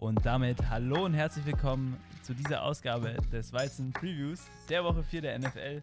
Und 0.00 0.24
damit 0.24 0.70
hallo 0.70 1.04
und 1.04 1.12
herzlich 1.12 1.44
willkommen 1.44 1.98
zu 2.22 2.32
dieser 2.32 2.62
Ausgabe 2.62 3.18
des 3.30 3.52
Weizen 3.52 3.92
Previews 3.92 4.46
der 4.70 4.82
Woche 4.82 5.02
4 5.02 5.20
der 5.20 5.38
NFL. 5.38 5.82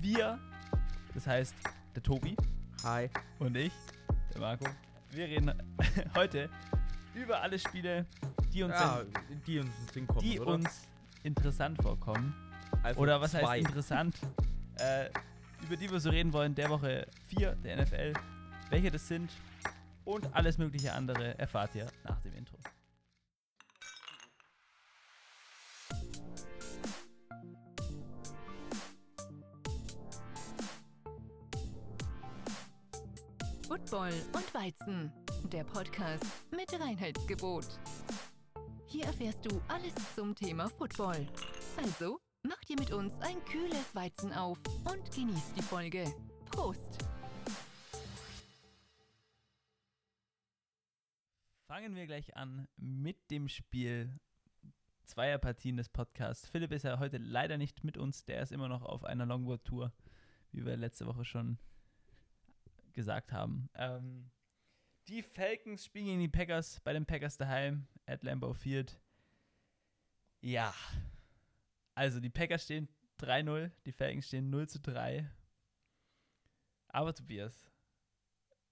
Wir, 0.00 0.38
das 1.12 1.26
heißt 1.26 1.54
der 1.94 2.02
Tobi. 2.02 2.34
Hi. 2.82 3.10
Und 3.38 3.58
ich, 3.58 3.72
der 4.32 4.40
Marco. 4.40 4.64
Wir 5.10 5.26
reden 5.26 5.52
heute 6.16 6.48
über 7.14 7.42
alle 7.42 7.58
Spiele, 7.58 8.06
die 8.54 8.62
uns, 8.62 8.72
ja, 8.72 9.02
die 9.46 9.58
uns, 9.58 9.70
kommen, 10.06 10.20
die 10.22 10.40
uns 10.40 10.88
interessant 11.22 11.80
vorkommen. 11.82 12.34
Also 12.82 13.02
oder 13.02 13.20
was 13.20 13.32
zwei. 13.32 13.46
heißt 13.46 13.66
interessant? 13.68 14.16
äh, 14.76 15.10
über 15.66 15.76
die 15.76 15.90
wir 15.90 16.00
so 16.00 16.08
reden 16.08 16.32
wollen, 16.32 16.54
der 16.54 16.70
Woche 16.70 17.06
4 17.28 17.54
der 17.56 17.82
NFL. 17.82 18.14
Welche 18.70 18.90
das 18.90 19.06
sind 19.06 19.30
und 20.06 20.34
alles 20.34 20.56
mögliche 20.56 20.94
andere 20.94 21.38
erfahrt 21.38 21.74
ihr 21.74 21.86
nach 22.04 22.19
Football 34.00 34.22
und 34.32 34.54
Weizen, 34.54 35.12
der 35.52 35.62
Podcast 35.62 36.24
mit 36.50 36.72
Reinheitsgebot. 36.72 37.66
Hier 38.86 39.04
erfährst 39.04 39.44
du 39.44 39.60
alles 39.68 39.92
zum 40.14 40.34
Thema 40.34 40.70
Football. 40.70 41.28
Also, 41.76 42.18
mach 42.42 42.58
dir 42.60 42.76
mit 42.78 42.92
uns 42.92 43.12
ein 43.20 43.44
kühles 43.44 43.94
Weizen 43.94 44.32
auf 44.32 44.58
und 44.90 45.14
genieß 45.14 45.52
die 45.52 45.60
Folge. 45.60 46.04
Prost! 46.46 46.98
Fangen 51.66 51.94
wir 51.94 52.06
gleich 52.06 52.34
an 52.36 52.68
mit 52.78 53.30
dem 53.30 53.48
Spiel 53.48 54.18
zweier 55.04 55.36
Partien 55.36 55.76
des 55.76 55.90
Podcasts. 55.90 56.48
Philipp 56.48 56.72
ist 56.72 56.84
ja 56.84 56.98
heute 57.00 57.18
leider 57.18 57.58
nicht 57.58 57.84
mit 57.84 57.98
uns, 57.98 58.24
der 58.24 58.40
ist 58.40 58.52
immer 58.52 58.68
noch 58.68 58.82
auf 58.82 59.04
einer 59.04 59.26
Longboard-Tour, 59.26 59.92
wie 60.52 60.64
wir 60.64 60.78
letzte 60.78 61.04
Woche 61.04 61.26
schon 61.26 61.58
gesagt 63.00 63.32
haben. 63.32 63.68
Ähm, 63.74 64.30
die 65.08 65.22
Falcons 65.22 65.84
spielen 65.84 66.06
gegen 66.06 66.20
die 66.20 66.28
Packers 66.28 66.80
bei 66.80 66.92
den 66.92 67.06
Packers 67.06 67.36
daheim 67.36 67.86
at 68.06 68.22
Lambeau 68.22 68.52
Field. 68.52 69.00
Ja, 70.40 70.74
also 71.94 72.20
die 72.20 72.30
Packers 72.30 72.64
stehen 72.64 72.88
3-0, 73.18 73.70
die 73.84 73.92
Falcons 73.92 74.26
stehen 74.28 74.50
0 74.50 74.68
zu 74.68 74.80
3. 74.80 75.30
Aber 76.88 77.14
Tobias, 77.14 77.70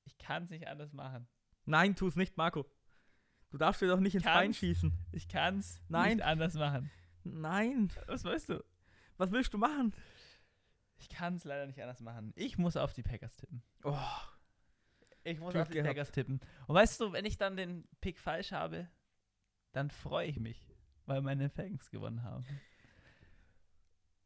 ich 0.04 0.16
kann 0.18 0.44
es 0.44 0.50
nicht 0.50 0.66
anders 0.66 0.92
machen. 0.92 1.28
Nein, 1.64 1.94
tu 1.94 2.06
es 2.06 2.16
nicht, 2.16 2.36
Marco. 2.36 2.66
Du 3.50 3.58
darfst 3.58 3.80
dir 3.80 3.88
doch 3.88 4.00
nicht 4.00 4.14
ins 4.14 4.24
kann's, 4.24 4.36
Bein 4.36 4.54
schießen. 4.54 4.92
Ich 5.12 5.28
kann 5.28 5.58
es 5.58 5.80
nicht 5.88 6.22
anders 6.22 6.54
machen. 6.54 6.90
Nein. 7.24 7.90
Was 8.06 8.24
weißt 8.24 8.50
du? 8.50 8.64
Was 9.16 9.30
willst 9.30 9.52
du 9.52 9.58
machen? 9.58 9.92
Ich 10.98 11.08
kann 11.08 11.36
es 11.36 11.44
leider 11.44 11.66
nicht 11.66 11.80
anders 11.80 12.00
machen. 12.00 12.32
Ich 12.36 12.58
muss 12.58 12.76
auf 12.76 12.92
die 12.92 13.02
Packers 13.02 13.36
tippen. 13.36 13.62
Oh. 13.84 13.96
Ich 15.24 15.38
muss 15.38 15.52
Glück 15.52 15.62
auf 15.62 15.68
die 15.68 15.74
gehabt. 15.74 15.88
Packers 15.88 16.10
tippen. 16.10 16.40
Und 16.66 16.74
weißt 16.74 17.00
du, 17.00 17.12
wenn 17.12 17.24
ich 17.24 17.36
dann 17.36 17.56
den 17.56 17.86
Pick 18.00 18.18
falsch 18.18 18.52
habe, 18.52 18.88
dann 19.72 19.90
freue 19.90 20.26
ich 20.26 20.40
mich, 20.40 20.74
weil 21.06 21.20
meine 21.20 21.50
Falcons 21.50 21.90
gewonnen 21.90 22.22
haben. 22.22 22.44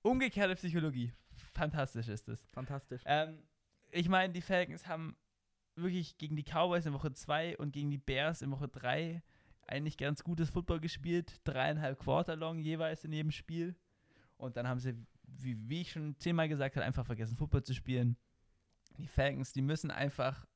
Umgekehrte 0.03 0.55
Psychologie. 0.55 1.12
Fantastisch 1.55 2.09
ist 2.09 2.29
es. 2.29 2.48
Fantastisch. 2.51 3.03
Ähm, 3.05 3.42
ich 3.91 4.09
meine, 4.09 4.33
die 4.33 4.41
Falcons 4.41 4.86
haben 4.86 5.17
wirklich 5.75 6.19
gegen 6.19 6.36
die 6.36 6.45
Cowboys 6.45 6.86
in 6.86 6.92
Woche 6.92 7.12
2 7.12 7.59
und 7.59 7.73
gegen 7.73 7.91
die 7.91 7.98
Bears 7.98 8.42
in 8.42 8.51
Woche 8.51 8.69
3 8.69 9.23
eigentlich 9.67 9.97
ganz 9.97 10.23
gutes 10.23 10.51
Football 10.51 10.81
gespielt. 10.81 11.41
Dreieinhalb 11.45 11.98
Quarter 11.98 12.36
long 12.36 12.58
jeweils 12.58 13.05
in 13.05 13.13
jedem 13.13 13.30
Spiel. 13.30 13.77
Und 14.36 14.57
dann 14.57 14.68
haben 14.68 14.80
sie 14.80 14.95
wie, 15.39 15.57
wie 15.69 15.83
ich 15.83 15.93
schon 15.93 16.17
zehnmal 16.19 16.48
gesagt 16.48 16.77
habe, 16.77 16.85
einfach 16.85 17.07
vergessen, 17.07 17.37
Football 17.37 17.65
zu 17.65 17.75
spielen. 17.75 18.17
Die 18.98 19.07
Falcons, 19.07 19.53
die 19.53 19.63
müssen 19.63 19.91
einfach 19.91 20.47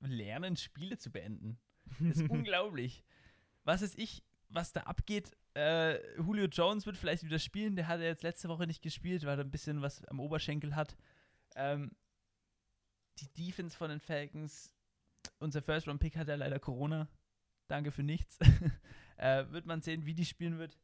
lernen, 0.00 0.56
Spiele 0.56 0.98
zu 0.98 1.10
beenden. 1.10 1.58
Das 2.00 2.18
ist 2.18 2.30
unglaublich. 2.30 3.04
Was 3.64 3.82
ist 3.82 3.98
ich, 3.98 4.22
was 4.48 4.72
da 4.72 4.82
abgeht? 4.82 5.32
Äh, 5.54 6.16
Julio 6.16 6.46
Jones 6.46 6.86
wird 6.86 6.96
vielleicht 6.96 7.24
wieder 7.24 7.38
spielen. 7.38 7.76
Der 7.76 7.88
hat 7.88 8.00
ja 8.00 8.06
jetzt 8.06 8.22
letzte 8.22 8.48
Woche 8.48 8.66
nicht 8.66 8.82
gespielt, 8.82 9.24
weil 9.24 9.38
er 9.38 9.44
ein 9.44 9.50
bisschen 9.50 9.82
was 9.82 10.04
am 10.04 10.20
Oberschenkel 10.20 10.74
hat. 10.76 10.96
Ähm, 11.56 11.92
die 13.18 13.32
Defense 13.32 13.76
von 13.76 13.88
den 13.88 14.00
Falcons, 14.00 14.74
unser 15.38 15.62
First-Round-Pick 15.62 16.16
hat 16.16 16.28
ja 16.28 16.34
leider 16.34 16.58
Corona. 16.58 17.08
Danke 17.68 17.90
für 17.90 18.02
nichts. 18.02 18.38
äh, 19.16 19.50
wird 19.50 19.66
man 19.66 19.82
sehen, 19.82 20.06
wie 20.06 20.14
die 20.14 20.26
spielen 20.26 20.58
wird. 20.58 20.78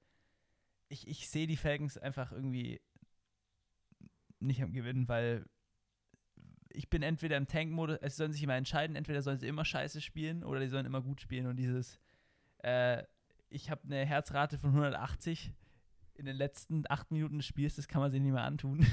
Ich, 0.89 1.07
ich 1.07 1.29
sehe 1.29 1.47
die 1.47 1.57
Falcons 1.57 1.97
einfach 1.99 2.33
irgendwie 2.33 2.81
nicht 4.47 4.63
am 4.63 4.73
Gewinnen, 4.73 5.09
weil 5.09 5.45
ich 6.75 6.89
bin 6.89 7.03
entweder 7.03 7.37
im 7.37 7.47
Tank-Modus, 7.47 7.99
es 8.01 8.17
sollen 8.17 8.33
sich 8.33 8.43
immer 8.43 8.57
entscheiden, 8.57 8.97
entweder 8.97 9.23
sollen 9.23 9.39
sie 9.39 9.49
immer 9.49 9.65
scheiße 9.65 10.01
spielen 10.01 10.43
oder 10.43 10.61
die 10.61 10.69
sollen 10.69 10.87
immer 10.87 11.03
gut 11.03 11.21
spielen. 11.21 11.47
Und 11.47 11.57
dieses, 11.57 11.99
äh, 12.63 13.03
ich 13.49 13.71
habe 13.71 13.83
eine 13.85 14.05
Herzrate 14.07 14.59
von 14.59 14.71
180 14.71 15.53
in 16.15 16.27
den 16.27 16.37
letzten 16.37 16.85
acht 16.89 17.11
Minuten 17.11 17.39
des 17.39 17.47
Spiels, 17.47 17.77
das 17.77 17.89
kann 17.89 18.01
man 18.01 18.11
sich 18.11 18.21
nicht 18.21 18.33
mehr 18.33 18.45
antun. 18.45 18.87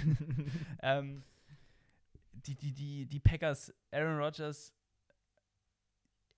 ähm, 0.82 1.24
die, 2.31 2.56
die, 2.56 2.74
die, 2.74 3.06
die 3.06 3.20
Packers, 3.20 3.74
Aaron 3.92 4.18
Rodgers, 4.18 4.74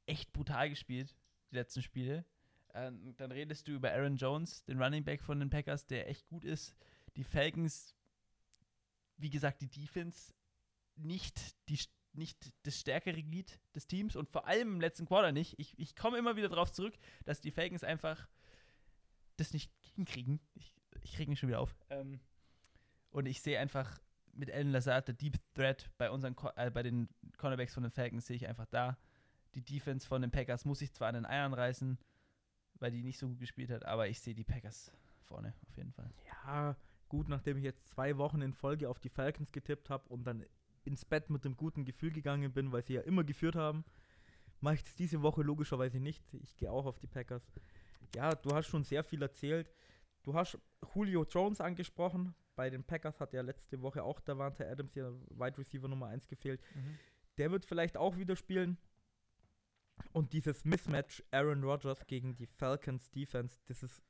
echt 0.05 0.33
brutal 0.33 0.69
gespielt, 0.69 1.15
die 1.51 1.55
letzten 1.55 1.81
Spiele. 1.81 2.25
Ähm, 2.73 3.15
dann 3.17 3.31
redest 3.31 3.67
du 3.67 3.73
über 3.73 3.91
Aaron 3.91 4.15
Jones, 4.15 4.63
den 4.63 4.81
Running 4.81 5.03
Back 5.03 5.21
von 5.21 5.39
den 5.39 5.49
Packers, 5.49 5.85
der 5.85 6.09
echt 6.09 6.27
gut 6.27 6.45
ist. 6.45 6.75
Die 7.15 7.23
Falcons 7.23 7.95
wie 9.21 9.29
gesagt, 9.29 9.61
die 9.61 9.69
Defense 9.69 10.33
nicht, 10.95 11.55
die, 11.69 11.79
nicht 12.13 12.51
das 12.63 12.79
stärkere 12.79 13.21
Glied 13.21 13.59
des 13.75 13.87
Teams 13.87 14.15
und 14.15 14.29
vor 14.29 14.47
allem 14.47 14.73
im 14.73 14.81
letzten 14.81 15.05
Quarter 15.05 15.31
nicht. 15.31 15.57
Ich, 15.59 15.77
ich 15.79 15.95
komme 15.95 16.17
immer 16.17 16.35
wieder 16.35 16.49
darauf 16.49 16.71
zurück, 16.71 16.93
dass 17.25 17.41
die 17.41 17.51
Falcons 17.51 17.83
einfach 17.83 18.27
das 19.37 19.53
nicht 19.53 19.71
hinkriegen. 19.95 20.39
Ich, 20.53 20.73
ich 21.03 21.13
kriege 21.13 21.29
mich 21.29 21.39
schon 21.39 21.49
wieder 21.49 21.59
auf. 21.59 21.75
Ähm, 21.89 22.19
und 23.11 23.25
ich 23.25 23.41
sehe 23.41 23.59
einfach 23.59 23.99
mit 24.33 24.51
Alan 24.51 24.71
Lazard, 24.71 25.07
der 25.07 25.15
Deep 25.15 25.37
Threat 25.53 25.89
bei, 25.97 26.09
unseren, 26.09 26.35
äh, 26.55 26.71
bei 26.71 26.83
den 26.83 27.09
Cornerbacks 27.37 27.73
von 27.73 27.83
den 27.83 27.91
Falcons, 27.91 28.25
sehe 28.25 28.35
ich 28.35 28.47
einfach 28.47 28.67
da. 28.67 28.97
Die 29.55 29.63
Defense 29.63 30.07
von 30.07 30.21
den 30.21 30.31
Packers 30.31 30.63
muss 30.63 30.79
sich 30.79 30.93
zwar 30.93 31.09
an 31.09 31.15
den 31.15 31.25
Eiern 31.25 31.53
reißen, 31.53 31.97
weil 32.75 32.91
die 32.91 33.03
nicht 33.03 33.19
so 33.19 33.27
gut 33.27 33.39
gespielt 33.39 33.69
hat, 33.69 33.85
aber 33.85 34.07
ich 34.07 34.19
sehe 34.21 34.33
die 34.33 34.45
Packers 34.45 34.91
vorne 35.23 35.53
auf 35.67 35.77
jeden 35.77 35.91
Fall. 35.91 36.09
Ja, 36.25 36.77
gut, 37.11 37.27
nachdem 37.27 37.57
ich 37.57 37.65
jetzt 37.65 37.89
zwei 37.89 38.17
Wochen 38.17 38.41
in 38.41 38.53
Folge 38.53 38.89
auf 38.89 38.97
die 38.97 39.09
Falcons 39.09 39.51
getippt 39.51 39.89
habe 39.89 40.07
und 40.07 40.23
dann 40.23 40.45
ins 40.85 41.03
Bett 41.03 41.29
mit 41.29 41.45
einem 41.45 41.57
guten 41.57 41.83
Gefühl 41.83 42.09
gegangen 42.09 42.53
bin, 42.53 42.71
weil 42.71 42.85
sie 42.85 42.93
ja 42.93 43.01
immer 43.01 43.25
geführt 43.25 43.57
haben, 43.57 43.83
mache 44.61 44.75
ich 44.75 44.83
das 44.85 44.95
diese 44.95 45.21
Woche 45.21 45.41
logischerweise 45.41 45.99
nicht. 45.99 46.23
Ich 46.35 46.55
gehe 46.55 46.71
auch 46.71 46.85
auf 46.85 46.99
die 46.99 47.07
Packers. 47.07 47.43
Ja, 48.15 48.33
du 48.33 48.55
hast 48.55 48.67
schon 48.67 48.85
sehr 48.85 49.03
viel 49.03 49.21
erzählt. 49.21 49.69
Du 50.23 50.33
hast 50.35 50.57
Julio 50.95 51.25
Jones 51.25 51.59
angesprochen. 51.59 52.33
Bei 52.55 52.69
den 52.69 52.85
Packers 52.85 53.19
hat 53.19 53.33
ja 53.33 53.41
letzte 53.41 53.81
Woche 53.81 54.03
auch 54.03 54.21
Davante 54.21 54.65
Adams, 54.65 54.95
ja 54.95 55.11
Wide 55.31 55.57
Receiver 55.57 55.89
Nummer 55.89 56.07
1, 56.07 56.29
gefehlt. 56.29 56.61
Mhm. 56.73 56.97
Der 57.37 57.51
wird 57.51 57.65
vielleicht 57.65 57.97
auch 57.97 58.15
wieder 58.15 58.37
spielen. 58.37 58.77
Und 60.13 60.31
dieses 60.31 60.63
Mismatch 60.63 61.21
Aaron 61.31 61.61
Rodgers 61.61 62.07
gegen 62.07 62.37
die 62.37 62.47
Falcons 62.47 63.11
Defense, 63.11 63.59
das 63.65 63.83
ist 63.83 64.01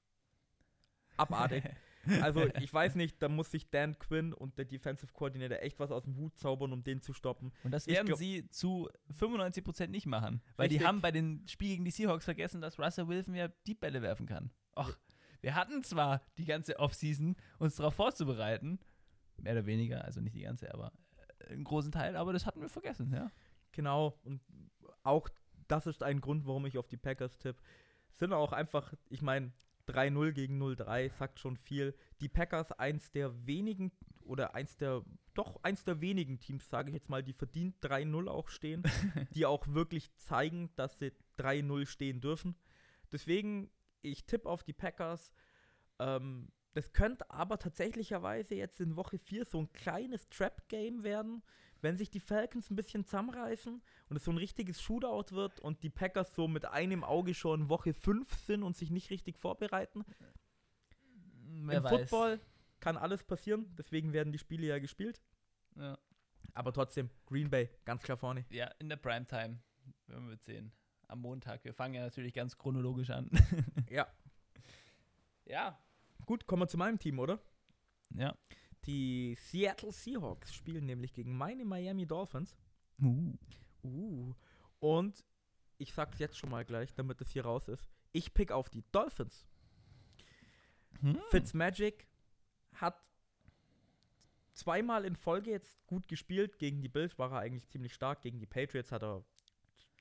abartig. 1.18 1.64
Also 2.22 2.48
ich 2.60 2.74
weiß 2.74 2.96
nicht, 2.96 3.22
da 3.22 3.30
muss 3.30 3.52
sich 3.52 3.70
Dan 3.70 3.98
Quinn 4.00 4.34
und 4.34 4.58
der 4.58 4.66
Defensive 4.66 5.14
Coordinator 5.14 5.60
echt 5.60 5.80
was 5.80 5.92
aus 5.92 6.04
dem 6.04 6.16
Hut 6.18 6.38
zaubern, 6.38 6.74
um 6.74 6.84
den 6.84 7.02
zu 7.02 7.14
stoppen. 7.14 7.52
Und 7.64 7.72
das 7.72 7.88
werden 7.88 8.08
glaub, 8.08 8.20
sie 8.20 8.50
zu 8.50 8.90
95% 9.20 9.88
nicht 9.88 10.06
machen. 10.06 10.42
Weil 10.56 10.66
richtig. 10.66 10.80
die 10.80 10.88
haben 10.88 11.02
bei 11.02 11.12
den 11.12 11.48
Spielen 11.48 11.72
gegen 11.72 11.86
die 11.86 11.92
Seahawks 11.92 12.26
vergessen, 12.26 12.62
dass 12.62 12.80
Russell 12.80 13.08
Wilson 13.08 13.36
ja 13.36 13.50
die 13.68 13.76
Bälle 13.76 14.02
werfen 14.02 14.26
kann. 14.26 14.52
Och, 14.76 14.98
wir 15.42 15.56
hatten 15.56 15.84
zwar 15.84 16.22
die 16.38 16.46
ganze 16.46 16.80
Offseason, 16.80 17.36
uns 17.60 17.76
darauf 17.76 17.96
vorzubereiten, 17.96 18.80
mehr 19.38 19.54
oder 19.54 19.66
weniger, 19.66 20.04
also 20.06 20.22
nicht 20.22 20.36
die 20.36 20.42
ganze, 20.42 20.74
aber 20.74 20.92
äh, 21.40 21.54
einen 21.54 21.64
großen 21.64 21.92
Teil, 21.92 22.16
aber 22.16 22.34
das 22.34 22.46
hatten 22.46 22.62
wir 22.62 22.70
vergessen, 22.70 23.12
ja. 23.14 23.32
Genau, 23.72 24.20
und 24.24 24.42
auch 25.04 25.30
das 25.68 25.88
ist 25.88 26.04
ein 26.04 26.22
Grund, 26.22 26.46
warum 26.46 26.66
ich 26.66 26.78
auf 26.78 26.88
die 26.88 26.98
Packers 26.98 27.38
tippe. 27.38 27.62
Sind 28.12 28.34
auch 28.34 28.52
einfach, 28.52 28.94
ich 29.10 29.22
meine, 29.22 29.54
3-0 29.88 30.32
gegen 30.32 30.62
0-3 30.62 31.12
sagt 31.12 31.40
schon 31.40 31.58
viel. 31.58 31.96
Die 32.20 32.30
Packers, 32.30 32.72
eins 32.72 33.12
der 33.12 33.46
wenigen 33.46 33.92
oder 34.24 34.56
eins 34.56 34.78
der, 34.78 35.04
doch 35.34 35.62
eins 35.64 35.84
der 35.84 36.02
wenigen 36.02 36.40
Teams, 36.40 36.70
sage 36.70 36.90
ich 36.90 36.96
jetzt 36.96 37.10
mal, 37.10 37.24
die 37.24 37.34
verdient 37.34 37.76
3-0 37.84 38.28
auch 38.28 38.50
stehen, 38.50 38.84
die 39.36 39.46
auch 39.46 39.68
wirklich 39.68 40.16
zeigen, 40.18 40.70
dass 40.76 41.00
sie 41.00 41.12
3-0 41.38 41.86
stehen 41.86 42.22
dürfen. 42.22 42.56
Deswegen, 43.12 43.70
ich 44.02 44.26
tippe 44.26 44.50
auf 44.50 44.64
die 44.64 44.74
Packers. 44.74 45.34
Ähm, 46.00 46.50
das 46.74 46.94
könnte 46.94 47.30
aber 47.30 47.60
tatsächlicherweise 47.60 48.56
jetzt 48.56 48.80
in 48.80 48.96
Woche 48.96 49.18
4 49.18 49.46
so 49.46 49.60
ein 49.60 49.72
kleines 49.74 50.30
Trap-Game 50.30 51.04
werden, 51.04 51.44
wenn 51.82 51.98
sich 51.98 52.10
die 52.10 52.20
Falcons 52.20 52.70
ein 52.70 52.76
bisschen 52.76 53.06
zusammenreißen 53.06 53.82
und 54.10 54.16
es 54.16 54.24
so 54.24 54.32
ein 54.32 54.38
richtiges 54.38 54.82
Shootout 54.82 55.36
wird 55.36 55.60
und 55.60 55.84
die 55.84 55.90
Packers 55.90 56.34
so 56.36 56.48
mit 56.48 56.66
einem 56.66 57.04
Auge 57.04 57.34
schon 57.34 57.70
Woche 57.70 57.94
5 57.94 58.34
sind 58.46 58.64
und 58.64 58.78
sich 58.78 58.92
nicht 58.92 59.10
richtig 59.10 59.38
vorbereiten. 59.38 60.06
Wer 61.44 61.78
Im 61.78 61.84
weiß. 61.84 62.10
Football 62.10 62.40
kann 62.80 62.98
alles 62.98 63.24
passieren, 63.24 63.74
deswegen 63.78 64.14
werden 64.14 64.32
die 64.32 64.40
Spiele 64.40 64.68
ja 64.68 64.80
gespielt. 64.80 65.22
Ja. 65.76 65.98
Aber 66.54 66.74
trotzdem, 66.74 67.10
Green 67.26 67.50
Bay, 67.50 67.70
ganz 67.86 68.04
klar 68.04 68.18
vorne. 68.18 68.46
ja, 68.50 68.70
in 68.80 68.90
der 68.90 68.98
Primetime. 68.98 69.60
Werden 70.08 70.30
wir 70.30 70.38
sehen. 70.38 70.72
Am 71.08 71.20
Montag. 71.20 71.64
Wir 71.64 71.74
fangen 71.74 71.94
ja 71.94 72.02
natürlich 72.02 72.34
ganz 72.34 72.58
chronologisch 72.58 73.10
an. 73.10 73.30
Ja. 73.90 74.08
ja. 75.46 75.78
Gut, 76.26 76.48
kommen 76.48 76.62
wir 76.62 76.68
zu 76.68 76.78
meinem 76.78 77.00
Team, 77.00 77.20
oder? 77.20 77.40
Ja. 78.16 78.36
Die 78.86 79.36
Seattle 79.40 79.92
Seahawks 79.92 80.54
spielen 80.54 80.86
nämlich 80.86 81.14
gegen 81.14 81.38
meine 81.38 81.66
Miami 81.66 82.06
Dolphins. 82.06 82.56
Uh. 83.02 83.34
Uh. 83.84 84.34
Und 84.80 85.24
ich 85.78 85.94
sag's 85.94 86.20
jetzt 86.20 86.38
schon 86.38 86.50
mal 86.50 86.66
gleich, 86.66 86.94
damit 86.94 87.22
es 87.22 87.32
hier 87.32 87.46
raus 87.46 87.68
ist. 87.68 87.90
Ich 88.12 88.34
pick 88.34 88.52
auf 88.52 88.70
die 88.70 88.84
Dolphins. 88.92 89.48
Hm. 91.02 91.20
Fitzmagic 91.30 92.08
hat 92.74 93.02
zweimal 94.54 95.06
in 95.06 95.16
Folge 95.16 95.52
jetzt 95.52 95.86
gut 95.88 96.08
gespielt. 96.08 96.60
Gegen 96.60 96.82
die 96.82 96.90
Bills 96.90 97.18
war 97.18 97.32
er 97.32 97.40
eigentlich 97.40 97.70
ziemlich 97.70 97.94
stark. 97.94 98.22
Gegen 98.22 98.40
die 98.40 98.46
Patriots 98.46 98.92
hat 98.92 99.04
er 99.04 99.24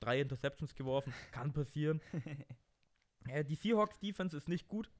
drei 0.01 0.21
Interceptions 0.21 0.75
geworfen. 0.75 1.13
Kann 1.33 1.53
passieren. 1.53 2.01
äh, 3.29 3.45
die 3.45 3.55
Seahawks 3.55 3.99
Defense 3.99 4.37
ist 4.37 4.49
nicht 4.49 4.69
gut. 4.69 4.91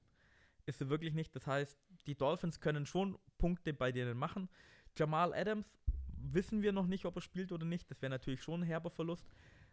Ist 0.67 0.79
sie 0.79 0.89
wirklich 0.89 1.15
nicht. 1.15 1.35
Das 1.35 1.47
heißt, 1.47 1.77
die 2.07 2.15
Dolphins 2.17 2.61
können 2.61 2.87
schon 2.87 3.19
Punkte 3.39 3.73
bei 3.73 3.93
denen 3.93 4.17
machen. 4.17 4.49
Jamal 4.97 5.33
Adams 5.35 5.73
wissen 6.09 6.63
wir 6.63 6.73
noch 6.73 6.87
nicht, 6.87 7.05
ob 7.07 7.17
er 7.17 7.23
spielt 7.23 7.53
oder 7.53 7.65
nicht. 7.65 7.91
Das 7.91 8.01
wäre 8.03 8.11
natürlich 8.11 8.43
schon 8.43 8.61
ein 8.61 8.67
herber 8.67 8.91
Verlust. 8.91 9.27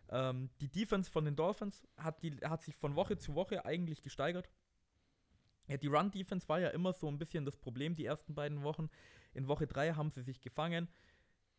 Ähm, 0.09 0.49
die 0.61 0.69
Defense 0.69 1.11
von 1.11 1.25
den 1.25 1.35
Dolphins 1.35 1.85
hat, 1.97 2.23
die, 2.23 2.31
hat 2.37 2.63
sich 2.63 2.75
von 2.75 2.95
Woche 2.95 3.17
zu 3.17 3.35
Woche 3.35 3.65
eigentlich 3.65 4.01
gesteigert. 4.01 4.49
Ja, 5.67 5.75
die 5.75 5.87
Run-Defense 5.87 6.47
war 6.47 6.59
ja 6.59 6.69
immer 6.69 6.93
so 6.93 7.09
ein 7.09 7.17
bisschen 7.17 7.43
das 7.43 7.57
Problem 7.57 7.95
die 7.95 8.05
ersten 8.05 8.33
beiden 8.33 8.63
Wochen. 8.63 8.89
In 9.33 9.49
Woche 9.49 9.67
3 9.67 9.93
haben 9.93 10.11
sie 10.11 10.21
sich 10.21 10.39
gefangen. 10.39 10.87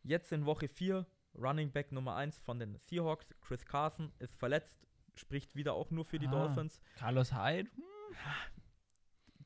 Jetzt 0.01 0.31
in 0.31 0.45
Woche 0.47 0.67
4, 0.67 1.05
Running 1.35 1.71
Back 1.71 1.91
Nummer 1.91 2.15
1 2.15 2.39
von 2.39 2.57
den 2.57 2.79
Seahawks, 2.79 3.27
Chris 3.41 3.65
Carson, 3.65 4.11
ist 4.17 4.35
verletzt, 4.35 4.87
spricht 5.13 5.55
wieder 5.55 5.75
auch 5.75 5.91
nur 5.91 6.05
für 6.05 6.17
die 6.17 6.25
Ah. 6.27 6.31
Dolphins. 6.31 6.81
Carlos 6.95 7.31
Hyde. 7.33 7.69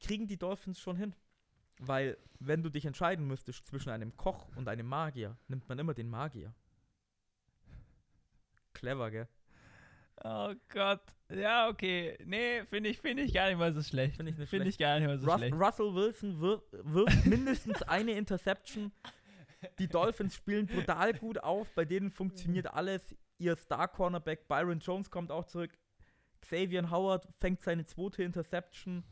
Kriegen 0.04 0.28
die 0.28 0.38
Dolphins 0.38 0.80
schon 0.80 0.98
hin? 0.98 1.16
Weil, 1.80 2.18
wenn 2.40 2.62
du 2.62 2.70
dich 2.70 2.86
entscheiden 2.86 3.26
müsstest 3.26 3.66
zwischen 3.66 3.90
einem 3.90 4.16
Koch 4.16 4.48
und 4.56 4.68
einem 4.68 4.86
Magier, 4.86 5.38
nimmt 5.48 5.68
man 5.68 5.80
immer 5.80 5.96
den 5.96 6.10
Magier. 6.10 6.54
Clever, 8.74 9.10
gell? 9.10 9.28
Oh 10.24 10.54
Gott. 10.70 11.02
Ja, 11.30 11.68
okay. 11.68 12.18
Nee, 12.26 12.64
finde 12.66 12.90
ich, 12.90 13.00
finde 13.00 13.24
ich 13.24 13.34
gar 13.34 13.48
nicht 13.48 13.58
mal 13.58 13.74
so 13.74 13.82
schlecht. 13.82 14.18
Finde 14.18 14.32
ich 14.32 14.38
nicht 14.38 14.50
Finde 14.50 14.70
ich 14.70 14.78
gar 14.78 15.00
nicht 15.00 15.08
mal 15.08 15.18
so 15.18 15.26
Rus 15.26 15.38
schlecht. 15.38 15.56
Russell 15.56 15.94
Wilson 15.94 16.40
wir 16.40 16.62
wirft 16.72 17.26
mindestens 17.26 17.82
eine 17.84 18.12
Interception. 18.12 18.92
Die 19.80 19.88
Dolphins 19.88 20.36
spielen 20.36 20.68
brutal 20.68 21.14
gut 21.14 21.40
auf, 21.42 21.74
bei 21.74 21.86
denen 21.86 22.12
funktioniert 22.12 22.68
alles. 22.74 23.16
Ihr 23.38 23.56
Star-Cornerback 23.56 24.48
Byron 24.48 24.80
Jones 24.80 25.10
kommt 25.10 25.32
auch 25.32 25.46
zurück. 25.46 25.72
Xavier 26.42 26.90
Howard 26.92 27.28
fängt 27.40 27.62
seine 27.62 27.86
zweite 27.86 28.24
Interception. 28.24 29.04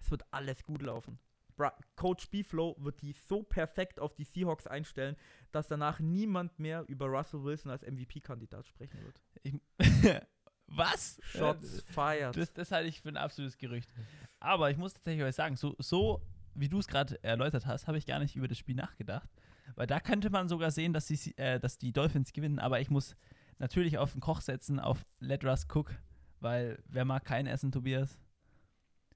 Es 0.00 0.10
wird 0.10 0.22
alles 0.30 0.62
gut 0.62 0.82
laufen. 0.82 1.18
Bra 1.56 1.76
Coach 1.96 2.30
B-Flow 2.30 2.76
wird 2.78 3.02
die 3.02 3.12
so 3.12 3.42
perfekt 3.42 3.98
auf 3.98 4.14
die 4.14 4.24
Seahawks 4.24 4.66
einstellen, 4.66 5.16
dass 5.50 5.66
danach 5.66 5.98
niemand 5.98 6.58
mehr 6.58 6.84
über 6.88 7.06
Russell 7.06 7.42
Wilson 7.42 7.72
als 7.72 7.82
MVP-Kandidat 7.82 8.66
sprechen 8.66 9.02
wird. 9.02 9.20
Ich, 9.42 9.60
was? 10.68 11.18
Shots 11.22 11.80
Äh, 11.80 11.92
fired. 11.92 12.36
Das, 12.36 12.52
das 12.52 12.70
halte 12.70 12.88
ich 12.88 13.00
für 13.00 13.08
ein 13.08 13.16
absolutes 13.16 13.58
Gerücht. 13.58 13.92
Aber 14.38 14.70
ich 14.70 14.76
muss 14.76 14.94
tatsächlich 14.94 15.24
was 15.24 15.34
sagen, 15.34 15.56
so, 15.56 15.74
so 15.78 16.22
wie 16.54 16.68
du 16.68 16.78
es 16.78 16.86
gerade 16.86 17.22
erläutert 17.24 17.66
hast, 17.66 17.88
habe 17.88 17.98
ich 17.98 18.06
gar 18.06 18.20
nicht 18.20 18.36
über 18.36 18.46
das 18.48 18.58
Spiel 18.58 18.76
nachgedacht. 18.76 19.28
Weil 19.74 19.86
da 19.86 20.00
könnte 20.00 20.30
man 20.30 20.48
sogar 20.48 20.70
sehen, 20.70 20.92
dass 20.92 21.06
die, 21.06 21.36
äh, 21.36 21.58
dass 21.58 21.78
die 21.78 21.92
Dolphins 21.92 22.32
gewinnen. 22.32 22.60
Aber 22.60 22.80
ich 22.80 22.88
muss 22.88 23.16
natürlich 23.58 23.98
auf 23.98 24.12
den 24.12 24.20
Koch 24.20 24.40
setzen, 24.40 24.78
auf 24.78 25.04
Let 25.18 25.44
Russ 25.44 25.66
Cook. 25.68 25.92
Weil 26.40 26.80
wer 26.86 27.04
mag 27.04 27.24
kein 27.24 27.46
Essen, 27.48 27.72
Tobias? 27.72 28.18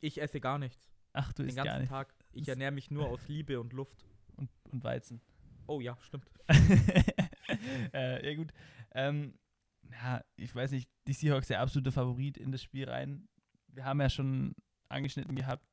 Ich 0.02 0.20
esse 0.20 0.40
gar 0.40 0.58
nichts. 0.58 0.90
Ach, 1.14 1.32
du 1.32 1.42
Den 1.42 1.48
isst 1.48 1.56
gar 1.56 1.64
ganzen 1.64 1.80
nicht. 1.82 1.90
Tag. 1.90 2.14
Ich 2.32 2.48
ernähre 2.48 2.72
mich 2.72 2.90
nur 2.90 3.06
aus 3.08 3.26
Liebe 3.28 3.58
und 3.60 3.72
Luft. 3.72 4.04
Und, 4.36 4.50
und 4.70 4.82
Weizen. 4.84 5.20
Oh 5.66 5.80
ja, 5.80 5.96
stimmt. 6.02 6.28
äh, 7.92 8.28
ja, 8.28 8.34
gut. 8.36 8.52
Ähm, 8.94 9.38
ja, 9.90 10.22
ich 10.36 10.54
weiß 10.54 10.70
nicht, 10.72 10.90
die 11.06 11.12
Seahawks 11.12 11.48
der 11.48 11.60
absolute 11.60 11.92
Favorit 11.92 12.36
in 12.38 12.52
das 12.52 12.62
Spiel 12.62 12.88
rein. 12.88 13.28
Wir 13.68 13.84
haben 13.84 14.00
ja 14.00 14.10
schon 14.10 14.54
angeschnitten 14.88 15.34
gehabt, 15.36 15.64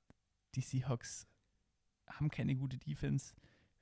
die 0.55 0.61
Seahawks 0.61 1.27
haben 2.07 2.29
keine 2.29 2.55
gute 2.55 2.77
Defense. 2.77 3.33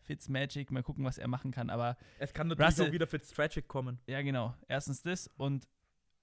Fitzmagic, 0.02 0.72
mal 0.72 0.84
gucken, 0.84 1.04
was 1.04 1.18
er 1.18 1.28
machen 1.28 1.52
kann. 1.52 1.70
Aber 1.70 1.98
Es 2.20 2.34
kann 2.34 2.48
natürlich 2.48 2.68
Russell- 2.70 2.88
auch 2.90 2.94
wieder 2.94 3.08
Fitztragic 3.08 3.68
kommen. 3.68 4.00
ja, 4.08 4.22
genau. 4.22 4.56
Erstens 4.70 5.02
das 5.02 5.28
und 5.36 5.68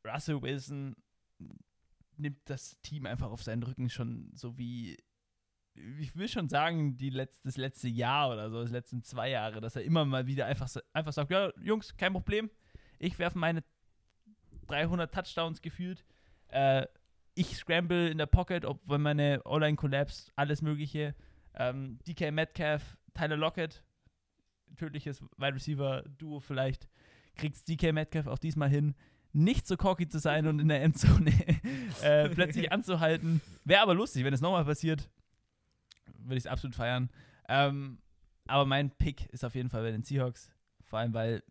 Russell 0.07 0.41
Wilson 0.41 0.97
nimmt 2.19 2.39
das 2.47 2.81
Team 2.83 3.07
einfach 3.07 3.31
auf 3.31 3.43
seinen 3.43 3.63
Rücken 3.63 3.91
schon 3.91 4.31
so 4.35 4.57
wie, 4.59 4.97
ich 5.75 6.17
will 6.17 6.29
schon 6.29 6.49
sagen, 6.49 6.97
die 6.97 7.11
letz, 7.11 7.41
das 7.43 7.57
letzte 7.57 7.89
Jahr 7.89 8.33
oder 8.33 8.51
so, 8.51 8.63
das 8.63 8.71
letzten 8.71 9.03
zwei 9.03 9.31
Jahre, 9.31 9.61
dass 9.61 9.77
er 9.77 9.83
immer 9.83 10.05
mal 10.05 10.27
wieder 10.27 10.47
einfach, 10.47 10.69
einfach 10.93 11.13
sagt, 11.13 11.31
ja, 11.31 11.53
Jungs, 11.61 11.97
kein 11.97 12.13
Problem, 12.13 12.51
ich 12.99 13.19
werfe 13.19 13.39
meine 13.39 13.65
300 14.67 15.13
Touchdowns 15.13 15.63
gefühlt, 15.63 16.05
äh, 16.49 16.87
ich 17.35 17.57
scramble 17.57 18.09
in 18.09 18.19
der 18.19 18.27
Pocket, 18.27 18.65
ob 18.65 18.81
wenn 18.89 19.03
meine 19.03 19.43
O-Line 19.45 19.77
collapse, 19.77 20.31
alles 20.37 20.63
mögliche, 20.63 21.15
ähm, 21.55 21.99
DK 22.07 22.31
Metcalf, 22.31 22.97
Tyler 23.13 23.37
Lockett, 23.37 23.83
tödliches 24.77 25.23
Wide 25.37 25.55
Receiver 25.55 26.03
Duo 26.19 26.41
vielleicht, 26.41 26.89
kriegst 27.35 27.69
DK 27.69 27.93
Metcalf 27.93 28.27
auch 28.27 28.39
diesmal 28.39 28.69
hin, 28.69 28.95
nicht 29.35 29.67
so 29.67 29.77
cocky 29.77 30.09
zu 30.09 30.19
sein 30.19 30.47
und 30.47 30.61
in 30.61 30.69
der 30.69 30.83
Endzone 30.83 31.31
äh, 32.03 32.29
plötzlich 32.31 32.73
anzuhalten. 32.73 33.41
Wäre 33.65 33.83
aber 33.83 33.95
lustig, 33.95 34.25
wenn 34.25 34.33
es 34.33 34.41
nochmal 34.41 34.65
passiert. 34.65 35.11
Würde 36.19 36.37
ich 36.37 36.45
es 36.45 36.47
absolut 36.47 36.75
feiern. 36.75 37.11
Ähm, 37.49 37.99
aber 38.47 38.65
mein 38.65 38.91
Pick 38.91 39.27
ist 39.27 39.45
auf 39.45 39.55
jeden 39.55 39.69
Fall 39.71 39.83
bei 39.83 39.91
den 39.91 40.03
Seahawks. 40.03 40.51
Vor 40.83 40.99
allem, 41.01 41.13
weil 41.13 41.43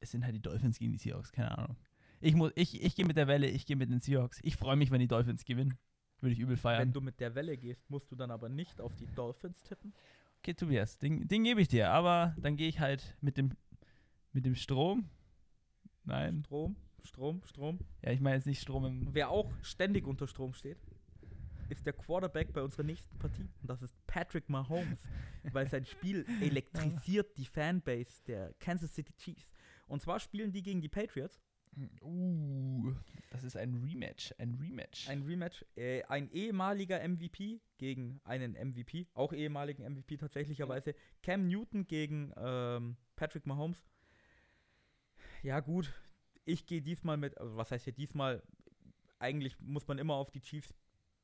es 0.00 0.12
sind 0.12 0.24
halt 0.24 0.34
die 0.34 0.40
Dolphins 0.42 0.78
gegen 0.78 0.92
die 0.92 0.98
Seahawks. 0.98 1.32
Keine 1.32 1.56
Ahnung. 1.58 1.76
Ich, 2.20 2.34
muss- 2.34 2.52
ich, 2.54 2.82
ich 2.82 2.94
gehe 2.94 3.04
mit 3.04 3.16
der 3.16 3.26
Welle, 3.26 3.48
ich 3.48 3.66
gehe 3.66 3.76
mit 3.76 3.90
den 3.90 4.00
Seahawks. 4.00 4.38
Ich 4.42 4.56
freue 4.56 4.76
mich, 4.76 4.90
wenn 4.90 5.00
die 5.00 5.08
Dolphins 5.08 5.44
gewinnen. 5.44 5.76
Würde 6.20 6.32
ich 6.32 6.38
übel 6.40 6.56
Wenn 6.56 6.60
feiern. 6.60 6.92
du 6.92 7.00
mit 7.00 7.20
der 7.20 7.34
Welle 7.34 7.56
gehst, 7.56 7.88
musst 7.90 8.10
du 8.10 8.16
dann 8.16 8.30
aber 8.30 8.48
nicht 8.48 8.80
auf 8.80 8.94
die 8.96 9.06
Dolphins 9.14 9.62
tippen. 9.62 9.92
Okay, 10.40 10.54
Tobias, 10.54 10.98
den, 10.98 11.26
den 11.28 11.44
gebe 11.44 11.60
ich 11.60 11.68
dir. 11.68 11.90
Aber 11.90 12.34
dann 12.38 12.56
gehe 12.56 12.68
ich 12.68 12.80
halt 12.80 13.16
mit 13.20 13.36
dem, 13.36 13.52
mit 14.32 14.44
dem 14.46 14.54
Strom. 14.56 15.08
Nein. 16.08 16.42
Strom, 16.46 16.76
Strom, 17.04 17.42
Strom. 17.44 17.78
Ja, 18.02 18.12
ich 18.12 18.20
meine 18.20 18.36
jetzt 18.36 18.46
nicht 18.46 18.60
Strom 18.60 18.86
im. 18.86 19.14
Wer 19.14 19.30
auch 19.30 19.52
ständig 19.62 20.06
unter 20.06 20.26
Strom 20.26 20.54
steht, 20.54 20.78
ist 21.68 21.84
der 21.84 21.92
Quarterback 21.92 22.52
bei 22.52 22.62
unserer 22.62 22.84
nächsten 22.84 23.18
Partie. 23.18 23.48
Und 23.60 23.68
das 23.70 23.82
ist 23.82 23.94
Patrick 24.06 24.48
Mahomes, 24.48 25.06
weil 25.52 25.68
sein 25.68 25.84
Spiel 25.84 26.24
elektrisiert 26.40 27.36
die 27.36 27.44
Fanbase 27.44 28.22
der 28.26 28.54
Kansas 28.58 28.94
City 28.94 29.12
Chiefs. 29.18 29.50
Und 29.86 30.00
zwar 30.00 30.18
spielen 30.18 30.50
die 30.50 30.62
gegen 30.62 30.80
die 30.80 30.88
Patriots. 30.88 31.40
Uh, 32.02 32.94
das 33.30 33.44
ist 33.44 33.56
ein 33.56 33.74
Rematch. 33.74 34.34
Ein 34.38 34.54
Rematch. 34.54 35.08
Ein 35.08 35.22
Rematch. 35.22 35.64
Äh, 35.76 36.02
ein 36.04 36.30
ehemaliger 36.32 37.06
MVP 37.06 37.60
gegen 37.76 38.20
einen 38.24 38.52
MVP, 38.52 39.06
auch 39.12 39.32
ehemaligen 39.32 39.84
MVP 39.84 40.16
tatsächlicherweise. 40.16 40.94
Cam 41.22 41.46
Newton 41.46 41.86
gegen 41.86 42.32
ähm, 42.36 42.96
Patrick 43.14 43.46
Mahomes. 43.46 43.84
Ja, 45.42 45.60
gut. 45.60 45.92
Ich 46.44 46.66
gehe 46.66 46.82
diesmal 46.82 47.16
mit, 47.16 47.36
also 47.38 47.56
was 47.56 47.70
heißt 47.70 47.84
hier 47.84 47.92
diesmal? 47.92 48.42
Eigentlich 49.18 49.58
muss 49.60 49.86
man 49.86 49.98
immer 49.98 50.14
auf 50.14 50.30
die 50.30 50.40
Chiefs 50.40 50.74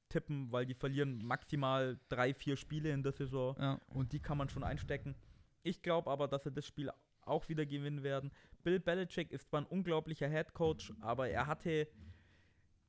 tippen, 0.09 0.53
weil 0.53 0.67
die 0.67 0.75
verlieren 0.75 1.25
maximal 1.25 1.99
drei, 2.09 2.35
vier 2.35 2.57
Spiele 2.57 2.91
in 2.91 3.03
der 3.03 3.13
Saison. 3.13 3.57
ja. 3.59 3.81
Und 3.89 4.13
die 4.13 4.21
kann 4.21 4.39
man 4.39 4.49
schon 4.49 4.65
einstecken. 4.65 5.15
Ich 5.63 5.83
glaube 5.83 6.11
aber, 6.11 6.29
dass 6.29 6.45
sie 6.45 6.53
das 6.53 6.67
Spiel 6.67 6.91
auch 7.23 7.49
wieder 7.49 7.65
gewinnen 7.65 8.03
werden. 8.03 8.31
Bill 8.63 8.81
Belichick 8.81 9.33
ist 9.33 9.49
zwar 9.49 9.63
ein 9.63 9.67
unglaublicher 9.67 10.29
Head 10.29 10.53
Coach, 10.53 10.93
aber 11.01 11.29
er 11.29 11.47
hatte 11.47 11.89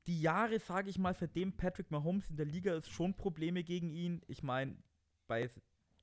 die 0.08 0.22
Jahre, 0.22 0.60
sage 0.60 0.90
ich 0.90 1.00
mal, 1.00 1.16
seitdem 1.16 1.54
Patrick 1.54 1.90
Mahomes 1.90 2.30
in 2.30 2.38
der 2.38 2.46
Liga 2.46 2.76
ist, 2.76 2.90
schon 2.90 3.16
Probleme 3.16 3.64
gegen 3.64 3.90
ihn. 3.90 4.22
Ich 4.28 4.44
meine, 4.44 4.78
bei 5.28 5.50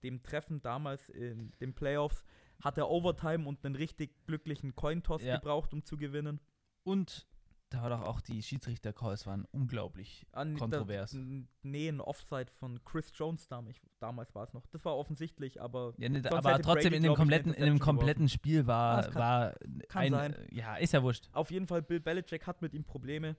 dem 0.02 0.22
Treffen 0.22 0.60
damals 0.62 1.08
in 1.08 1.52
den 1.60 1.74
Playoffs 1.74 2.24
hat 2.62 2.78
er 2.78 2.88
Overtime 2.90 3.46
und 3.48 3.64
einen 3.64 3.74
richtig 3.74 4.24
glücklichen 4.24 4.74
Cointoss 4.76 5.22
Ja. 5.22 5.36
gebraucht, 5.36 5.72
um 5.72 5.84
zu 5.84 5.96
gewinnen. 5.96 6.40
Und 6.84 7.26
Da 7.70 7.80
war 7.82 7.88
doch 7.90 8.02
auch 8.02 8.20
die 8.20 8.42
Schiedsrichter-Calls 8.42 9.26
waren 9.26 9.46
unglaublich 9.50 10.26
An, 10.32 10.56
kontrovers. 10.58 11.14
Ah, 11.14 11.16
Da, 11.18 11.22
n- 11.24 11.48
nee, 11.62 11.88
ein 11.88 12.00
Offside 12.02 12.50
von 12.52 12.84
Chris 12.84 13.10
Jones 13.14 13.48
damals, 13.48 13.78
damals 13.98 14.34
war 14.34 14.44
es 14.44 14.52
noch. 14.52 14.66
Das 14.66 14.84
war 14.84 14.94
offensichtlich, 14.96 15.60
aber 15.60 15.94
Ja, 15.96 16.08
ne, 16.10 16.18
aber 16.30 16.60
trotzdem 16.60 16.90
Brady, 16.90 16.96
in 16.96 17.02
dem 17.04 17.14
kompletten, 17.14 17.54
in 17.54 17.64
dem 17.64 17.78
kompletten 17.78 18.28
Spiel 18.28 18.60
Ah, 18.62 18.66
war, 18.66 18.98
es 19.00 19.06
kann- 19.06 19.14
war 19.22 19.54
kann 19.88 20.02
ein, 20.02 20.10
sein. 20.12 20.48
ja, 20.52 20.76
ist 20.76 20.92
ja 20.92 21.02
wurscht. 21.02 21.28
auf 21.32 21.50
jeden 21.50 21.66
Fall 21.66 21.80
Bill 21.82 21.98
Belichick 22.00 22.46
hat 22.46 22.60
mit 22.60 22.74
ihm 22.74 22.84
Probleme. 22.84 23.36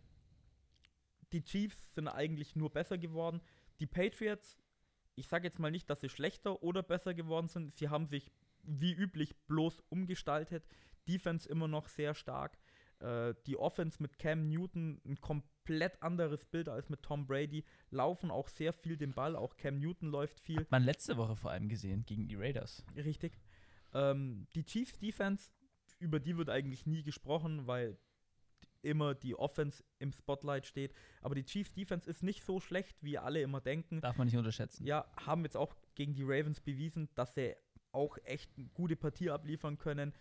Die 1.32 1.44
Chiefs 1.44 1.94
sind 1.96 2.08
eigentlich 2.08 2.56
nur 2.56 2.72
besser 2.72 2.98
geworden. 2.98 3.40
Die 3.80 3.88
Patriots, 3.88 4.58
ich 5.16 5.28
sage 5.28 5.46
jetzt 5.46 5.60
mal 5.60 5.72
nicht, 5.72 5.90
dass 5.90 6.02
sie 6.02 6.10
schlechter 6.10 6.64
oder 6.64 6.84
besser 6.84 7.14
geworden 7.14 7.48
sind. 7.48 7.76
Sie 7.76 7.90
haben 7.90 8.08
sich 8.08 8.32
wie 8.64 8.94
üblich 8.94 9.36
bloß 9.48 9.82
umgestaltet. 9.90 10.66
Defense 11.08 11.48
immer 11.48 11.68
noch 11.68 11.88
sehr 11.88 12.14
stark. 12.14 12.58
Äh, 13.00 13.36
die 13.46 13.58
Offense 13.58 14.02
mit 14.02 14.18
Cam 14.18 14.48
Newton 14.48 15.02
ein 15.06 15.20
komplett 15.20 16.02
anderes 16.02 16.46
Bild 16.46 16.70
als 16.70 16.90
mit 16.90 17.04
Tom 17.04 17.28
Brady. 17.28 17.66
Laufen 17.90 18.32
auch 18.32 18.48
sehr 18.48 18.74
viel 18.74 18.98
den 18.98 19.14
Ball. 19.14 19.36
Auch 19.36 19.58
Cam 19.58 19.80
Newton 19.80 20.10
läuft 20.10 20.40
viel. 20.40 20.60
Hat 20.60 20.72
man 20.72 20.84
letzte 20.84 21.18
Woche 21.18 21.36
vor 21.36 21.52
allem 21.52 21.68
gesehen 21.68 22.06
gegen 22.06 22.28
die 22.28 22.36
Raiders. 22.36 22.86
Richtig. 22.96 23.38
Ähm, 23.94 24.48
die 24.56 24.64
Chiefs 24.64 24.98
Defense, 24.98 25.52
über 26.00 26.20
die 26.20 26.38
wird 26.38 26.50
eigentlich 26.50 26.86
nie 26.86 27.04
gesprochen, 27.04 27.68
weil 27.68 27.98
immer 28.84 29.16
die 29.16 29.36
Offense 29.36 29.84
im 30.00 30.12
Spotlight 30.12 30.66
steht. 30.66 30.94
Aber 31.22 31.36
die 31.36 31.46
Chiefs 31.46 31.74
Defense 31.74 32.10
ist 32.10 32.24
nicht 32.24 32.44
so 32.44 32.60
schlecht, 32.60 33.02
wie 33.02 33.18
alle 33.18 33.42
immer 33.42 33.62
denken. 33.62 34.02
Darf 34.02 34.18
man 34.18 34.28
nicht 34.28 34.38
unterschätzen. 34.38 34.86
Ja, 34.86 35.06
haben 35.18 35.44
jetzt 35.44 35.58
auch 35.58 35.76
gegen 35.96 36.14
die 36.14 36.24
Ravens 36.24 36.60
bewiesen, 36.60 37.10
dass 37.16 37.34
sie 37.36 37.56
auch 37.92 38.18
echt 38.24 38.52
eine 38.58 38.68
gute 38.70 38.96
Partie 38.96 39.30
abliefern 39.30 39.78
können. 39.78 40.14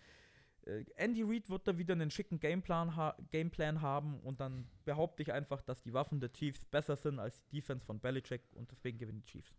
Äh, 0.67 0.85
Andy 0.97 1.23
Reid 1.23 1.49
wird 1.49 1.67
da 1.67 1.77
wieder 1.79 1.93
einen 1.93 2.11
schicken 2.11 2.39
Gameplan, 2.39 2.95
ha 2.95 3.17
Gameplan 3.31 3.81
haben 3.81 4.21
und 4.21 4.41
dann 4.41 4.69
behaupte 4.85 5.23
ich 5.23 5.33
einfach, 5.33 5.63
dass 5.63 5.83
die 5.83 5.93
Waffen 5.93 6.21
der 6.21 6.33
Chiefs 6.33 6.65
besser 6.65 6.97
sind 6.97 7.19
als 7.19 7.43
die 7.47 7.57
Defense 7.57 7.85
von 7.85 7.99
Belichick 7.99 8.43
und 8.55 8.71
deswegen 8.71 8.99
gewinnen 8.99 9.23
die 9.27 9.33
Chiefs. 9.33 9.53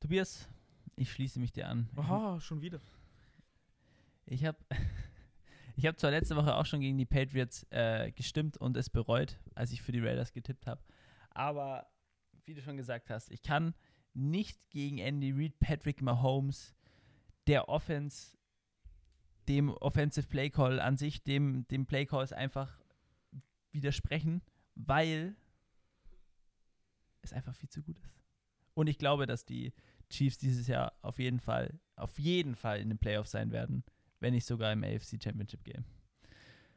Tobias, 0.00 0.48
ich 0.96 1.10
schließe 1.12 1.40
mich 1.40 1.52
dir 1.52 1.68
an. 1.68 1.88
Aha, 1.96 2.40
schon 2.40 2.60
wieder. 2.62 2.80
Ich 4.26 4.44
habe 4.44 4.58
ich 5.76 5.86
hab 5.86 5.98
zwar 5.98 6.10
letzte 6.10 6.36
Woche 6.36 6.54
auch 6.54 6.66
schon 6.66 6.80
gegen 6.80 6.98
die 6.98 7.06
Patriots 7.06 7.66
äh, 7.70 8.12
gestimmt 8.12 8.56
und 8.56 8.76
es 8.76 8.90
bereut, 8.90 9.38
als 9.54 9.72
ich 9.72 9.82
für 9.82 9.92
die 9.92 10.00
Raiders 10.00 10.32
getippt 10.32 10.66
habe. 10.66 10.80
Aber 11.30 11.86
wie 12.44 12.54
du 12.54 12.62
schon 12.62 12.76
gesagt 12.76 13.10
hast, 13.10 13.30
ich 13.30 13.42
kann 13.42 13.74
nicht 14.12 14.70
gegen 14.70 14.98
Andy 14.98 15.32
Reid, 15.32 15.58
Patrick 15.58 16.00
Mahomes, 16.00 16.74
der 17.46 17.68
Offense, 17.68 18.36
dem 19.48 19.70
Offensive 19.70 20.28
Play 20.28 20.50
Call 20.50 20.80
an 20.80 20.96
sich, 20.96 21.24
dem, 21.24 21.66
dem 21.68 21.86
Play 21.86 22.06
Calls 22.06 22.32
einfach 22.32 22.78
widersprechen, 23.72 24.42
weil 24.74 25.36
es 27.22 27.32
einfach 27.32 27.54
viel 27.54 27.68
zu 27.68 27.82
gut 27.82 27.98
ist. 27.98 28.22
Und 28.74 28.88
ich 28.88 28.98
glaube, 28.98 29.26
dass 29.26 29.44
die 29.44 29.72
Chiefs 30.08 30.38
dieses 30.38 30.66
Jahr 30.66 30.92
auf 31.02 31.18
jeden 31.18 31.40
Fall, 31.40 31.80
auf 31.96 32.18
jeden 32.18 32.54
Fall 32.54 32.80
in 32.80 32.88
den 32.88 32.98
Playoffs 32.98 33.32
sein 33.32 33.50
werden, 33.50 33.84
wenn 34.24 34.32
nicht 34.32 34.46
sogar 34.46 34.72
im 34.72 34.82
AFC 34.82 35.22
Championship 35.22 35.62
Game. 35.64 35.84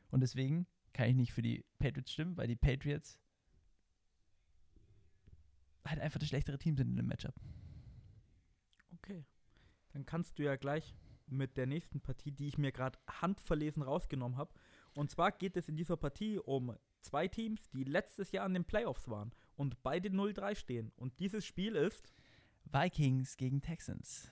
Und 0.10 0.20
deswegen 0.20 0.68
kann 0.92 1.08
ich 1.08 1.16
nicht 1.16 1.32
für 1.32 1.42
die 1.42 1.64
Patriots 1.80 2.12
stimmen, 2.12 2.36
weil 2.36 2.48
die 2.48 2.58
Patriots 2.58 3.18
halt 5.86 6.02
einfach 6.02 6.20
das 6.20 6.28
schlechtere 6.28 6.58
Team 6.58 6.76
sind 6.76 6.90
in 6.90 6.98
dem 6.98 7.08
Matchup. 7.08 7.36
Okay. 8.96 9.26
Dann 9.94 10.06
kannst 10.06 10.38
du 10.38 10.44
ja 10.44 10.58
gleich 10.58 10.94
mit 11.26 11.56
der 11.56 11.68
nächsten 11.68 12.02
Partie, 12.02 12.34
die 12.34 12.50
ich 12.50 12.58
mir 12.58 12.74
gerade 12.74 13.00
handverlesen 13.08 13.82
rausgenommen 13.82 14.38
habe. 14.38 14.54
Und 14.94 15.10
zwar 15.10 15.32
geht 15.32 15.56
es 15.56 15.70
in 15.70 15.78
dieser 15.78 15.96
Partie 15.96 16.40
um 16.40 16.76
zwei 17.00 17.30
Teams, 17.30 17.70
die 17.70 17.86
letztes 17.86 18.34
Jahr 18.34 18.46
in 18.46 18.56
den 18.56 18.66
Playoffs 18.66 19.08
waren 19.08 19.32
und 19.56 19.82
beide 19.84 20.10
0-3 20.10 20.56
stehen. 20.56 20.92
Und 20.98 21.18
dieses 21.22 21.46
Spiel 21.46 21.78
ist 21.78 22.14
Vikings 22.66 23.38
gegen 23.38 23.62
Texans. 23.62 24.30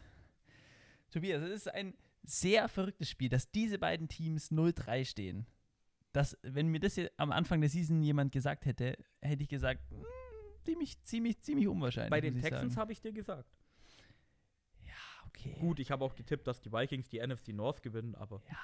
Tobias, 1.12 1.42
es 1.44 1.52
ist 1.52 1.74
ein 1.74 1.96
sehr 2.30 2.68
verrücktes 2.68 3.10
Spiel, 3.10 3.30
dass 3.30 3.52
diese 3.52 3.80
beiden 3.80 4.08
Teams 4.08 4.52
0-3 4.52 5.06
stehen. 5.06 5.46
Das, 6.12 6.38
wenn 6.44 6.68
mir 6.68 6.80
das 6.80 6.98
am 7.18 7.32
Anfang 7.32 7.60
der 7.62 7.70
Season 7.70 8.02
jemand 8.02 8.32
gesagt 8.32 8.66
hätte, 8.66 8.98
hätte 9.22 9.44
ich 9.44 9.50
gesagt, 9.50 9.82
"Hm, 9.90 10.06
ziemlich, 10.64 11.02
ziemlich, 11.04 11.40
ziemlich 11.40 11.68
unwahrscheinlich. 11.68 12.10
bei 12.10 12.22
den 12.22 12.40
Texans, 12.40 12.78
habe 12.78 12.92
ich 12.92 13.02
dir 13.02 13.12
gesagt. 13.12 13.50
Ja, 14.82 14.94
okay. 15.28 15.56
Gut, 15.60 15.80
ich 15.80 15.92
habe 15.92 16.04
auch 16.04 16.16
getippt, 16.16 16.48
dass 16.48 16.62
die 16.62 16.72
Vikings 16.72 17.10
die 17.10 17.20
NFC 17.20 17.50
North 17.50 17.82
gewinnen, 17.84 18.16
aber 18.16 18.42
Ja, 18.50 18.58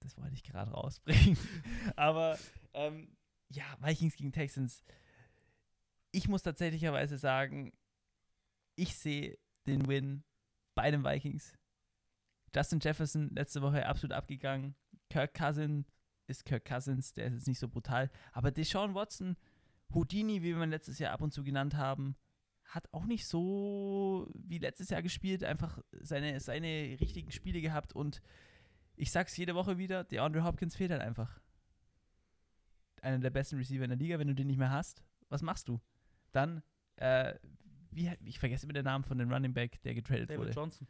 das 0.00 0.16
wollte 0.18 0.34
ich 0.34 0.42
gerade 0.44 0.70
rausbringen. 0.70 1.36
Aber 1.96 2.38
ähm, 2.74 3.16
ja, 3.48 3.64
Vikings 3.80 4.16
gegen 4.16 4.32
Texans. 4.32 4.84
Ich 6.12 6.28
muss 6.28 6.42
tatsächlicherweise 6.42 7.18
sagen, 7.18 7.72
ich 8.76 8.96
sehe 8.96 9.38
den 9.66 9.86
Win 9.88 10.22
bei 10.74 10.90
den 10.90 11.04
Vikings. 11.04 11.56
Justin 12.56 12.80
Jefferson 12.80 13.28
letzte 13.34 13.60
Woche 13.60 13.84
absolut 13.84 14.16
abgegangen. 14.16 14.74
Kirk 15.10 15.34
Cousins 15.34 15.86
ist 16.26 16.46
Kirk 16.46 16.64
Cousins, 16.64 17.12
der 17.12 17.26
ist 17.26 17.34
jetzt 17.34 17.48
nicht 17.48 17.58
so 17.58 17.68
brutal. 17.68 18.10
Aber 18.32 18.50
Deshaun 18.50 18.94
Watson, 18.94 19.36
Houdini, 19.92 20.42
wie 20.42 20.56
wir 20.56 20.62
ihn 20.62 20.70
letztes 20.70 20.98
Jahr 20.98 21.12
ab 21.12 21.20
und 21.20 21.34
zu 21.34 21.44
genannt 21.44 21.74
haben, 21.74 22.16
hat 22.64 22.88
auch 22.94 23.04
nicht 23.04 23.26
so 23.26 24.32
wie 24.34 24.56
letztes 24.56 24.88
Jahr 24.88 25.02
gespielt, 25.02 25.44
einfach 25.44 25.78
seine, 26.00 26.40
seine 26.40 26.96
richtigen 26.98 27.30
Spiele 27.30 27.60
gehabt 27.60 27.92
und 27.92 28.22
ich 28.96 29.12
sag's 29.12 29.36
jede 29.36 29.54
Woche 29.54 29.76
wieder, 29.76 30.04
der 30.04 30.22
Andre 30.22 30.42
Hopkins 30.42 30.74
fehlt 30.76 30.90
halt 30.90 31.02
einfach. 31.02 31.38
Einer 33.02 33.18
der 33.18 33.30
besten 33.30 33.58
Receiver 33.58 33.84
in 33.84 33.90
der 33.90 33.98
Liga, 33.98 34.18
wenn 34.18 34.28
du 34.28 34.34
den 34.34 34.46
nicht 34.46 34.58
mehr 34.58 34.70
hast, 34.70 35.04
was 35.28 35.42
machst 35.42 35.68
du? 35.68 35.78
Dann, 36.32 36.62
äh, 36.96 37.34
wie, 37.90 38.10
ich 38.24 38.38
vergesse 38.38 38.64
immer 38.64 38.72
den 38.72 38.86
Namen 38.86 39.04
von 39.04 39.18
dem 39.18 39.30
Running 39.30 39.52
Back, 39.52 39.82
der 39.82 39.94
getradet 39.94 40.30
David 40.30 40.40
wurde. 40.40 40.52
Johnson. 40.52 40.88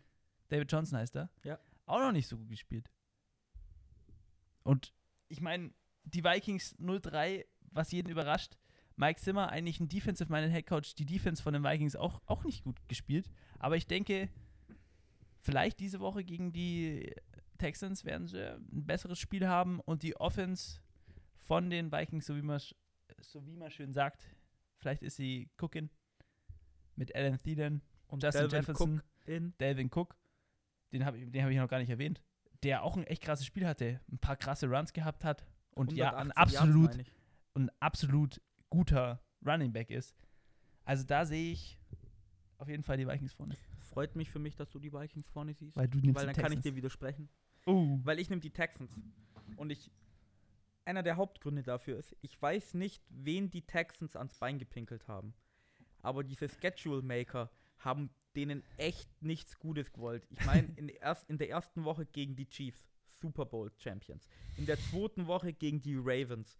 David 0.49 0.71
Johnson 0.71 0.99
heißt 0.99 1.17
er. 1.17 1.31
Ja. 1.45 1.59
Auch 1.87 2.01
noch 2.01 2.13
nicht 2.13 2.29
so 2.29 2.37
gut 2.37 2.49
gespielt. 2.49 2.91
Und 4.63 4.93
ich 5.29 5.41
meine, 5.41 5.73
die 6.05 6.25
Vikings 6.25 6.77
0-3, 6.79 7.45
was 7.61 7.93
jeden 7.93 8.11
überrascht. 8.11 8.57
Mike 8.97 9.21
Zimmer, 9.21 9.51
eigentlich 9.51 9.79
ein 9.79 9.89
Defensive-Minded 9.89 10.53
Head 10.53 10.67
Coach, 10.67 10.95
die 10.95 11.05
Defense 11.05 11.43
von 11.43 11.53
den 11.53 11.63
Vikings 11.63 11.97
auch, 11.97 12.23
auch 12.27 12.45
nicht 12.45 12.65
gut 12.65 12.81
gespielt. 12.89 13.31
Aber 13.59 13.77
ich 13.77 13.87
denke, 13.87 14.31
vielleicht 15.43 15.79
diese 15.81 16.01
Woche 16.01 16.25
gegen 16.25 16.53
die 16.53 17.15
Texans 17.59 18.05
werden 18.05 18.27
sie 18.27 18.43
ein 18.43 18.87
besseres 18.87 19.19
Spiel 19.19 19.47
haben 19.47 19.81
und 19.81 20.03
die 20.03 20.17
Offense 20.17 20.81
von 21.37 21.71
den 21.71 21.93
Vikings, 21.93 22.27
so 22.27 22.37
wie 22.37 22.43
man, 22.43 22.61
so 23.21 23.47
wie 23.47 23.57
man 23.57 23.71
schön 23.71 23.93
sagt, 23.93 24.27
vielleicht 24.79 25.03
ist 25.03 25.17
sie 25.17 25.51
Cookin 25.59 25.91
mit 26.97 27.15
Alan 27.15 27.39
Thielen 27.39 27.83
Und 28.09 28.23
Justin 28.23 28.43
Dalvin 28.43 28.59
Jefferson. 28.59 28.97
Cook 28.97 29.29
in. 29.29 29.55
Dalvin 29.59 29.91
Cook, 29.93 30.17
den 30.93 31.05
habe 31.05 31.19
ich, 31.19 31.31
den 31.31 31.43
hab 31.43 31.51
ich 31.51 31.57
noch 31.57 31.69
gar 31.69 31.79
nicht 31.79 31.91
erwähnt, 31.91 32.23
der 32.63 32.83
auch 32.83 32.97
ein 32.97 33.05
echt 33.05 33.23
krasses 33.23 33.47
Spiel 33.47 33.67
hatte, 33.67 34.01
ein 34.11 34.19
paar 34.19 34.37
krasse 34.37 34.69
Runs 34.69 34.93
gehabt 34.93 35.25
hat 35.25 35.47
und 35.75 35.93
ja, 35.93 36.11
ein 36.17 36.33
180 36.33 36.55
Yards, 36.55 36.69
absolut, 36.69 37.13
ein 37.55 37.71
absolut 37.81 38.41
guter 38.71 39.21
Running 39.45 39.73
Back 39.73 39.91
ist. 39.91 40.17
Also 40.85 41.05
da 41.05 41.25
sehe 41.25 41.53
ich 41.53 41.79
auf 42.59 42.69
jeden 42.69 42.83
Fall 42.83 42.97
die 42.97 43.07
Vikings 43.07 43.33
vorne. 43.33 43.57
Freut 43.81 44.15
mich 44.17 44.31
für 44.31 44.39
mich, 44.39 44.57
dass 44.57 44.71
du 44.71 44.79
die 44.79 44.93
Vikings 44.93 45.29
vorne 45.29 45.55
siehst. 45.55 45.77
Weil 45.77 45.89
du 45.89 45.99
nimmst 45.99 46.17
Weil 46.17 46.27
dann 46.27 46.37
kann 46.37 46.53
ich 46.53 46.61
dir 46.61 46.75
widersprechen. 46.75 47.29
Oh. 47.67 47.99
Weil 48.03 48.19
ich 48.19 48.31
nehme 48.31 48.41
die 48.41 48.51
Texans. 48.51 48.99
Und 49.57 49.71
ich. 49.71 49.91
Einer 50.85 51.03
der 51.03 51.17
Hauptgründe 51.17 51.65
dafür 51.65 51.99
ist, 51.99 52.15
ich 52.21 52.41
weiß 52.41 52.75
nicht, 52.75 53.03
wen 53.09 53.51
die 53.51 53.63
Texans 53.63 54.15
ans 54.15 54.35
Bein 54.35 54.61
gepinkelt 54.61 55.09
haben. 55.09 55.35
Aber 56.01 56.23
diese 56.23 56.49
Schedule 56.49 57.03
Maker 57.03 57.51
haben 57.79 58.11
denen 58.37 58.63
echt 58.77 59.11
nichts 59.23 59.59
Gutes 59.59 59.93
gewollt. 59.93 60.27
Ich 60.31 60.45
meine, 60.45 60.69
in, 60.77 60.91
in 61.29 61.39
der 61.39 61.51
ersten 61.51 61.85
Woche 61.85 62.07
gegen 62.07 62.37
die 62.37 62.49
Chiefs, 62.49 62.89
Super 63.07 63.47
Bowl 63.47 63.73
Champions. 63.79 64.29
In 64.57 64.67
der 64.67 64.79
zweiten 64.79 65.27
Woche 65.27 65.53
gegen 65.53 65.81
die 65.81 65.97
Ravens, 65.97 66.59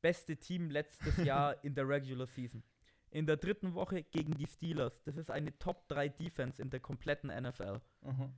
beste 0.00 0.36
Team 0.36 0.70
letztes 0.70 1.16
Jahr 1.24 1.62
in 1.64 1.74
der 1.74 1.88
Regular 1.88 2.26
Season. 2.26 2.62
In 3.10 3.26
der 3.26 3.36
dritten 3.36 3.74
Woche 3.74 4.02
gegen 4.02 4.34
die 4.36 4.46
Steelers. 4.46 5.00
Das 5.04 5.16
ist 5.16 5.30
eine 5.30 5.56
Top 5.58 5.86
3 5.88 6.08
Defense 6.08 6.60
in 6.60 6.70
der 6.70 6.80
kompletten 6.80 7.30
NFL. 7.30 7.80
Mhm. 8.02 8.32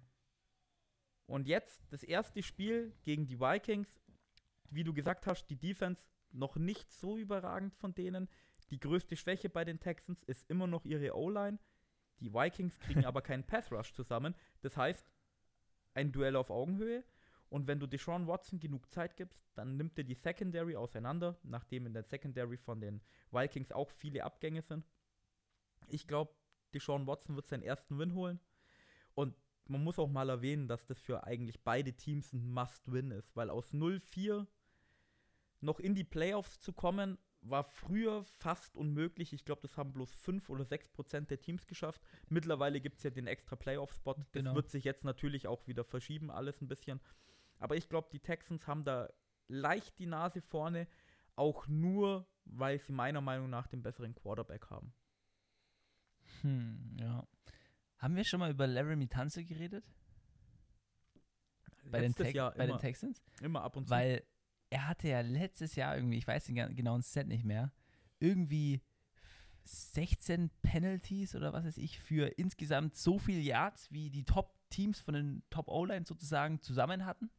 Und 1.26 1.49
jetzt 1.49 1.82
das 1.90 2.02
erste 2.02 2.42
Spiel 2.42 2.92
gegen 3.02 3.26
die 3.26 3.40
Vikings. 3.40 4.00
Wie 4.70 4.85
du 4.85 4.92
gesagt 4.92 5.26
hast, 5.26 5.46
die 5.46 5.56
Defense 5.56 6.04
noch 6.32 6.56
nicht 6.56 6.92
so 6.92 7.16
überragend 7.16 7.75
von 7.75 7.94
denen. 7.94 8.28
Die 8.70 8.78
größte 8.78 9.16
Schwäche 9.16 9.49
bei 9.49 9.64
den 9.64 9.80
Texans 9.80 10.23
ist 10.25 10.49
immer 10.50 10.66
noch 10.66 10.85
ihre 10.85 11.16
O-Line. 11.16 11.58
Die 12.20 12.32
Vikings 12.32 12.78
kriegen 12.80 13.04
aber 13.04 13.23
keinen 13.23 13.44
Pass 13.44 13.70
Rush 13.70 13.92
zusammen. 13.92 14.35
Das 14.62 14.76
heißt, 14.76 15.06
ein 15.94 16.12
Duell 16.12 16.37
auf 16.37 16.50
Augenhöhe. 16.50 17.04
Und 17.49 17.66
wenn 17.68 17.78
du 17.78 17.87
Deshaun 17.87 18.26
Watson 18.26 18.58
genug 18.58 18.90
Zeit 18.90 19.16
gibst, 19.16 19.40
dann 19.54 19.76
nimmt 19.76 19.96
er 19.99 20.04
die 20.04 20.14
Secondary 20.14 20.76
auseinander, 20.76 21.38
nachdem 21.42 21.87
in 21.87 21.94
der 21.94 22.02
Secondary 22.02 22.56
von 22.56 22.80
den 22.80 23.00
Vikings 23.30 23.70
auch 23.70 23.90
viele 23.90 24.25
Abgänge 24.25 24.62
sind. 24.62 24.85
Ich 25.88 26.08
glaube, 26.08 26.35
Deshaun 26.75 27.06
Watson 27.06 27.37
wird 27.37 27.46
seinen 27.46 27.62
ersten 27.62 27.99
Win 27.99 28.14
holen. 28.14 28.40
Und 29.14 29.35
man 29.68 29.82
muss 29.82 29.99
auch 29.99 30.08
mal 30.08 30.28
erwähnen, 30.28 30.68
dass 30.68 30.87
das 30.87 31.00
für 31.00 31.25
eigentlich 31.25 31.62
beide 31.62 31.92
Teams 31.92 32.32
ein 32.32 32.52
Must-Win 32.52 33.12
ist, 33.12 33.35
weil 33.37 33.50
aus 33.50 33.73
0-4 33.73 34.46
noch 35.61 35.80
in 35.80 35.94
die 35.94 36.04
Playoffs 36.04 36.61
zu 36.61 36.73
kommen, 36.73 37.18
war 37.42 37.64
früher 37.64 38.24
fast 38.24 38.74
unmöglich. 38.76 39.32
Ich 39.32 39.44
glaube, 39.44 39.62
das 39.62 39.76
haben 39.76 39.92
bloß 39.92 40.10
5 40.14 40.48
oder 40.50 40.64
6 40.64 40.88
Prozent 40.88 41.30
der 41.30 41.40
Teams 41.40 41.66
geschafft. 41.66 42.02
Mittlerweile 42.28 42.80
gibt 42.80 42.96
es 42.98 43.04
ja 43.04 43.10
den 43.10 43.26
extra 43.26 43.54
Playoff-Spot. 43.56 44.14
Das 44.14 44.26
Genau. 44.32 44.54
wird 44.54 44.70
sich 44.70 44.84
jetzt 44.84 45.04
natürlich 45.04 45.46
auch 45.46 45.66
wieder 45.66 45.84
verschieben, 45.84 46.30
alles 46.30 46.60
ein 46.60 46.68
bisschen. 46.68 47.00
Aber 47.58 47.76
ich 47.76 47.88
glaube, 47.88 48.08
die 48.12 48.20
Texans 48.20 48.66
haben 48.66 48.84
da 48.84 49.08
leicht 49.48 49.98
die 49.98 50.06
Nase 50.06 50.40
vorne, 50.42 50.88
auch 51.36 51.68
nur, 51.68 52.26
weil 52.44 52.78
sie 52.80 52.92
meiner 52.92 53.20
Meinung 53.20 53.48
nach 53.50 53.66
den 53.68 53.82
besseren 53.82 54.14
Quarterback 54.14 54.68
haben. 54.70 54.92
Hm, 56.42 56.96
ja. 56.98 57.26
Haben 57.98 58.16
wir 58.16 58.24
schon 58.24 58.40
mal 58.40 58.50
über 58.50 58.66
Laramie 58.66 59.08
Tanzel 59.08 59.44
geredet? 59.44 59.84
Bei, 61.84 62.00
den, 62.00 62.14
Tex- 62.14 62.32
Jahr 62.32 62.52
bei 62.52 62.64
immer, 62.64 62.76
den 62.76 62.80
Texans? 62.80 63.22
immer 63.40 63.62
ab 63.62 63.76
und 63.76 63.84
zu. 63.86 63.90
Weil 63.90 64.24
er 64.70 64.88
hatte 64.88 65.08
ja 65.08 65.20
letztes 65.20 65.75
Jahr 65.76 65.96
irgendwie, 65.96 66.18
ich 66.18 66.26
weiß 66.26 66.44
den 66.46 66.75
genauen 66.75 67.02
Set 67.02 67.26
nicht 67.28 67.44
mehr, 67.44 67.73
irgendwie 68.18 68.80
16 69.64 70.50
Penalties 70.62 71.35
oder 71.35 71.52
was 71.52 71.64
weiß 71.64 71.78
ich 71.78 71.99
für 71.99 72.26
insgesamt 72.38 72.94
so 72.96 73.18
viel 73.18 73.40
Yards, 73.40 73.90
wie 73.90 74.11
die 74.11 74.25
Top-Teams 74.25 75.00
von 75.00 75.14
den 75.14 75.42
Top-O-Line 75.50 76.04
sozusagen 76.06 76.61
zusammen 76.62 77.04
hatten. 77.04 77.30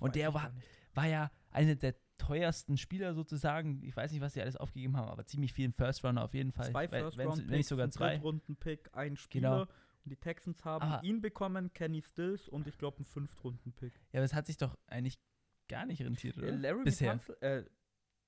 Und 0.00 0.10
Weiß 0.10 0.14
der 0.14 0.34
war, 0.34 0.52
war 0.94 1.06
ja 1.06 1.30
einer 1.50 1.74
der 1.76 1.94
teuersten 2.18 2.76
Spieler 2.76 3.14
sozusagen. 3.14 3.82
Ich 3.84 3.96
weiß 3.96 4.10
nicht, 4.10 4.20
was 4.20 4.32
sie 4.34 4.40
alles 4.42 4.56
aufgegeben 4.56 4.96
haben, 4.96 5.08
aber 5.08 5.24
ziemlich 5.26 5.52
vielen 5.52 5.72
First 5.72 6.04
Runner 6.04 6.24
auf 6.24 6.34
jeden 6.34 6.52
Fall. 6.52 6.70
Zwei 6.70 6.90
Wenn- 6.90 7.00
first 7.02 7.18
wenn's- 7.18 7.28
round 7.38 7.48
wenn 7.50 7.56
nicht 7.58 7.68
sogar 7.68 7.86
ein 7.86 7.92
zwei. 7.92 8.14
Drittrunden-Pick, 8.14 8.90
ein 8.92 9.16
Spieler. 9.16 9.50
Genau. 9.50 9.62
Und 10.04 10.10
die 10.10 10.16
Texans 10.16 10.64
haben 10.64 10.82
Aber- 10.90 11.04
ihn 11.04 11.20
bekommen, 11.20 11.72
Kenny 11.72 12.02
Stills 12.02 12.48
und 12.48 12.66
ich 12.66 12.78
glaube 12.78 12.98
einen 12.98 13.06
Fünftrunden-Pick. 13.06 13.92
Ja, 14.12 14.18
aber 14.20 14.24
es 14.24 14.34
hat 14.34 14.46
sich 14.46 14.56
doch 14.56 14.76
eigentlich 14.86 15.18
gar 15.68 15.86
nicht 15.86 16.02
rentiert, 16.02 16.36
oder? 16.38 16.48
Äh, 16.48 16.56
Larry 16.56 16.84
Bisher. 16.84 17.12
Tunsil, 17.12 17.36
äh, 17.40 17.64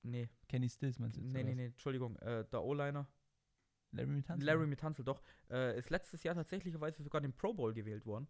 nee, 0.02 0.28
Kenny 0.48 0.68
Stills 0.68 0.98
meinst 0.98 1.16
du 1.16 1.22
jetzt? 1.22 1.32
nee, 1.32 1.42
nee, 1.42 1.54
nee, 1.54 1.66
Entschuldigung, 1.66 2.16
äh, 2.16 2.44
der 2.50 2.62
O-Liner, 2.62 3.06
Larry 3.92 4.08
Mitanzel? 4.08 4.46
Larry 4.46 4.66
Mitanzel, 4.66 5.04
doch, 5.04 5.22
äh, 5.50 5.78
ist 5.78 5.90
letztes 5.90 6.22
Jahr 6.22 6.34
tatsächlicherweise 6.34 7.02
sogar 7.02 7.20
den 7.20 7.32
Pro 7.32 7.54
Bowl 7.54 7.72
gewählt 7.72 8.06
worden, 8.06 8.28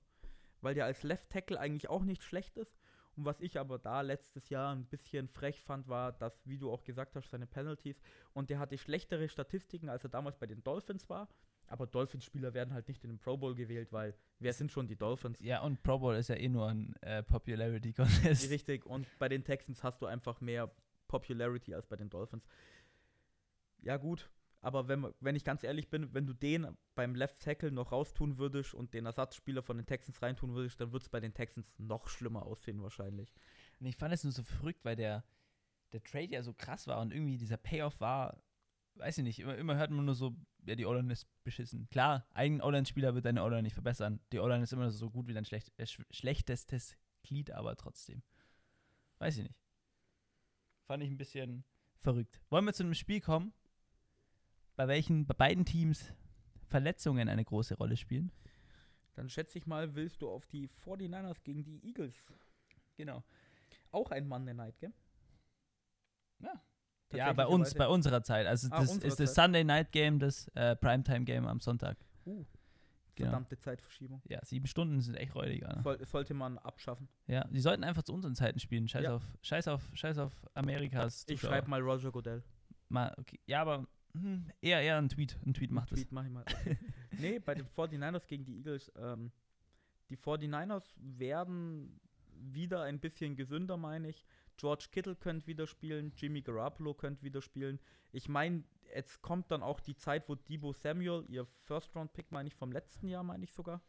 weil 0.61 0.75
der 0.75 0.85
als 0.85 1.03
Left 1.03 1.31
Tackle 1.31 1.59
eigentlich 1.59 1.89
auch 1.89 2.05
nicht 2.05 2.23
schlecht 2.23 2.57
ist. 2.57 2.79
Und 3.17 3.25
was 3.25 3.41
ich 3.41 3.59
aber 3.59 3.81
da 3.81 4.03
letztes 4.03 4.49
Jahr 4.49 4.73
ein 4.73 4.85
bisschen 4.87 5.27
frech 5.27 5.61
fand, 5.61 5.89
war, 5.89 6.13
dass, 6.13 6.47
wie 6.47 6.57
du 6.57 6.71
auch 6.71 6.85
gesagt 6.85 7.17
hast, 7.17 7.29
seine 7.31 7.49
Penalties 7.49 8.01
und 8.33 8.49
der 8.49 8.61
hatte 8.61 8.79
schlechtere 8.79 9.29
Statistiken, 9.29 9.89
als 9.89 10.05
er 10.05 10.11
damals 10.11 10.39
bei 10.39 10.47
den 10.47 10.63
Dolphins 10.63 11.09
war. 11.09 11.29
Aber 11.69 11.87
Dolphins-Spieler 11.87 12.55
werden 12.55 12.75
halt 12.75 12.89
nicht 12.89 13.05
in 13.05 13.11
den 13.11 13.19
Pro 13.19 13.37
Bowl 13.37 13.55
gewählt, 13.55 13.93
weil 13.93 14.15
wer 14.39 14.53
sind 14.53 14.73
schon 14.73 14.89
die 14.89 14.97
Dolphins? 14.97 15.39
Ja, 15.41 15.61
und 15.63 15.83
Pro 15.83 15.99
Bowl 15.99 16.17
ist 16.17 16.29
ja 16.29 16.37
eh 16.37 16.49
nur 16.49 16.69
ein 16.69 16.95
äh, 17.03 17.23
Popularity 17.23 17.93
Contest. 17.93 18.51
Richtig, 18.51 18.87
und 18.87 19.07
bei 19.19 19.29
den 19.29 19.45
Texans 19.45 19.85
hast 19.85 20.01
du 20.01 20.07
einfach 20.07 20.41
mehr 20.41 20.71
Popularity 21.07 21.75
als 21.75 21.87
bei 21.87 21.97
den 21.97 22.09
Dolphins. 22.09 22.47
Ja, 23.81 23.97
gut, 23.97 24.31
aber 24.61 24.89
wenn, 24.89 25.07
wenn 25.21 25.37
ich 25.37 25.45
ganz 25.45 25.63
ehrlich 25.63 25.89
bin, 25.89 26.13
wenn 26.15 26.27
du 26.27 26.33
den 26.33 26.77
beim 26.95 27.15
Left 27.15 27.41
Tackle 27.41 27.71
noch 27.71 27.93
raustun 27.93 28.39
würdest 28.39 28.75
und 28.75 28.93
den 28.93 29.07
Ersatzspieler 29.07 29.63
von 29.63 29.77
den 29.77 29.87
Texans 29.87 30.21
reintun 30.21 30.55
würdest, 30.55 30.81
dann 30.81 30.93
wird 30.93 31.05
es 31.05 31.09
bei 31.09 31.21
den 31.21 31.33
Texans 31.33 31.73
noch 31.79 32.09
schlimmer 32.09 32.45
aussehen, 32.45 32.83
wahrscheinlich. 32.83 33.33
Und 33.79 33.87
ich 33.87 33.97
fand 33.97 34.13
es 34.13 34.25
nur 34.25 34.33
so 34.33 34.43
verrückt, 34.43 34.85
weil 34.85 34.97
der, 34.97 35.25
der 35.93 36.03
Trade 36.03 36.31
ja 36.31 36.43
so 36.43 36.53
krass 36.53 36.89
war 36.89 37.01
und 37.01 37.13
irgendwie 37.13 37.39
dieser 37.39 37.57
Payoff 37.57 38.01
war, 38.01 38.43
weiß 38.97 39.19
ich 39.19 39.25
nicht, 39.25 39.39
immer, 39.39 39.57
immer 39.57 39.77
hört 39.77 39.93
man 39.93 40.05
nur 40.05 40.17
so, 40.17 40.35
ja, 40.69 40.77
die 40.77 40.87
O-Line 40.87 41.13
ist 41.13 41.27
beschissen. 41.45 41.89
Klar, 41.91 42.27
ein 42.35 42.61
O-Line-Spieler 42.61 43.15
wird 43.15 43.25
deine 43.25 43.43
O-Line 43.43 43.63
nicht 43.63 43.75
verbessern. 43.75 44.21
Die 44.33 44.39
O-Line 44.39 44.63
ist 44.63 44.73
immer 44.73 44.91
so 44.91 45.11
gut 45.11 45.27
wie 45.27 45.35
dein 45.35 45.45
schlecht, 45.45 45.73
äh, 45.79 45.87
sch 45.87 46.03
schlechtestes 46.11 46.97
Glied, 47.23 47.51
aber 47.51 47.75
trotzdem. 47.77 48.23
Weiß 49.19 49.39
ich 49.39 49.45
nicht. 49.45 49.59
Fand 50.87 51.03
ich 51.03 51.11
ein 51.11 51.17
bisschen 51.17 51.65
verrückt. 52.01 52.41
Wollen 52.51 52.65
wir 52.65 52.73
zu 52.73 52.83
einem 52.83 52.95
Spiel 52.95 53.21
kommen, 53.21 53.53
bei 54.77 54.87
welchen, 54.89 55.27
bei 55.27 55.35
beiden 55.35 55.65
Teams 55.65 56.13
Verletzungen 56.67 57.29
eine 57.29 57.45
große 57.45 57.77
Rolle 57.77 57.97
spielen? 57.97 58.31
Dann 59.15 59.29
schätze 59.29 59.59
ich 59.59 59.67
mal, 59.67 59.95
willst 59.95 60.23
du 60.23 60.31
auf 60.31 60.47
die 60.47 60.69
49ers 60.69 61.43
gegen 61.43 61.65
die 61.65 61.85
Eagles. 61.85 62.15
Genau. 62.97 63.25
Auch 63.91 64.11
ein 64.11 64.29
Monday 64.29 64.55
Night, 64.55 64.79
gell? 64.79 64.93
Ja, 66.41 66.63
bei 67.11 67.47
uns, 67.47 67.75
bei 67.75 67.87
unserer 67.89 68.23
Zeit. 68.23 68.47
Also 68.47 68.69
Ah, 68.71 68.81
das 68.81 68.97
ist 68.97 69.19
das 69.21 69.35
Zeit. 69.35 69.45
Sunday 69.47 69.65
Night 69.65 69.93
Game, 69.93 70.19
das 70.19 70.49
äh, 70.55 70.77
Primetime 70.77 71.25
Game 71.25 71.47
am 71.47 71.61
Sonntag. 71.61 71.97
Uh, 72.27 72.45
Genau. 73.15 73.31
verdammte 73.31 73.59
Zeitverschiebung. 73.59 74.23
Ja, 74.29 74.39
sieben 74.45 74.69
Stunden 74.69 75.01
sind 75.01 75.17
echt 75.17 75.35
räudig. 75.35 75.67
Alter. 75.67 75.83
Soll, 75.83 76.07
sollte 76.07 76.35
man 76.35 76.57
abschaffen. 76.59 77.09
Ja, 77.27 77.43
die 77.49 77.59
sollten 77.59 77.83
einfach 77.83 78.05
zu 78.05 78.13
unseren 78.15 78.37
Zeiten 78.37 78.61
spielen. 78.61 78.87
Scheiß 78.87 79.03
Ja. 79.03 79.17
auf, 79.17 79.25
scheiß 79.43 79.67
auf, 79.67 79.83
scheiß 79.95 80.19
auf 80.19 80.33
Amerikas. 80.55 81.25
Ich 81.27 81.35
Zuschauer. 81.41 81.51
schreibe 81.51 81.69
mal 81.69 81.81
Roger 81.81 82.13
Goodell. 82.13 82.45
mal. 82.89 83.13
Okay. 83.19 83.41
Ja, 83.47 83.63
aber 83.63 83.89
hm, 84.13 84.47
eher, 84.61 84.81
eher 84.83 84.99
ein 84.99 85.09
Tweet. 85.09 85.37
Ein 85.45 85.53
Tweet 85.53 85.73
macht 85.73 85.89
Tweet 85.89 86.13
mach 86.13 86.25
ich 86.25 86.31
mal. 86.31 86.45
nee, 87.19 87.41
bei 87.41 87.57
den 87.57 87.67
49ers 87.67 88.29
gegen 88.29 88.45
die 88.45 88.59
Eagles. 88.59 88.93
Ähm, 88.97 89.33
die 90.11 90.17
49ers 90.17 90.95
werden 91.01 92.01
wieder 92.37 92.83
ein 92.83 93.01
bisschen 93.01 93.35
gesünder, 93.35 93.77
meine 93.77 94.11
ich. 94.11 94.25
George 94.59 94.89
Kittle 94.91 95.17
könnte 95.17 95.47
wieder 95.47 95.67
spielen, 95.67 96.13
Jimmy 96.17 96.43
Garoppolo 96.43 96.93
könnte 96.93 97.23
wieder 97.23 97.41
spielen. 97.41 97.79
Ich 98.13 98.29
meine, 98.29 98.65
jetzt 98.95 99.23
kommt 99.23 99.51
dann 99.51 99.63
auch 99.63 99.81
die 99.81 99.97
Zeit, 99.97 100.29
wo 100.29 100.35
Debo 100.35 100.73
Samuel, 100.73 101.25
ihr 101.29 101.47
First-Round-Pick, 101.47 102.33
meine 102.33 102.49
ich, 102.49 102.55
vom 102.55 102.73
letzten 102.73 103.09
Jahr, 103.09 103.23
meine 103.23 103.45
ich 103.45 103.53
sogar, 103.53 103.81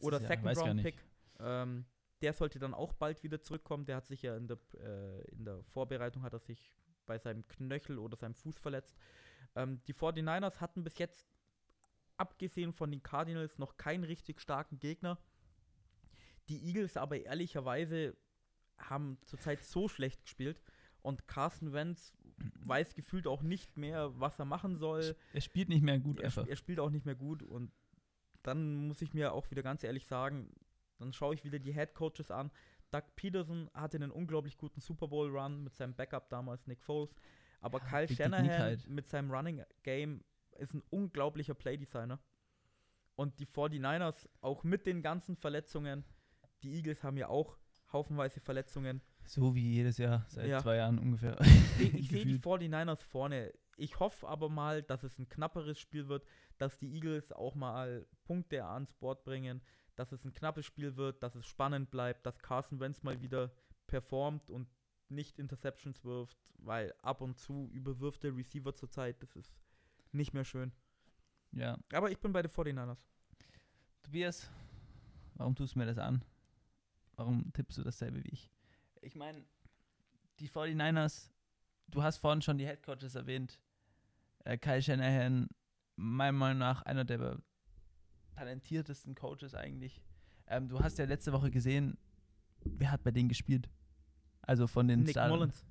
oder. 0.00 0.20
Second-Round-Pick, 0.20 1.04
ähm, 1.40 1.84
der 2.22 2.32
sollte 2.32 2.58
dann 2.58 2.74
auch 2.74 2.92
bald 2.92 3.22
wieder 3.22 3.40
zurückkommen. 3.40 3.86
Der 3.86 3.96
hat 3.96 4.06
sich 4.06 4.22
ja 4.22 4.36
in 4.36 4.46
der, 4.46 4.58
äh, 4.78 5.22
in 5.32 5.44
der 5.44 5.62
Vorbereitung, 5.64 6.22
hat 6.22 6.32
er 6.32 6.38
sich 6.38 6.72
bei 7.06 7.18
seinem 7.18 7.46
Knöchel 7.48 7.98
oder 7.98 8.16
seinem 8.16 8.34
Fuß 8.34 8.58
verletzt. 8.58 8.96
Ähm, 9.56 9.82
die 9.88 9.94
49ers 9.94 10.60
hatten 10.60 10.84
bis 10.84 10.96
jetzt, 10.98 11.26
abgesehen 12.16 12.72
von 12.72 12.90
den 12.90 13.02
Cardinals, 13.02 13.58
noch 13.58 13.76
keinen 13.76 14.04
richtig 14.04 14.40
starken 14.40 14.78
Gegner. 14.78 15.18
Die 16.48 16.62
Eagles 16.66 16.96
aber 16.96 17.20
ehrlicherweise 17.20 18.16
haben 18.80 19.18
zurzeit 19.24 19.62
so 19.62 19.88
schlecht 19.88 20.22
gespielt 20.22 20.60
und 21.02 21.26
Carson 21.28 21.72
Wentz 21.72 22.12
weiß 22.64 22.94
gefühlt 22.94 23.26
auch 23.26 23.42
nicht 23.42 23.76
mehr, 23.76 24.18
was 24.18 24.38
er 24.38 24.44
machen 24.44 24.76
soll. 24.76 25.16
Er 25.32 25.40
spielt 25.40 25.68
nicht 25.68 25.82
mehr 25.82 25.98
gut 25.98 26.18
Er, 26.20 26.26
einfach. 26.26 26.46
er 26.46 26.56
spielt 26.56 26.80
auch 26.80 26.90
nicht 26.90 27.04
mehr 27.06 27.14
gut 27.14 27.42
und 27.42 27.72
dann 28.42 28.86
muss 28.88 29.02
ich 29.02 29.12
mir 29.12 29.32
auch 29.32 29.50
wieder 29.50 29.62
ganz 29.62 29.84
ehrlich 29.84 30.06
sagen, 30.06 30.50
dann 30.98 31.12
schaue 31.12 31.34
ich 31.34 31.44
wieder 31.44 31.58
die 31.58 31.72
Head 31.74 31.94
Coaches 31.94 32.30
an. 32.30 32.50
Doug 32.90 33.02
Peterson 33.16 33.70
hatte 33.74 33.96
einen 33.98 34.10
unglaublich 34.10 34.56
guten 34.56 34.80
Super 34.80 35.08
Bowl 35.08 35.28
Run 35.30 35.62
mit 35.62 35.74
seinem 35.76 35.94
Backup 35.94 36.28
damals 36.30 36.66
Nick 36.66 36.82
Foles, 36.82 37.14
aber 37.60 37.78
Ja, 37.80 37.84
Kyle 37.86 38.08
Shanahan 38.08 38.48
halt. 38.50 38.88
mit 38.88 39.06
seinem 39.06 39.30
Running 39.30 39.62
Game 39.82 40.24
ist 40.58 40.74
ein 40.74 40.82
unglaublicher 40.90 41.54
Playdesigner. 41.54 42.18
Und 43.16 43.38
die 43.38 43.46
49ers 43.46 44.28
auch 44.40 44.64
mit 44.64 44.86
den 44.86 45.02
ganzen 45.02 45.36
Verletzungen, 45.36 46.04
die 46.62 46.74
Eagles 46.74 47.04
haben 47.04 47.18
ja 47.18 47.28
auch 47.28 47.58
haufenweise 47.92 48.40
Verletzungen. 48.40 49.00
So 49.24 49.54
wie 49.54 49.72
jedes 49.74 49.98
Jahr, 49.98 50.24
seit 50.28 50.48
Ja. 50.48 50.60
zwei 50.60 50.76
Jahren 50.76 50.98
ungefähr. 50.98 51.40
Ich 51.40 51.48
sehe 51.76 51.88
ich 51.90 52.08
seh 52.10 52.24
die 52.24 52.32
Gefühlt. 52.32 52.42
49ers 52.62 53.02
vorne. 53.04 53.52
Ich 53.76 53.98
hoffe 53.98 54.28
aber 54.28 54.48
mal, 54.48 54.82
dass 54.82 55.02
es 55.04 55.18
ein 55.18 55.28
knapperes 55.28 55.78
Spiel 55.78 56.08
wird, 56.08 56.26
dass 56.58 56.78
die 56.78 56.94
Eagles 56.94 57.32
auch 57.32 57.54
mal 57.54 58.06
Punkte 58.24 58.64
ans 58.64 58.92
Board 58.92 59.24
bringen, 59.24 59.62
dass 59.96 60.12
es 60.12 60.24
ein 60.24 60.32
knappes 60.32 60.66
Spiel 60.66 60.96
wird, 60.96 61.22
dass 61.22 61.34
es 61.34 61.46
spannend 61.46 61.90
bleibt, 61.90 62.26
dass 62.26 62.38
Carson 62.38 62.78
Wentz 62.80 63.02
mal 63.02 63.20
wieder 63.22 63.50
performt 63.86 64.50
und 64.50 64.68
nicht 65.08 65.38
Interceptions 65.38 66.04
wirft, 66.04 66.38
weil 66.58 66.94
ab 67.02 67.20
und 67.20 67.38
zu 67.38 67.68
überwirft 67.72 68.22
der 68.22 68.36
Receiver 68.36 68.74
zurzeit, 68.74 69.22
das 69.22 69.34
ist 69.36 69.52
nicht 70.12 70.34
mehr 70.34 70.44
schön. 70.44 70.72
ja. 71.52 71.78
Aber 71.92 72.10
ich 72.10 72.18
bin 72.18 72.32
bei 72.32 72.42
den 72.42 72.50
49ers. 72.50 72.98
Tobias, 74.02 74.50
warum 75.34 75.54
tust 75.54 75.74
du 75.74 75.78
mir 75.78 75.86
das 75.86 75.98
an? 75.98 76.22
Warum 77.20 77.52
tippst 77.52 77.76
du 77.76 77.82
dasselbe 77.82 78.24
wie 78.24 78.30
ich? 78.30 78.50
Ich 79.02 79.14
meine, 79.14 79.44
die 80.38 80.48
49ers, 80.48 81.28
du 81.88 82.02
hast 82.02 82.16
vorhin 82.16 82.40
schon 82.40 82.56
die 82.56 82.66
Headcoaches 82.66 83.14
erwähnt. 83.14 83.60
Äh, 84.44 84.56
Kyle 84.56 84.80
Shanahan, 84.80 85.46
meiner 85.96 86.32
Meinung 86.32 86.60
nach 86.60 86.80
einer 86.84 87.04
der 87.04 87.42
talentiertesten 88.36 89.14
Coaches 89.14 89.54
eigentlich. 89.54 90.00
Ähm, 90.46 90.70
du 90.70 90.80
hast 90.80 90.96
ja 90.98 91.04
letzte 91.04 91.34
Woche 91.34 91.50
gesehen, 91.50 91.98
wer 92.64 92.90
hat 92.90 93.02
bei 93.02 93.10
denen 93.10 93.28
gespielt? 93.28 93.68
Also 94.40 94.66
von 94.66 94.88
den 94.88 95.00
Nick 95.00 95.10
Star- 95.10 95.28
Mullins. 95.28 95.66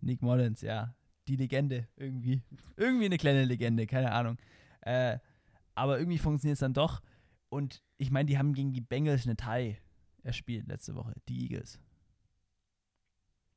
Nick 0.00 0.22
Mullins, 0.22 0.60
ja. 0.60 0.92
Die 1.28 1.36
Legende 1.36 1.86
irgendwie. 1.94 2.42
Irgendwie 2.76 3.04
eine 3.04 3.16
kleine 3.18 3.44
Legende, 3.44 3.86
keine 3.86 4.10
Ahnung. 4.10 4.38
Äh, 4.80 5.20
aber 5.76 6.00
irgendwie 6.00 6.18
funktioniert 6.18 6.54
es 6.54 6.60
dann 6.60 6.74
doch. 6.74 7.00
Und 7.48 7.80
ich 7.96 8.10
meine, 8.10 8.26
die 8.26 8.38
haben 8.38 8.54
gegen 8.54 8.72
die 8.72 8.80
Bengals 8.80 9.24
eine 9.24 9.36
Tie 9.36 9.76
erspielt 10.24 10.66
letzte 10.66 10.94
Woche, 10.94 11.14
die 11.28 11.42
Eagles. 11.42 11.80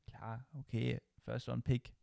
Klar, 0.06 0.46
okay, 0.52 1.00
First 1.24 1.48
Round 1.48 1.64
Pick. 1.64 1.94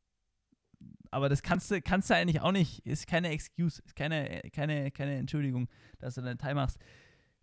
Aber 1.11 1.29
das 1.29 1.41
kannst 1.41 1.71
du, 1.71 1.81
kannst 1.81 2.09
du 2.09 2.15
eigentlich 2.15 2.41
auch 2.41 2.51
nicht, 2.51 2.85
ist 2.85 3.07
keine 3.07 3.29
Excuse, 3.29 3.81
ist 3.83 3.95
keine, 3.95 4.41
keine, 4.51 4.91
keine 4.91 5.15
Entschuldigung, 5.15 5.69
dass 5.99 6.15
du 6.15 6.21
eine 6.21 6.37
Tie 6.37 6.53
machst. 6.53 6.77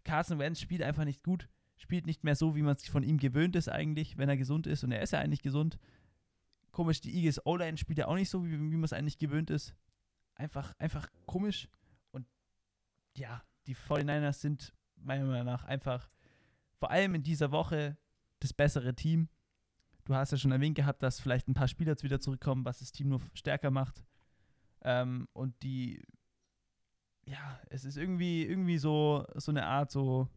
Carson 0.05 0.39
Wentz 0.39 0.61
spielt 0.61 0.83
einfach 0.83 1.05
nicht 1.05 1.23
gut, 1.23 1.49
spielt 1.77 2.07
nicht 2.07 2.25
mehr 2.25 2.37
so, 2.37 2.55
wie 2.55 2.63
man 2.63 2.77
es 2.77 2.87
von 2.89 3.03
ihm 3.03 3.19
gewöhnt 3.19 3.57
ist 3.57 3.69
eigentlich, 3.69 4.19
wenn 4.19 4.29
er 4.29 4.37
gesund 4.37 4.67
ist. 4.67 4.85
Und 4.85 4.93
er 4.93 5.03
ist 5.03 5.13
ja 5.13 5.21
eigentlich 5.21 5.43
gesund. 5.43 5.79
Komisch, 6.71 7.01
die 7.01 7.15
Eagles 7.15 7.45
O-Line 7.47 7.77
spielt 7.77 7.99
ja 7.99 8.07
auch 8.07 8.15
nicht 8.15 8.31
so, 8.31 8.45
wie, 8.45 8.53
wie 8.53 8.77
man 8.77 8.85
es 8.85 8.93
eigentlich 8.93 9.19
gewöhnt 9.19 9.51
ist. 9.51 9.75
Einfach, 10.35 10.75
einfach 10.79 11.09
komisch. 11.27 11.69
Und 12.11 12.27
ja, 13.17 13.43
die 13.67 13.77
49ers 13.77 14.35
sind 14.35 14.75
meiner 14.97 15.25
Meinung 15.25 15.47
nach 15.47 15.65
einfach 15.65 16.09
vor 16.83 16.91
allem 16.91 17.15
in 17.15 17.23
dieser 17.23 17.53
Woche 17.53 17.97
das 18.41 18.53
bessere 18.53 18.93
Team. 18.97 19.29
Du 20.05 20.17
hast 20.17 20.33
ja 20.33 20.37
schon 20.37 20.51
erwähnt 20.51 20.75
gehabt, 20.75 21.01
dass 21.05 21.21
vielleicht 21.21 21.47
ein 21.47 21.55
paar 21.55 21.69
Spieler 21.69 21.93
jetzt 21.93 22.03
wieder 22.03 22.19
zurückkommen, 22.19 22.65
was 22.65 22.81
das 22.81 22.91
Team 22.91 23.09
nur 23.09 23.21
stärker 23.35 23.71
macht. 23.71 24.05
Ähm, 24.81 25.29
und 25.33 25.55
die, 25.63 26.03
ja, 27.25 27.61
es 27.71 27.85
ist 27.85 27.97
irgendwie, 27.97 28.45
irgendwie 28.45 28.79
so, 28.79 29.25
so 29.37 29.53
eine 29.53 29.65
Art 29.65 29.93
so, 29.93 30.29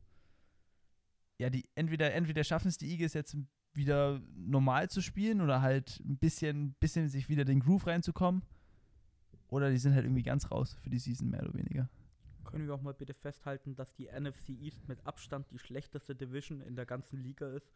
ja, 1.39 1.49
die 1.49 1.67
entweder, 1.73 2.13
entweder 2.13 2.43
schaffen 2.43 2.67
es 2.67 2.77
die 2.77 2.91
Eagles 2.91 3.15
jetzt 3.15 3.35
wieder 3.73 4.21
normal 4.35 4.87
zu 4.91 5.01
spielen 5.01 5.41
oder 5.41 5.63
halt 5.63 5.99
ein 6.01 6.19
bisschen, 6.19 6.75
bisschen 6.75 7.09
sich 7.09 7.27
wieder 7.27 7.43
den 7.43 7.61
Groove 7.61 7.87
reinzukommen. 7.87 8.43
Oder 9.47 9.71
die 9.71 9.79
sind 9.79 9.95
halt 9.95 10.05
irgendwie 10.05 10.21
ganz 10.21 10.51
raus 10.51 10.77
für 10.83 10.91
die 10.91 10.99
Season, 10.99 11.27
mehr 11.27 11.41
oder 11.41 11.55
weniger. 11.55 11.89
Können 12.45 12.67
wir 12.67 12.75
auch 12.75 12.81
mal 12.81 12.93
bitte 12.93 13.13
festhalten, 13.13 13.75
dass 13.75 13.93
die 13.95 14.07
NFC 14.07 14.49
East 14.49 14.87
mit 14.87 15.05
Abstand 15.05 15.51
die 15.51 15.59
schlechteste 15.59 16.15
Division 16.15 16.61
in 16.61 16.75
der 16.75 16.85
ganzen 16.85 17.21
Liga 17.21 17.47
ist? 17.49 17.73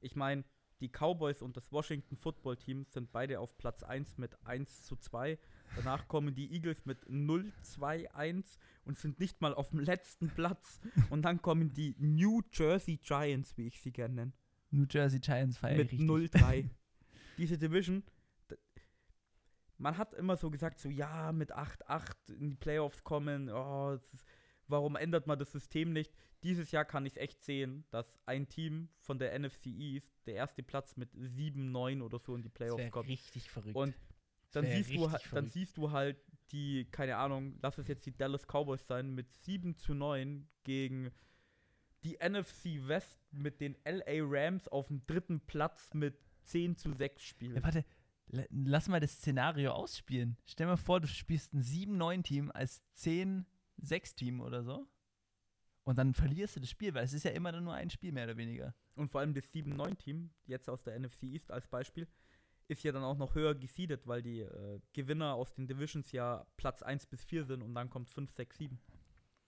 Ich 0.00 0.16
meine, 0.16 0.44
die 0.80 0.88
Cowboys 0.88 1.42
und 1.42 1.56
das 1.56 1.70
Washington 1.72 2.16
Football 2.16 2.56
Team 2.56 2.86
sind 2.88 3.12
beide 3.12 3.38
auf 3.40 3.56
Platz 3.58 3.82
1 3.82 4.16
mit 4.18 4.36
1 4.46 4.82
zu 4.82 4.96
2. 4.96 5.38
Danach 5.76 6.08
kommen 6.08 6.34
die 6.34 6.52
Eagles 6.52 6.86
mit 6.86 7.08
0, 7.08 7.52
2, 7.62 8.14
1 8.14 8.58
und 8.84 8.98
sind 8.98 9.20
nicht 9.20 9.40
mal 9.40 9.54
auf 9.54 9.70
dem 9.70 9.80
letzten 9.80 10.30
Platz. 10.30 10.80
Und 11.10 11.22
dann 11.22 11.42
kommen 11.42 11.72
die 11.74 11.94
New 11.98 12.40
Jersey 12.52 12.96
Giants, 12.96 13.56
wie 13.56 13.66
ich 13.66 13.80
sie 13.80 13.92
gerne 13.92 14.14
nenne. 14.14 14.32
New 14.70 14.86
Jersey 14.88 15.20
Giants 15.20 15.58
feiern 15.58 15.78
mit 15.78 15.92
0-3. 15.92 16.68
Diese 17.38 17.58
Division, 17.58 18.02
man 19.80 19.96
hat 19.96 20.12
immer 20.14 20.36
so 20.36 20.50
gesagt, 20.50 20.78
so 20.78 20.88
ja, 20.88 21.32
mit 21.32 21.52
8-8 21.52 22.34
in 22.38 22.50
die 22.50 22.56
Playoffs 22.56 23.02
kommen, 23.02 23.48
oh, 23.48 23.92
ist, 23.92 24.24
warum 24.68 24.94
ändert 24.94 25.26
man 25.26 25.38
das 25.38 25.50
System 25.50 25.92
nicht? 25.92 26.12
Dieses 26.42 26.70
Jahr 26.70 26.84
kann 26.84 27.06
ich 27.06 27.14
es 27.14 27.16
echt 27.16 27.42
sehen, 27.42 27.84
dass 27.90 28.18
ein 28.26 28.48
Team 28.48 28.90
von 28.98 29.18
der 29.18 29.38
NFC 29.38 29.66
East, 29.66 30.12
der 30.26 30.34
erste 30.34 30.62
Platz 30.62 30.96
mit 30.96 31.12
7-9 31.14 32.02
oder 32.02 32.18
so 32.18 32.34
in 32.34 32.42
die 32.42 32.50
Playoffs 32.50 32.90
kommt. 32.90 33.08
richtig 33.08 33.50
verrückt. 33.50 33.74
Und 33.74 33.94
dann 34.52 34.66
siehst, 34.66 34.94
du, 34.94 35.10
dann 35.32 35.48
siehst 35.48 35.76
du 35.76 35.90
halt 35.90 36.18
die, 36.52 36.84
keine 36.90 37.16
Ahnung, 37.16 37.58
lass 37.62 37.78
es 37.78 37.88
jetzt 37.88 38.04
die 38.04 38.16
Dallas 38.16 38.46
Cowboys 38.46 38.86
sein, 38.86 39.14
mit 39.14 39.32
7 39.32 39.76
zu 39.76 39.94
9 39.94 40.46
gegen 40.64 41.10
die 42.04 42.16
NFC 42.16 42.86
West 42.86 43.18
mit 43.30 43.60
den 43.60 43.76
LA 43.84 44.24
Rams 44.24 44.68
auf 44.68 44.88
dem 44.88 45.06
dritten 45.06 45.40
Platz 45.40 45.94
mit 45.94 46.18
10 46.44 46.76
zu 46.76 46.92
6 46.92 47.22
spielen. 47.22 47.56
Ja, 47.56 47.62
warte, 47.62 47.84
lass 48.50 48.88
mal 48.88 49.00
das 49.00 49.12
Szenario 49.12 49.72
ausspielen. 49.72 50.36
Stell 50.44 50.66
dir 50.66 50.72
mal 50.72 50.76
vor, 50.76 51.00
du 51.00 51.08
spielst 51.08 51.52
ein 51.54 51.62
7-9-Team 51.62 52.50
als 52.52 52.82
10-6-Team 52.96 54.40
oder 54.40 54.62
so. 54.62 54.86
Und 55.84 55.98
dann 55.98 56.14
verlierst 56.14 56.56
du 56.56 56.60
das 56.60 56.70
Spiel, 56.70 56.94
weil 56.94 57.04
es 57.04 57.12
ist 57.12 57.24
ja 57.24 57.32
immer 57.32 57.52
nur 57.52 57.74
ein 57.74 57.90
Spiel, 57.90 58.12
mehr 58.12 58.24
oder 58.24 58.36
weniger. 58.36 58.74
Und 58.94 59.08
vor 59.10 59.20
allem 59.20 59.34
das 59.34 59.52
7-9-Team, 59.52 60.30
jetzt 60.46 60.68
aus 60.68 60.82
der 60.82 60.98
NFC 60.98 61.24
East 61.24 61.50
als 61.50 61.66
Beispiel, 61.66 62.06
ist 62.68 62.84
ja 62.84 62.92
dann 62.92 63.02
auch 63.02 63.16
noch 63.16 63.34
höher 63.34 63.54
gesiedet, 63.54 64.06
weil 64.06 64.22
die 64.22 64.40
äh, 64.40 64.80
Gewinner 64.92 65.34
aus 65.34 65.52
den 65.54 65.66
Divisions 65.66 66.12
ja 66.12 66.46
Platz 66.56 66.82
1 66.82 67.06
bis 67.06 67.24
4 67.24 67.44
sind 67.44 67.62
und 67.62 67.74
dann 67.74 67.90
kommt 67.90 68.10
5, 68.10 68.30
6, 68.30 68.58
7. 68.58 68.80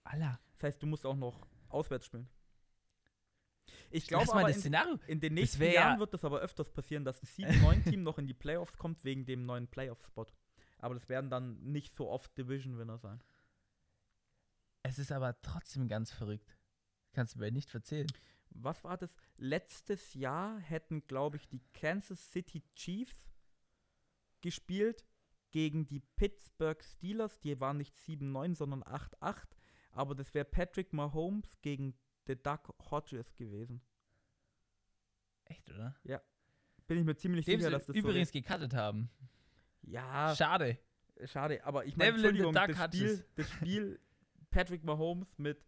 Alla. 0.03 0.39
Das 0.53 0.63
heißt, 0.63 0.83
du 0.83 0.87
musst 0.87 1.05
auch 1.05 1.15
noch 1.15 1.47
auswärts 1.69 2.07
spielen. 2.07 2.27
Ich 3.93 4.07
glaube 4.07 4.33
aber, 4.33 4.49
in, 4.49 4.55
Szenario. 4.55 4.99
in 5.05 5.19
den 5.19 5.35
nächsten 5.35 5.61
Jahren 5.63 5.99
wird 5.99 6.15
das 6.15 6.25
aber 6.25 6.39
öfters 6.39 6.71
passieren, 6.71 7.05
dass 7.05 7.21
ein 7.21 7.27
7-9-Team 7.27 8.01
noch 8.03 8.17
in 8.17 8.25
die 8.25 8.33
Playoffs 8.33 8.75
kommt 8.77 9.05
wegen 9.05 9.25
dem 9.25 9.45
neuen 9.45 9.67
Playoff-Spot. 9.67 10.25
Aber 10.79 10.95
das 10.95 11.09
werden 11.09 11.29
dann 11.29 11.61
nicht 11.61 11.95
so 11.95 12.09
oft 12.09 12.35
Division-Winner 12.35 12.97
sein. 12.97 13.23
Es 14.81 14.97
ist 14.97 15.11
aber 15.11 15.39
trotzdem 15.43 15.87
ganz 15.87 16.11
verrückt. 16.11 16.57
Kannst 17.13 17.35
du 17.35 17.39
mir 17.39 17.51
nicht 17.51 17.73
erzählen. 17.73 18.07
Was 18.49 18.83
war 18.83 18.97
das? 18.97 19.15
Letztes 19.37 20.15
Jahr 20.15 20.59
hätten, 20.59 21.05
glaube 21.05 21.37
ich, 21.37 21.47
die 21.47 21.61
Kansas 21.73 22.31
City 22.31 22.63
Chiefs 22.75 23.29
gespielt 24.41 25.05
gegen 25.51 25.87
die 25.87 25.99
Pittsburgh 25.99 26.83
Steelers. 26.83 27.39
Die 27.41 27.59
waren 27.59 27.77
nicht 27.77 27.93
7-9, 27.95 28.55
sondern 28.55 28.83
8-8. 28.83 29.43
Aber 29.91 30.15
das 30.15 30.33
wäre 30.33 30.45
Patrick 30.45 30.93
Mahomes 30.93 31.61
gegen 31.61 31.93
The 32.27 32.35
Duck 32.35 32.73
Hodges 32.89 33.33
gewesen. 33.35 33.81
Echt, 35.45 35.69
oder? 35.69 35.95
Ja. 36.03 36.21
Bin 36.87 36.99
ich 36.99 37.05
mir 37.05 37.15
ziemlich 37.15 37.45
Dem 37.45 37.59
sicher, 37.59 37.71
dass 37.71 37.85
das 37.85 37.95
übrigens 37.95 38.29
so 38.29 38.39
gecuttet 38.39 38.73
haben. 38.73 39.09
Ja. 39.81 40.35
Schade. 40.35 40.77
Schade, 41.25 41.63
aber 41.63 41.85
ich 41.85 41.95
meine, 41.95 42.11
Entschuldigung, 42.11 42.53
das 42.53 42.71
Spiel, 42.93 43.25
das 43.35 43.49
Spiel 43.49 43.99
Patrick 44.49 44.83
Mahomes 44.83 45.37
mit 45.37 45.63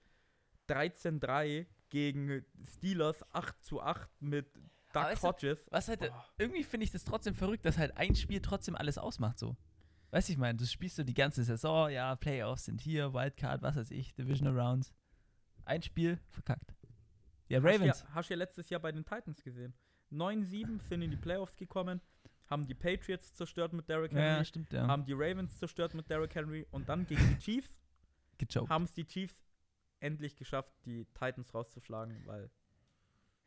13-3 0.69 1.67
gegen 1.89 2.43
Steelers 2.65 3.23
8 3.31 3.63
zu 3.63 3.81
8 3.81 4.09
mit 4.21 4.47
Duck 4.91 5.21
Hodges. 5.21 5.65
Was 5.69 5.87
halt, 5.87 6.11
irgendwie 6.37 6.63
finde 6.63 6.85
ich 6.85 6.91
das 6.91 7.03
trotzdem 7.03 7.35
verrückt, 7.35 7.65
dass 7.65 7.77
halt 7.77 7.95
ein 7.97 8.15
Spiel 8.15 8.41
trotzdem 8.41 8.75
alles 8.75 8.97
ausmacht 8.97 9.37
so. 9.37 9.55
Weißt 10.11 10.29
du, 10.29 10.33
ich 10.33 10.37
meine, 10.37 10.57
du 10.57 10.65
spielst 10.65 10.95
so 10.95 11.03
die 11.03 11.13
ganze 11.13 11.43
Saison, 11.43 11.89
ja, 11.89 12.15
Playoffs 12.15 12.65
sind 12.65 12.81
hier, 12.81 13.13
Wildcard, 13.13 13.61
was 13.61 13.75
weiß 13.75 13.91
ich, 13.91 14.15
Divisional 14.15 14.57
Rounds. 14.57 14.93
Ein 15.65 15.81
Spiel 15.81 16.19
verkackt. 16.29 16.75
Ja, 17.47 17.59
Ravens. 17.59 17.81
Hast 17.81 18.01
du 18.01 18.07
ja, 18.07 18.15
hast 18.15 18.29
ja 18.29 18.35
letztes 18.37 18.69
Jahr 18.69 18.79
bei 18.79 18.91
den 18.91 19.05
Titans 19.05 19.43
gesehen. 19.43 19.73
9-7 20.11 20.81
sind 20.81 21.01
in 21.01 21.11
die 21.11 21.17
Playoffs 21.17 21.55
gekommen, 21.57 22.01
haben 22.47 22.67
die 22.67 22.73
Patriots 22.73 23.33
zerstört 23.33 23.73
mit 23.73 23.89
Derrick 23.89 24.11
Henry, 24.11 24.23
ja, 24.23 24.45
stimmt, 24.45 24.71
ja. 24.71 24.87
haben 24.87 25.03
die 25.03 25.13
Ravens 25.13 25.57
zerstört 25.57 25.93
mit 25.93 26.09
Derrick 26.09 26.33
Henry 26.35 26.65
und 26.71 26.87
dann 26.87 27.05
gegen 27.07 27.27
die 27.27 27.39
Chiefs 27.39 27.79
haben 28.69 28.83
es 28.83 28.93
die 28.93 29.05
Chiefs 29.05 29.43
endlich 29.99 30.35
geschafft, 30.35 30.73
die 30.85 31.05
Titans 31.13 31.53
rauszuschlagen, 31.53 32.21
weil 32.25 32.49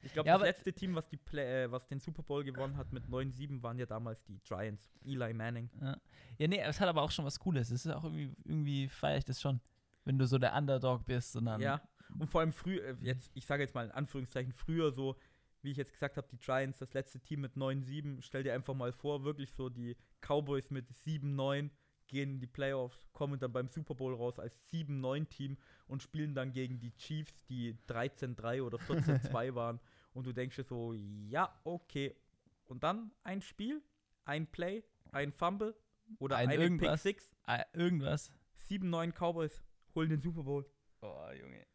ich 0.00 0.12
glaube, 0.12 0.28
ja, 0.28 0.38
das 0.38 0.46
letzte 0.46 0.72
Team, 0.72 0.94
was, 0.94 1.08
die 1.08 1.16
Play, 1.16 1.64
äh, 1.64 1.70
was 1.70 1.86
den 1.88 1.98
Super 1.98 2.22
Bowl 2.22 2.44
gewonnen 2.44 2.76
hat 2.76 2.92
mit 2.92 3.06
9-7, 3.06 3.62
waren 3.62 3.78
ja 3.78 3.86
damals 3.86 4.22
die 4.24 4.38
Giants. 4.44 4.88
Eli 5.04 5.34
Manning. 5.34 5.70
Ja. 5.80 5.96
ja, 6.38 6.48
nee, 6.48 6.60
es 6.60 6.80
hat 6.80 6.88
aber 6.88 7.02
auch 7.02 7.10
schon 7.10 7.24
was 7.24 7.38
Cooles. 7.40 7.70
Es 7.70 7.84
ist 7.84 7.92
auch 7.92 8.04
irgendwie, 8.04 8.32
irgendwie 8.44 8.88
feiere 8.88 9.18
ich 9.18 9.24
das 9.24 9.40
schon, 9.40 9.60
wenn 10.04 10.16
du 10.16 10.26
so 10.26 10.38
der 10.38 10.54
Underdog 10.54 11.04
bist 11.04 11.34
und 11.34 11.46
dann. 11.46 11.60
Ja, 11.60 11.82
und 12.18 12.28
vor 12.28 12.40
allem 12.40 12.52
früher, 12.52 12.82
äh, 12.84 12.96
jetzt, 13.02 13.30
ich 13.34 13.46
sage 13.46 13.62
jetzt 13.62 13.74
mal 13.74 13.86
in 13.86 13.90
Anführungszeichen, 13.90 14.52
früher 14.52 14.92
so, 14.92 15.16
wie 15.62 15.70
ich 15.70 15.76
jetzt 15.76 15.92
gesagt 15.92 16.16
habe, 16.16 16.28
die 16.30 16.38
Giants, 16.38 16.78
das 16.78 16.94
letzte 16.94 17.20
Team 17.20 17.40
mit 17.40 17.54
9-7, 17.54 18.22
stell 18.22 18.42
dir 18.42 18.54
einfach 18.54 18.74
mal 18.74 18.92
vor, 18.92 19.24
wirklich 19.24 19.52
so 19.52 19.68
die 19.68 19.96
Cowboys 20.20 20.70
mit 20.70 20.88
7-9 20.90 21.70
gehen 22.06 22.30
in 22.30 22.40
die 22.40 22.46
Playoffs, 22.46 23.06
kommen 23.12 23.38
dann 23.38 23.52
beim 23.52 23.68
Super 23.68 23.94
Bowl 23.94 24.14
raus 24.14 24.38
als 24.38 24.56
7-9-Team 24.72 25.58
und 25.86 26.02
spielen 26.02 26.34
dann 26.34 26.52
gegen 26.52 26.80
die 26.80 26.94
Chiefs, 26.96 27.44
die 27.44 27.76
13-3 27.88 28.62
oder 28.62 28.78
14-2 28.78 29.54
waren. 29.54 29.80
Und 30.14 30.26
du 30.26 30.32
denkst 30.32 30.56
dir 30.56 30.64
so, 30.64 30.94
ja, 30.94 31.54
okay. 31.64 32.16
Und 32.64 32.82
dann 32.82 33.12
ein 33.22 33.42
Spiel, 33.42 33.82
ein 34.24 34.46
Play, 34.46 34.84
ein 35.12 35.32
Fumble 35.32 35.76
oder 36.18 36.36
ein 36.36 36.50
irgendwas, 36.50 37.02
Pick 37.02 37.20
6. 37.20 37.36
Äh, 37.46 37.64
irgendwas. 37.72 38.32
7-9 38.68 39.12
Cowboys 39.12 39.62
holen 39.94 40.10
den 40.10 40.20
Super 40.20 40.42
Bowl. 40.42 40.66
Oh, 41.00 41.30
Junge. 41.38 41.66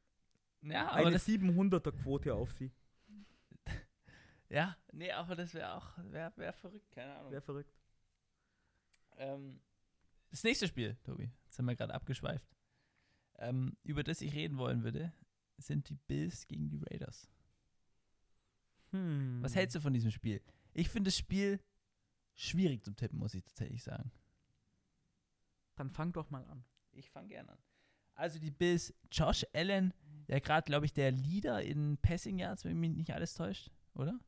Ja, 0.63 0.89
aber 0.89 1.08
eine 1.08 1.17
700er 1.17 1.91
Quote 1.91 2.34
auf 2.34 2.52
sie. 2.54 2.71
ja, 4.49 4.78
nee, 4.91 5.12
aber 5.12 5.36
das 5.36 5.54
wäre 5.54 5.73
auch, 5.73 5.97
wäre 5.97 6.32
wär 6.38 6.54
verrückt, 6.54 6.91
keine 6.91 7.15
Ahnung. 7.15 7.32
Wäre 7.32 7.41
verrückt. 7.41 7.73
Ähm, 9.17 9.60
das 10.32 10.43
nächste 10.43 10.67
Spiel, 10.67 10.97
Tobi, 11.04 11.32
jetzt 11.45 11.60
haben 11.60 11.65
wir 11.65 11.76
gerade 11.76 11.93
abgeschweift, 11.93 12.47
ähm, 13.38 13.78
über 13.84 14.04
das 14.04 14.21
ich 14.21 14.34
reden 14.34 14.58
wollen 14.58 14.84
würde, 14.84 15.13
sind 15.58 15.89
die 15.89 15.95
Bills 15.95 16.47
gegen 16.47 16.69
die 16.69 16.80
Raiders. 16.80 17.30
Hm. 18.91 19.39
Was 19.41 19.56
hältst 19.56 19.76
du 19.76 19.82
von 19.82 19.93
diesem 19.93 20.12
Spiel? 20.12 20.41
Ich 20.73 20.89
finde 20.89 21.10
das 21.10 21.17
Spiel 21.17 21.60
schwierig 22.36 22.84
zum 22.84 22.95
Tippen, 22.95 23.19
muss 23.19 23.34
ich 23.34 23.43
tatsächlich 23.43 23.84
sagen. 23.84 24.12
Dann 25.76 25.89
fang 25.89 26.13
doch 26.13 26.30
mal 26.30 26.45
an. 26.45 26.63
Ich 26.91 27.10
fange 27.10 27.30
gerne 27.30 27.52
an. 27.52 27.60
Also 28.15 28.39
die 28.39 28.52
Bills, 28.52 28.93
Josh 29.12 29.45
Allen, 29.54 29.93
ja 30.28 30.40
gerade, 30.40 30.66
glaube 30.66 30.86
ich, 30.86 30.94
der 30.94 31.12
Leader 31.12 31.62
in 31.62 31.98
Passing 31.98 32.40
Yards, 32.40 32.66
wenn 32.66 32.80
mich 32.80 32.92
nicht 32.92 33.14
alles 33.14 33.34
täuscht, 33.34 33.70
oder? 33.96 34.20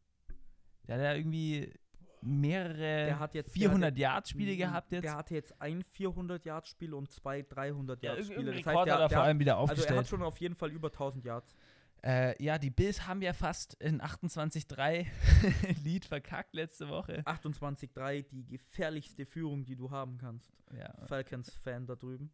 Der 0.88 0.96
hat 0.96 1.04
ja 1.04 1.14
irgendwie 1.14 1.74
mehrere 2.22 3.30
400 3.48 3.98
Yard 3.98 4.28
Spiele 4.28 4.58
gehabt 4.58 4.92
jetzt. 4.92 5.04
Der 5.04 5.16
hatte 5.16 5.36
jetzt 5.36 5.62
ein 5.62 5.84
400 5.84 6.44
Yard 6.46 6.68
Spiel 6.68 6.94
und 6.94 7.12
zwei 7.12 7.44
300 7.44 8.02
Yard 8.02 8.26
Spiele. 8.26 8.52
Das 8.52 8.66
heißt, 8.66 8.88
der, 8.88 8.98
der, 8.98 9.10
vor 9.10 9.24
allem 9.24 9.40
wieder 9.40 9.58
aufgestellt. 9.58 9.88
Also 9.90 9.96
er 9.96 10.00
hat 10.00 10.08
schon 10.08 10.24
auf 10.24 10.40
jeden 10.40 10.56
Fall 10.56 10.72
über 10.72 10.88
1000 10.88 11.24
Yards. 11.24 11.56
Äh, 12.04 12.42
ja, 12.44 12.60
die 12.60 12.70
Bills 12.70 13.08
haben 13.08 13.22
ja 13.24 13.34
fast 13.34 13.74
in 13.76 14.00
28-3 14.00 15.08
Lead 15.84 16.06
verkackt 16.06 16.54
letzte 16.54 16.88
Woche. 16.88 17.24
28-3, 17.26 18.24
die 18.30 18.46
gefährlichste 18.46 19.26
Führung, 19.26 19.66
die 19.66 19.76
du 19.76 19.90
haben 19.90 20.20
kannst. 20.20 20.52
Ja. 20.78 20.94
Falcons-Fan 21.08 21.88
da 21.88 21.96
drüben. 21.96 22.30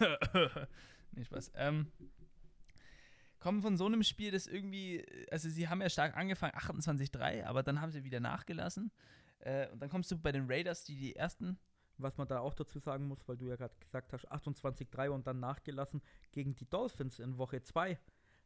nee, 1.12 1.24
Spaß. 1.24 1.52
Ähm, 1.54 1.92
kommen 3.40 3.62
von 3.62 3.76
so 3.76 3.86
einem 3.86 4.02
Spiel, 4.02 4.30
das 4.30 4.46
irgendwie, 4.46 5.04
also 5.30 5.48
sie 5.48 5.68
haben 5.68 5.80
ja 5.80 5.88
stark 5.88 6.16
angefangen, 6.16 6.54
28-3, 6.54 7.44
aber 7.44 7.62
dann 7.62 7.80
haben 7.80 7.92
sie 7.92 8.04
wieder 8.04 8.20
nachgelassen. 8.20 8.90
Äh, 9.40 9.68
und 9.68 9.80
dann 9.80 9.88
kommst 9.88 10.10
du 10.10 10.18
bei 10.18 10.32
den 10.32 10.50
Raiders, 10.50 10.84
die 10.84 10.96
die 10.96 11.16
ersten. 11.16 11.58
Was 12.00 12.16
man 12.16 12.28
da 12.28 12.38
auch 12.38 12.54
dazu 12.54 12.78
sagen 12.78 13.08
muss, 13.08 13.26
weil 13.26 13.36
du 13.36 13.46
ja 13.46 13.56
gerade 13.56 13.74
gesagt 13.80 14.12
hast, 14.12 14.30
28-3 14.30 15.08
und 15.08 15.26
dann 15.26 15.40
nachgelassen 15.40 16.00
gegen 16.30 16.54
die 16.54 16.68
Dolphins 16.68 17.18
in 17.18 17.38
Woche 17.38 17.60
2 17.60 17.98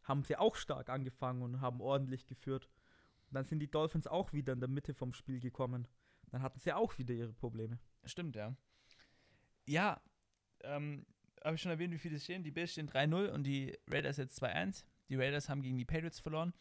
haben 0.05 0.25
sie 0.25 0.37
auch 0.37 0.57
stark 0.57 0.89
angefangen 0.89 1.43
und 1.43 1.61
haben 1.61 1.81
ordentlich 1.81 2.27
geführt. 2.27 2.71
Und 3.29 3.35
dann 3.35 3.45
sind 3.45 3.61
die 3.61 3.71
Dolphins 3.71 4.07
auch 4.07 4.33
wieder 4.33 4.55
in 4.55 4.61
der 4.61 4.71
Mitte 4.71 4.95
vom 4.95 5.13
Spiel 5.13 5.39
gekommen. 5.39 5.87
Dann 6.31 6.43
hatten 6.43 6.61
sie 6.61 6.73
auch 6.73 6.97
wieder 6.97 7.15
ihre 7.15 7.33
Probleme. 7.33 7.79
Stimmt, 8.05 8.37
ja. 8.37 8.57
Ja, 9.67 10.01
ähm, 10.63 11.07
habe 11.45 11.57
ich 11.57 11.63
schon 11.63 11.71
erwähnt, 11.71 11.93
wie 11.93 11.99
viele 11.99 12.19
stehen. 12.19 12.43
Die 12.43 12.51
Bills 12.51 12.73
stehen 12.73 12.89
3-0 12.89 13.29
und 13.29 13.45
die 13.45 13.77
Raiders 13.89 14.17
jetzt 14.17 14.43
2-1. 14.43 14.85
Die 15.09 15.17
Raiders 15.17 15.49
haben 15.49 15.63
gegen 15.63 15.77
die 15.77 15.85
Patriots 15.85 16.21
verloren. 16.21 16.53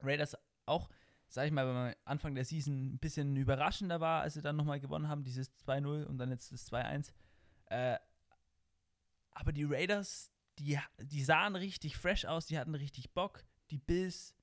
Raiders 0.00 0.36
auch, 0.66 0.88
sag 1.28 1.46
ich 1.46 1.52
mal, 1.52 1.66
wenn 1.66 1.74
man 1.74 1.94
Anfang 2.04 2.34
der 2.34 2.44
Season 2.44 2.94
ein 2.94 2.98
bisschen 2.98 3.36
überraschender 3.36 4.00
war, 4.00 4.22
als 4.22 4.34
sie 4.34 4.42
dann 4.42 4.56
nochmal 4.56 4.80
gewonnen 4.80 5.08
haben, 5.08 5.24
dieses 5.24 5.52
2-0 5.66 6.04
und 6.04 6.18
dann 6.18 6.30
jetzt 6.30 6.52
das 6.52 6.70
2-1. 6.70 7.12
Äh, 7.66 7.98
aber 9.32 9.52
die 9.52 9.64
Raiders, 9.64 10.32
die, 10.58 10.78
die 10.98 11.22
sahen 11.22 11.56
richtig 11.56 11.96
fresh 11.96 12.24
aus, 12.24 12.46
die 12.46 12.58
hatten 12.58 12.74
richtig 12.74 13.12
Bock. 13.12 13.44
Die 13.70 13.78
Bills, 13.78 14.34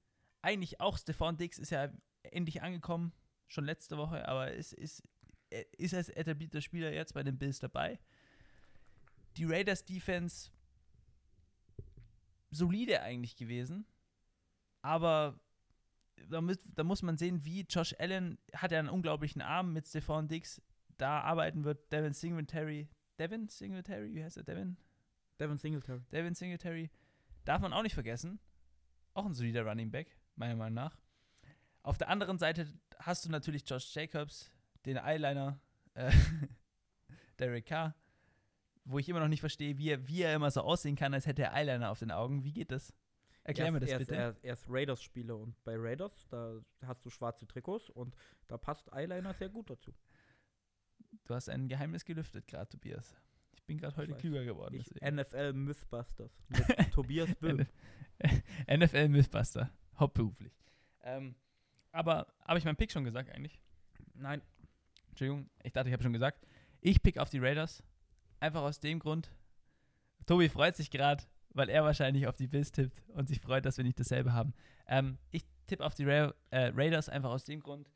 eigentlich 0.41 0.79
auch 0.79 0.97
Stefan 0.97 1.37
Dix 1.37 1.57
ist 1.57 1.71
ja 1.71 1.91
endlich 2.23 2.61
angekommen, 2.61 3.13
schon 3.47 3.65
letzte 3.65 3.97
Woche, 3.97 4.27
aber 4.27 4.51
ist, 4.51 4.73
ist, 4.73 5.03
ist 5.49 5.93
als 5.93 6.09
etablierter 6.09 6.61
Spieler 6.61 6.91
jetzt 6.91 7.13
bei 7.13 7.23
den 7.23 7.37
Bills 7.37 7.59
dabei. 7.59 7.99
Die 9.37 9.45
Raiders 9.45 9.85
Defense 9.85 10.51
solide 12.51 13.01
eigentlich 13.01 13.35
gewesen, 13.35 13.85
aber 14.81 15.39
da, 16.29 16.41
muss, 16.41 16.57
da 16.73 16.83
muss 16.83 17.01
man 17.01 17.17
sehen, 17.17 17.43
wie 17.43 17.61
Josh 17.61 17.95
Allen 17.99 18.37
hat 18.53 18.71
ja 18.71 18.79
einen 18.79 18.89
unglaublichen 18.89 19.41
Arm 19.41 19.73
mit 19.73 19.87
Stephon 19.87 20.27
Diggs. 20.27 20.61
Da 20.97 21.21
arbeiten 21.21 21.63
wird 21.63 21.91
Devin 21.91 22.13
Singletary. 22.13 22.87
Devin 23.19 23.47
Singletary? 23.47 24.13
Wie 24.13 24.23
heißt 24.23 24.37
er? 24.37 24.43
Devin? 24.43 24.77
Devin 25.39 25.57
Singletary. 25.57 26.01
Devin 26.11 26.35
Singletary. 26.35 26.89
Darf 27.43 27.61
man 27.61 27.73
auch 27.73 27.83
nicht 27.83 27.93
vergessen. 27.93 28.39
Auch 29.13 29.25
ein 29.25 29.33
solider 29.33 29.65
Running 29.65 29.91
Back, 29.91 30.17
meiner 30.35 30.55
Meinung 30.55 30.75
nach. 30.75 30.97
Auf 31.83 31.97
der 31.97 32.09
anderen 32.09 32.37
Seite 32.37 32.67
hast 32.99 33.25
du 33.25 33.29
natürlich 33.29 33.69
Josh 33.69 33.93
Jacobs, 33.93 34.51
den 34.85 34.97
Eyeliner, 34.97 35.59
äh, 35.93 36.11
Derek 37.39 37.67
Carr, 37.67 37.95
wo 38.85 38.99
ich 38.99 39.09
immer 39.09 39.19
noch 39.19 39.27
nicht 39.27 39.41
verstehe, 39.41 39.77
wie 39.77 39.89
er, 39.89 40.07
wie 40.07 40.21
er 40.21 40.35
immer 40.35 40.51
so 40.51 40.61
aussehen 40.61 40.95
kann, 40.95 41.13
als 41.13 41.25
hätte 41.25 41.43
er 41.43 41.53
Eyeliner 41.53 41.91
auf 41.91 41.99
den 41.99 42.11
Augen. 42.11 42.43
Wie 42.43 42.53
geht 42.53 42.71
das? 42.71 42.93
Erklär 43.43 43.67
er, 43.67 43.71
mir 43.71 43.79
das 43.79 43.89
er, 43.89 43.99
bitte. 43.99 44.15
Er, 44.15 44.35
er 44.41 44.53
ist 44.53 44.65
Raiders-Spieler 44.67 45.37
und 45.37 45.61
bei 45.63 45.75
Raiders, 45.77 46.27
da 46.29 46.61
hast 46.83 47.05
du 47.05 47.09
schwarze 47.09 47.45
Trikots 47.45 47.89
und 47.89 48.15
da 48.47 48.57
passt 48.57 48.91
Eyeliner 48.93 49.33
sehr 49.33 49.49
gut 49.49 49.69
dazu. 49.69 49.93
Du 51.25 51.33
hast 51.33 51.49
ein 51.49 51.67
Geheimnis 51.67 52.05
gelüftet 52.05 52.47
gerade, 52.47 52.69
Tobias. 52.69 53.15
Ich 53.53 53.63
bin 53.63 53.77
gerade 53.77 53.95
heute 53.97 54.13
klüger 54.15 54.43
geworden. 54.43 54.75
Ich. 54.75 55.01
NFL 55.01 55.53
Mythbusters 55.53 56.31
mit 56.49 56.59
Tobias 56.93 57.33
Böhm. 57.35 57.65
NFL 58.69 59.09
Mythbuster, 59.09 59.71
hauptberuflich. 59.99 60.53
Ähm, 61.03 61.35
aber 61.91 62.27
habe 62.41 62.59
ich 62.59 62.65
meinen 62.65 62.75
Pick 62.75 62.91
schon 62.91 63.03
gesagt 63.03 63.29
eigentlich? 63.29 63.59
Nein, 64.13 64.41
Entschuldigung, 65.09 65.49
ich 65.63 65.71
dachte, 65.71 65.89
ich 65.89 65.93
habe 65.93 66.03
schon 66.03 66.13
gesagt. 66.13 66.45
Ich 66.81 67.01
pick 67.01 67.17
auf 67.17 67.29
die 67.29 67.39
Raiders. 67.39 67.83
Einfach 68.39 68.61
aus 68.61 68.79
dem 68.79 68.99
Grund. 68.99 69.31
Tobi 70.25 70.49
freut 70.49 70.75
sich 70.75 70.89
gerade, 70.89 71.23
weil 71.49 71.69
er 71.69 71.83
wahrscheinlich 71.83 72.27
auf 72.27 72.37
die 72.37 72.47
Bills 72.47 72.71
tippt 72.71 73.03
und 73.09 73.27
sich 73.27 73.39
freut, 73.39 73.65
dass 73.65 73.77
wir 73.77 73.83
nicht 73.83 73.99
dasselbe 73.99 74.33
haben. 74.33 74.53
Ähm, 74.87 75.17
ich 75.31 75.45
tippe 75.67 75.85
auf 75.85 75.95
die 75.95 76.05
Ra 76.05 76.33
äh, 76.51 76.71
Raiders 76.73 77.09
einfach 77.09 77.29
aus 77.29 77.45
dem 77.45 77.61
Grund, 77.61 77.89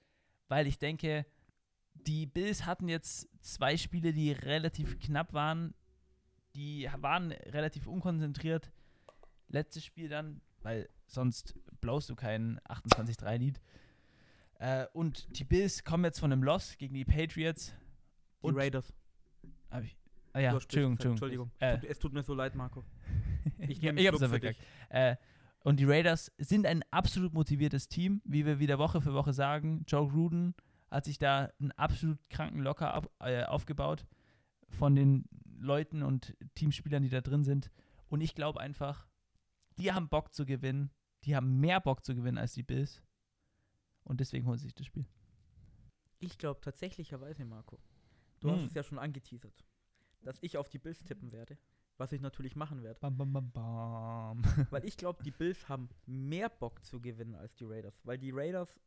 weil 0.48 0.68
ich 0.68 0.80
denke, 0.80 1.26
die 1.94 2.26
Bills 2.26 2.66
hatten 2.66 2.88
jetzt 2.88 3.28
zwei 3.42 3.78
Spiele, 3.78 4.14
die 4.14 4.32
relativ 4.32 5.00
knapp 5.00 5.34
waren. 5.34 5.74
Die 6.56 6.90
waren 6.98 7.32
relativ 7.32 7.88
unkonzentriert. 7.88 8.72
Letztes 9.48 9.86
Spiel 9.86 10.10
dann, 10.10 10.42
weil 10.62 10.90
sonst 11.08 11.56
blaust 11.82 12.10
du 12.10 12.16
kein 12.16 12.60
28-3-Lied. 12.62 13.60
Äh, 14.60 14.88
und 14.94 15.40
die 15.40 15.44
Bills 15.44 15.84
kommen 15.84 16.04
jetzt 16.04 16.20
von 16.20 16.32
einem 16.32 16.44
Loss 16.44 16.78
gegen 16.78 16.94
die 16.94 17.06
Patriots. 17.06 17.74
die 18.44 18.50
Raiders. 18.50 18.94
Hab 19.70 19.84
ich, 19.84 19.96
ah 20.40 20.42
ja, 20.42 20.54
Entschuldigung, 20.54 20.94
Entschuldigung. 20.94 21.12
Entschuldigung. 21.12 21.52
Äh, 21.60 21.88
Es, 21.88 22.00
tut, 22.00 22.14
mir 22.14 22.24
so 22.24 22.34
leid, 22.34 22.56
Marco. 22.56 22.84
ich 23.60 23.84
Ich 23.84 24.08
hab's 24.08 24.20
für 24.20 24.30
verkackt. 24.30 24.60
Äh, 24.90 25.16
und 25.64 25.80
die 25.80 25.86
Raiders 25.86 26.32
sind 26.38 26.66
ein 26.66 26.84
absolut 26.92 27.34
motiviertes 27.34 27.88
Team, 27.90 28.22
wie 28.24 28.46
wir 28.46 28.60
wieder 28.60 28.80
Woche 28.80 29.02
für 29.02 29.14
Woche 29.14 29.34
sagen. 29.34 29.84
Joe 29.88 30.08
Gruden 30.08 30.56
hat 30.90 31.06
sich 31.06 31.18
da 31.20 31.52
einen 31.60 31.72
absolut 31.74 32.18
kranken 32.30 32.60
Locker 32.60 32.94
ab, 32.94 33.10
äh, 33.20 33.44
aufgebaut 33.44 34.06
von 34.70 34.96
den 34.96 35.26
Leuten 35.60 36.02
und 36.04 36.36
Teamspielern, 36.56 37.04
die 37.04 37.10
da 37.10 37.22
drin 37.22 37.44
sind. 37.44 37.70
Und 38.08 38.22
ich 38.22 38.34
glaube 38.36 38.60
einfach, 38.62 39.08
die 39.78 39.92
haben 39.92 40.08
Bock 40.10 40.34
zu 40.34 40.46
gewinnen. 40.46 40.92
Die 41.26 41.36
haben 41.36 41.60
mehr 41.60 41.82
Bock 41.82 42.06
zu 42.06 42.16
gewinnen 42.16 42.38
als 42.38 42.54
die 42.54 42.64
Bills. 42.64 43.04
Und 44.04 44.20
deswegen 44.22 44.48
holen 44.48 44.58
sie 44.58 44.64
sich 44.64 44.76
das 44.76 44.86
Spiel. 44.88 45.06
Ich 46.20 46.38
glaube 46.38 46.62
tatsächlicherweise, 46.62 47.46
Marco, 47.46 47.80
du 48.40 48.50
Hm. 48.50 48.56
hast 48.56 48.66
es 48.68 48.74
ja 48.74 48.84
schon 48.84 48.98
angeteasert, 49.00 49.66
dass 50.22 50.42
ich 50.42 50.58
auf 50.58 50.70
die 50.70 50.80
Bills 50.80 51.04
tippen 51.04 51.32
werde. 51.32 51.58
Was 51.98 52.14
ich 52.14 52.22
natürlich 52.22 52.56
machen 52.56 52.82
werde. 52.82 53.00
Bam, 53.00 53.18
bam, 53.18 53.34
bam, 53.34 53.52
bam. 53.52 54.42
Weil 54.70 54.86
ich 54.86 54.96
glaube, 54.96 55.22
die 55.24 55.32
Bills 55.32 55.68
haben 55.68 55.90
mehr 56.06 56.50
Bock 56.50 56.84
zu 56.86 57.02
gewinnen 57.02 57.36
als 57.36 57.54
die 57.56 57.66
Raiders. 57.66 58.00
Weil 58.06 58.18
die 58.18 58.32
Raiders 58.32 58.80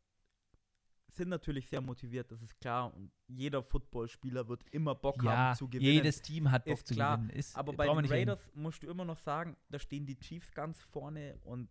sind 1.15 1.29
natürlich 1.29 1.67
sehr 1.67 1.81
motiviert, 1.81 2.31
das 2.31 2.41
ist 2.41 2.59
klar. 2.59 2.93
Und 2.93 3.11
jeder 3.27 3.61
Footballspieler 3.61 4.47
wird 4.47 4.63
immer 4.71 4.95
Bock 4.95 5.21
ja, 5.23 5.31
haben 5.31 5.57
zu 5.57 5.67
gewinnen. 5.67 5.91
jedes 5.91 6.21
Team 6.21 6.49
hat 6.49 6.65
Bock 6.65 6.73
Ist 6.73 6.87
zu 6.87 6.95
klar, 6.95 7.17
gewinnen. 7.17 7.37
Ist, 7.37 7.55
Aber 7.55 7.73
bei 7.73 7.87
den. 7.87 8.05
Raiders 8.05 8.49
musst 8.55 8.81
du 8.81 8.87
immer 8.87 9.05
noch 9.05 9.19
sagen, 9.19 9.55
da 9.69 9.77
stehen 9.77 10.05
die 10.05 10.17
Chiefs 10.17 10.51
ganz 10.51 10.81
vorne 10.81 11.37
und 11.43 11.69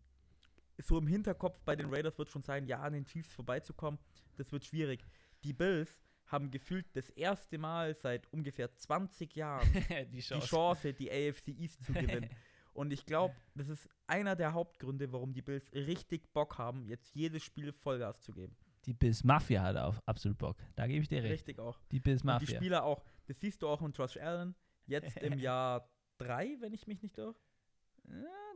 so 0.79 0.99
im 0.99 1.07
Hinterkopf 1.07 1.61
bei 1.63 1.77
den 1.77 1.93
Raiders 1.93 2.19
wird 2.19 2.31
schon 2.31 2.43
sein, 2.43 2.67
ja, 2.67 2.81
an 2.81 2.93
den 2.93 3.05
Chiefs 3.05 3.33
vorbeizukommen, 3.33 3.99
das 4.37 4.53
wird 4.53 4.65
schwierig. 4.65 5.05
Die 5.45 5.53
Bills 5.53 6.01
haben 6.33 6.51
gefühlt 6.51 6.87
das 6.95 7.11
erste 7.11 7.59
Mal 7.59 7.95
seit 7.95 8.27
ungefähr 8.33 8.75
20 8.75 9.37
Jahren 9.37 9.69
die 10.13 10.23
die 10.23 10.41
Chance, 10.41 10.93
die 10.93 11.11
AFC 11.11 11.49
East 11.49 11.85
zu 11.85 11.93
gewinnen. 11.93 12.29
Und 12.75 12.91
ich 12.91 13.05
glaube, 13.05 13.35
das 13.55 13.69
ist 13.69 13.87
einer 14.07 14.35
der 14.35 14.55
Hauptgründe, 14.55 15.13
warum 15.13 15.35
die 15.35 15.43
Bills 15.43 15.71
richtig 15.75 16.33
Bock 16.33 16.57
haben, 16.57 16.87
jetzt 16.87 17.15
jedes 17.15 17.43
Spiel 17.43 17.71
Vollgas 17.73 18.21
zu 18.23 18.33
geben. 18.33 18.57
Die 18.87 18.95
Bills 18.95 19.23
Mafia 19.25 19.63
hat 19.63 19.77
auf 19.77 20.01
absolut 20.07 20.39
Bock. 20.39 20.57
Da 20.75 20.87
gebe 20.87 21.03
ich 21.03 21.09
dir 21.09 21.23
recht. 21.23 21.33
Richtig 21.35 21.59
auch. 21.59 21.79
Die 21.93 22.01
Bills 22.01 22.23
Und 22.23 22.29
die 22.29 22.33
Mafia. 22.33 22.57
Spieler 22.57 22.85
auch. 22.85 23.05
Das 23.27 23.39
siehst 23.41 23.63
du 23.63 23.69
auch 23.69 23.83
in 23.83 23.93
Josh 23.93 24.17
Allen. 24.17 24.55
Jetzt 24.87 25.19
im 25.19 25.39
Jahr 25.39 25.89
3, 26.19 26.57
wenn 26.61 26.73
ich 26.73 26.87
mich 26.87 27.03
nicht 27.03 27.19
irre. 27.19 27.37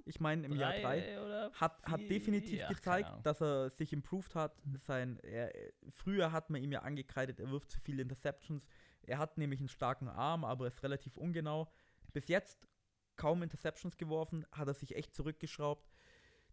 Ich 0.04 0.20
meine, 0.20 0.46
im 0.46 0.54
Jahr 0.54 0.72
3. 0.72 1.20
oder 1.20 1.52
hat, 1.54 1.82
hat 1.82 2.00
definitiv 2.08 2.60
ja, 2.60 2.68
gezeigt, 2.68 3.10
dass 3.24 3.40
er 3.40 3.70
sich 3.70 3.92
improved 3.92 4.34
hat. 4.36 4.56
Sein, 4.78 5.18
er, 5.20 5.52
früher 5.88 6.30
hat 6.30 6.48
man 6.48 6.62
ihm 6.62 6.70
ja 6.70 6.82
angekreidet, 6.82 7.40
er 7.40 7.50
wirft 7.50 7.72
zu 7.72 7.80
viele 7.80 8.02
Interceptions. 8.02 8.66
Er 9.02 9.18
hat 9.18 9.36
nämlich 9.36 9.60
einen 9.60 9.68
starken 9.68 10.08
Arm, 10.08 10.44
aber 10.44 10.68
ist 10.68 10.82
relativ 10.84 11.16
ungenau. 11.16 11.72
Bis 12.12 12.28
jetzt 12.28 12.68
kaum 13.16 13.42
Interceptions 13.42 13.96
geworfen, 13.96 14.46
hat 14.52 14.68
er 14.68 14.74
sich 14.74 14.94
echt 14.94 15.14
zurückgeschraubt. 15.14 15.88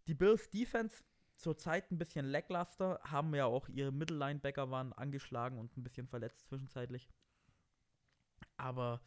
Die 0.08 0.14
Bills 0.14 0.50
Defense 0.50 1.04
zurzeit 1.36 1.90
ein 1.90 1.98
bisschen 1.98 2.26
lackluster, 2.26 3.00
haben 3.04 3.34
ja 3.34 3.46
auch 3.46 3.68
ihre 3.68 3.92
Middle-Linebacker 3.92 4.70
waren 4.70 4.92
angeschlagen 4.92 5.58
und 5.58 5.76
ein 5.76 5.82
bisschen 5.82 6.06
verletzt 6.08 6.46
zwischenzeitlich. 6.48 7.08
Aber 8.56 9.00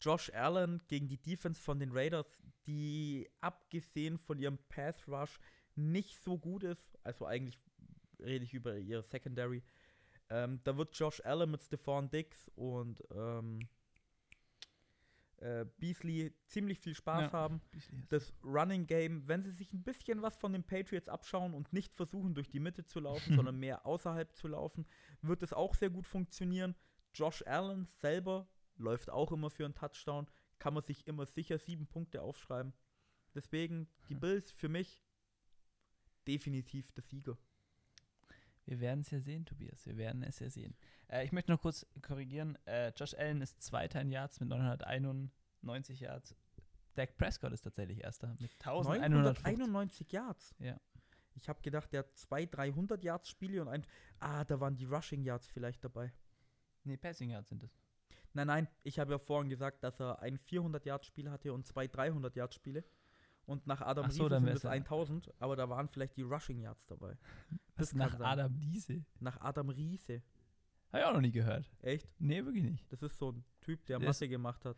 Josh 0.00 0.30
Allen 0.34 0.82
gegen 0.88 1.08
die 1.08 1.20
Defense 1.20 1.60
von 1.60 1.78
den 1.78 1.90
Raiders, 1.92 2.42
die 2.66 3.28
abgesehen 3.40 4.18
von 4.18 4.38
ihrem 4.38 4.58
Pass 4.68 5.06
Rush 5.08 5.38
nicht 5.74 6.16
so 6.22 6.38
gut 6.38 6.64
ist, 6.64 6.98
also 7.04 7.26
eigentlich 7.26 7.58
rede 8.18 8.44
ich 8.44 8.54
über 8.54 8.76
ihre 8.78 9.02
Secondary, 9.02 9.62
ähm, 10.30 10.60
da 10.64 10.76
wird 10.76 10.96
Josh 10.98 11.20
Allen 11.24 11.50
mit 11.50 11.62
Stephon 11.62 12.10
Diggs 12.10 12.50
und 12.56 13.02
ähm, 13.14 13.60
äh, 15.38 15.66
Beasley 15.78 16.32
ziemlich 16.46 16.80
viel 16.80 16.94
Spaß 16.94 17.30
Ja. 17.30 17.32
haben. 17.32 17.60
Das 18.08 18.32
Running 18.42 18.86
Game, 18.86 19.28
wenn 19.28 19.42
sie 19.44 19.50
sich 19.50 19.72
ein 19.72 19.82
bisschen 19.82 20.22
was 20.22 20.36
von 20.36 20.52
den 20.52 20.64
Patriots 20.64 21.08
abschauen 21.08 21.52
und 21.54 21.72
nicht 21.72 21.94
versuchen, 21.94 22.34
durch 22.34 22.48
die 22.48 22.60
Mitte 22.60 22.84
zu 22.84 23.00
laufen, 23.00 23.36
sondern 23.36 23.58
mehr 23.58 23.84
außerhalb 23.86 24.34
zu 24.34 24.48
laufen, 24.48 24.86
wird 25.20 25.42
es 25.42 25.52
auch 25.52 25.74
sehr 25.74 25.90
gut 25.90 26.06
funktionieren. 26.06 26.74
Josh 27.14 27.42
Allen 27.46 27.86
selber 28.00 28.48
läuft 28.76 29.10
auch 29.10 29.32
immer 29.32 29.50
für 29.50 29.64
einen 29.64 29.74
Touchdown, 29.74 30.26
kann 30.58 30.74
man 30.74 30.82
sich 30.82 31.06
immer 31.06 31.26
sicher 31.26 31.58
sieben 31.58 31.86
Punkte 31.86 32.22
aufschreiben. 32.22 32.72
Deswegen 33.34 33.88
die 34.08 34.14
Hm. 34.14 34.20
Bills 34.20 34.50
für 34.50 34.68
mich 34.68 35.02
definitiv 36.26 36.90
der 36.92 37.02
Sieger. 37.02 37.36
Wir 38.64 38.80
werden 38.80 39.00
es 39.00 39.10
ja 39.10 39.20
sehen, 39.20 39.44
Tobias. 39.44 39.86
Wir 39.86 39.96
werden 39.96 40.22
es 40.24 40.40
ja 40.40 40.50
sehen. 40.50 40.74
Äh, 41.08 41.24
ich 41.24 41.32
möchte 41.32 41.52
noch 41.52 41.60
kurz 41.60 41.86
korrigieren. 42.02 42.58
Äh, 42.66 42.92
Josh 42.96 43.14
Allen 43.14 43.40
ist 43.40 43.62
Zweiter 43.62 44.00
in 44.00 44.10
Yards 44.10 44.40
mit 44.40 44.48
991 44.48 46.00
Yards. 46.00 46.34
Dak 46.94 47.16
Prescott 47.16 47.52
ist 47.52 47.62
tatsächlich 47.62 48.02
Erster 48.02 48.28
mit 48.40 48.50
1150. 48.54 49.44
991 49.44 50.12
Yards. 50.12 50.54
Ja. 50.58 50.80
Ich 51.34 51.48
habe 51.48 51.60
gedacht, 51.60 51.92
der 51.92 52.00
hat 52.00 52.16
zwei 52.16 52.46
300 52.46 53.04
Yards 53.04 53.28
Spiele 53.28 53.60
und 53.60 53.68
ein. 53.68 53.86
Ah, 54.18 54.44
da 54.44 54.58
waren 54.58 54.74
die 54.74 54.86
Rushing 54.86 55.22
Yards 55.22 55.46
vielleicht 55.46 55.84
dabei. 55.84 56.12
Nee, 56.84 56.96
Passing 56.96 57.30
Yards 57.30 57.50
sind 57.50 57.62
es. 57.62 57.78
Nein, 58.36 58.46
nein, 58.48 58.68
ich 58.82 58.98
habe 58.98 59.12
ja 59.12 59.18
vorhin 59.18 59.48
gesagt, 59.48 59.82
dass 59.82 59.98
er 59.98 60.20
ein 60.20 60.36
400 60.38 60.84
Yards 60.84 61.06
Spiel 61.06 61.30
hatte 61.30 61.52
und 61.54 61.66
zwei 61.66 61.86
300 61.86 62.36
Yards 62.36 62.54
Spiele. 62.54 62.84
Und 63.46 63.66
nach 63.66 63.80
Adam 63.80 64.10
so, 64.10 64.24
Riese 64.26 64.40
sind 64.40 64.48
es 64.48 64.62
ja- 64.64 64.70
1000, 64.70 65.32
aber 65.38 65.56
da 65.56 65.68
waren 65.70 65.88
vielleicht 65.88 66.16
die 66.16 66.22
Rushing 66.22 66.60
Yards 66.60 66.84
dabei. 66.86 67.16
Kann 67.76 67.86
nach 67.94 68.12
sein. 68.12 68.22
Adam 68.22 68.58
Diese? 68.60 69.04
Nach 69.20 69.40
Adam 69.40 69.70
Riese. 69.70 70.22
Habe 70.92 70.98
ich 71.02 71.04
auch 71.08 71.12
noch 71.14 71.20
nie 71.20 71.30
gehört. 71.30 71.70
Echt? 71.80 72.08
Nee, 72.18 72.44
wirklich 72.44 72.64
nicht. 72.64 72.92
Das 72.92 73.02
ist 73.02 73.16
so 73.18 73.32
ein 73.32 73.44
Typ, 73.60 73.86
der 73.86 73.98
ist- 73.98 74.04
Masse 74.04 74.28
gemacht 74.28 74.64
hat. 74.64 74.76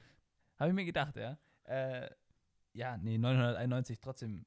Habe 0.57 0.71
ich 0.71 0.75
mir 0.75 0.85
gedacht, 0.85 1.17
ja. 1.17 1.37
Äh, 1.65 2.09
ja, 2.75 2.97
nee, 2.97 3.19
991 3.19 4.01
trotzdem 4.01 4.47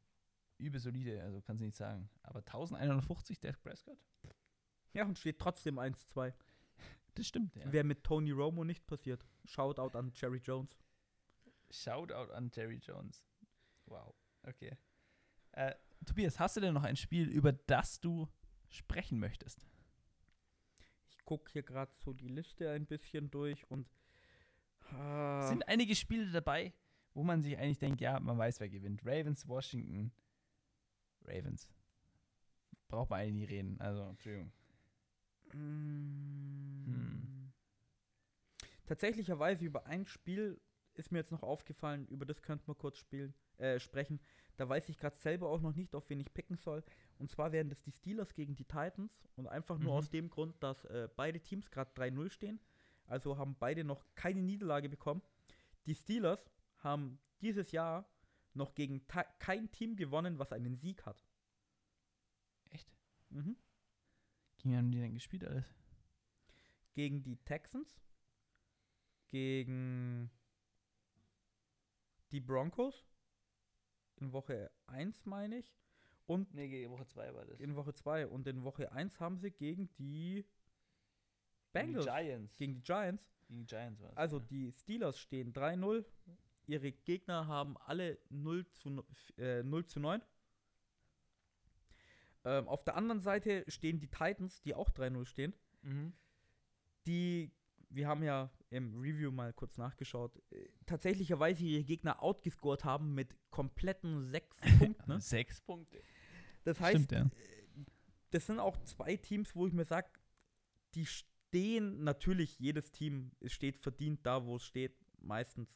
übel 0.58 0.80
solide, 0.80 1.22
also 1.24 1.42
kannst 1.42 1.62
du 1.62 1.66
nicht 1.66 1.76
sagen. 1.78 2.10
Aber 2.24 2.42
1150, 2.46 3.40
Dak 3.42 3.62
Prescott? 3.62 3.98
Ja, 4.94 5.06
und 5.06 5.18
steht 5.18 5.40
trotzdem 5.40 5.80
1-2. 5.80 6.34
Das 7.16 7.28
stimmt, 7.28 7.56
ja. 7.56 7.72
Wäre 7.72 7.84
mit 7.84 8.04
Tony 8.04 8.32
Romo 8.32 8.64
nicht 8.64 8.88
passiert. 8.88 9.26
Shoutout 9.46 9.98
an 9.98 10.12
Jerry 10.16 10.40
Jones. 10.40 10.78
Shoutout 11.70 12.32
an 12.34 12.52
Jerry 12.54 12.78
Jones. 12.78 13.26
Wow, 13.86 14.14
okay. 14.44 14.78
Äh, 15.52 15.76
Tobias, 16.06 16.40
hast 16.40 16.58
du 16.58 16.62
denn 16.62 16.74
noch 16.74 16.84
ein 16.84 16.96
Spiel, 16.96 17.30
über 17.30 17.52
das 17.52 18.00
du 18.00 18.28
sprechen 18.70 19.20
möchtest? 19.20 19.68
Ich 21.10 21.24
gucke 21.26 21.52
hier 21.52 21.64
gerade 21.64 21.92
so 21.98 22.14
die 22.14 22.28
Liste 22.28 22.70
ein 22.72 22.86
bisschen 22.86 23.30
durch 23.30 23.70
und. 23.70 23.88
Ah, 24.94 25.48
sind 25.48 25.68
einige 25.68 25.96
Spiele 25.96 26.32
dabei, 26.32 26.74
wo 27.14 27.24
man 27.24 27.42
sich 27.42 27.58
eigentlich 27.58 27.80
denkt, 27.80 28.02
ja, 28.02 28.20
man 28.20 28.38
weiß, 28.38 28.60
wer 28.60 28.70
gewinnt. 28.70 29.06
Ravens, 29.06 29.48
Washington, 29.48 30.12
Ravens. 31.24 31.70
Braucht 32.88 33.10
man 33.10 33.20
eigentlich 33.20 33.34
nie 33.34 33.56
reden. 33.56 33.80
Also, 33.80 34.10
Entschuldigung. 34.10 34.52
Mm. 35.54 36.61
Tatsächlicherweise 38.92 39.64
über 39.64 39.86
ein 39.86 40.06
Spiel 40.06 40.60
ist 40.96 41.14
mir 41.14 41.20
jetzt 41.20 41.32
noch 41.32 41.44
aufgefallen, 41.44 42.06
über 42.08 42.26
das 42.26 42.42
könnten 42.42 42.68
wir 42.68 42.76
kurz 42.76 42.98
spielen, 42.98 43.34
äh, 43.58 43.80
sprechen. 43.80 44.20
Da 44.58 44.68
weiß 44.68 44.90
ich 44.90 44.98
gerade 44.98 45.18
selber 45.18 45.48
auch 45.48 45.62
noch 45.62 45.74
nicht, 45.74 45.96
auf 45.96 46.10
wen 46.10 46.20
ich 46.20 46.34
picken 46.34 46.58
soll. 46.58 46.84
Und 47.18 47.32
zwar 47.32 47.54
wären 47.54 47.70
das 47.70 47.82
die 47.82 47.94
Steelers 47.94 48.34
gegen 48.34 48.54
die 48.58 48.66
Titans. 48.66 49.18
Und 49.38 49.48
einfach 49.48 49.80
nur 49.80 49.94
Mhm. 49.94 49.98
aus 49.98 50.10
dem 50.10 50.30
Grund, 50.30 50.62
dass 50.62 50.84
äh, 50.84 51.08
beide 51.16 51.40
Teams 51.40 51.72
gerade 51.72 51.90
3-0 51.94 52.32
stehen. 52.32 52.60
Also 53.06 53.38
haben 53.38 53.56
beide 53.58 53.86
noch 53.86 54.04
keine 54.16 54.42
Niederlage 54.42 54.90
bekommen. 54.90 55.22
Die 55.86 55.96
Steelers 55.96 56.52
haben 56.80 57.18
dieses 57.40 57.72
Jahr 57.72 58.06
noch 58.54 58.76
gegen 58.76 59.08
kein 59.40 59.72
Team 59.72 59.96
gewonnen, 59.96 60.38
was 60.38 60.52
einen 60.52 60.76
Sieg 60.76 61.06
hat. 61.06 61.24
Echt? 62.72 62.94
Mhm. 63.30 63.56
Gegen 64.58 64.72
wen 64.72 64.78
haben 64.78 64.92
die 64.92 65.00
denn 65.00 65.14
gespielt 65.14 65.46
alles? 65.46 65.74
gegen 66.94 67.24
die 67.24 67.38
Texans, 67.38 68.02
gegen 69.32 70.30
die 72.32 72.40
Broncos 72.40 73.08
in 74.18 74.32
Woche 74.32 74.72
1, 74.88 75.26
meine 75.26 75.58
ich, 75.58 75.74
und 76.28 76.54
Nee, 76.54 76.70
gegen 76.70 76.92
Woche 76.92 77.06
2 77.06 77.34
war 77.34 77.46
das. 77.46 77.60
in 77.60 77.76
Woche 77.76 77.94
2 77.94 78.28
und 78.28 78.48
in 78.48 78.64
Woche 78.64 78.92
1 78.92 79.20
haben 79.20 79.38
sie 79.38 79.52
gegen 79.52 79.90
die 79.96 80.46
Bengals, 81.74 82.06
Giants. 82.06 82.58
gegen 82.58 82.74
die 82.76 82.84
Giants. 82.84 83.24
Gegen 83.48 83.60
die 83.62 83.66
Giants 83.66 84.02
war 84.02 84.12
es. 84.12 84.18
Also 84.18 84.38
ja. 84.38 84.46
die 84.50 84.72
Steelers 84.72 85.18
stehen 85.18 85.54
3-0, 85.54 86.06
ihre 86.68 86.92
Gegner 86.92 87.48
haben 87.48 87.78
alle 87.78 88.20
0 88.30 88.66
zu, 88.74 89.04
äh, 89.38 89.64
0 89.64 89.86
zu 89.86 90.00
9. 90.00 90.22
Ähm, 92.44 92.68
auf 92.68 92.84
der 92.84 92.96
anderen 92.96 93.22
Seite 93.22 93.64
stehen 93.68 94.00
die 94.00 94.08
Titans, 94.08 94.62
die 94.62 94.74
auch 94.74 94.90
3-0 94.90 95.26
stehen. 95.26 95.54
Mhm. 95.84 96.14
die, 97.08 97.52
wir 97.94 98.08
haben 98.08 98.24
ja 98.24 98.50
im 98.70 99.00
Review 99.00 99.32
mal 99.32 99.54
kurz 99.54 99.78
nachgeschaut, 99.78 100.42
äh, 100.52 100.70
tatsächlicherweise 100.86 101.64
ihre 101.64 101.84
Gegner 101.84 102.22
outgescored 102.24 102.84
haben 102.84 103.14
mit 103.14 103.36
kompletten 103.50 104.32
sechs 104.32 104.58
Punkten. 104.80 105.12
Ne? 105.12 105.20
Sechs 105.20 105.62
Punkte. 105.62 106.02
Das 106.64 106.80
heißt, 106.80 107.06
Stimmt, 107.06 107.12
ja. 107.12 107.22
äh, 107.24 107.86
das 108.32 108.46
sind 108.46 108.60
auch 108.60 108.78
zwei 108.84 109.18
Teams, 109.18 109.56
wo 109.56 109.68
ich 109.68 109.74
mir 109.74 109.86
sage, 109.86 110.08
die 110.96 111.06
stehen 111.06 112.04
natürlich, 112.04 112.60
jedes 112.60 112.92
Team 112.92 113.32
es 113.42 113.52
steht 113.52 113.78
verdient 113.78 114.26
da, 114.26 114.46
wo 114.46 114.56
es 114.56 114.66
steht, 114.66 114.96
meistens. 115.20 115.70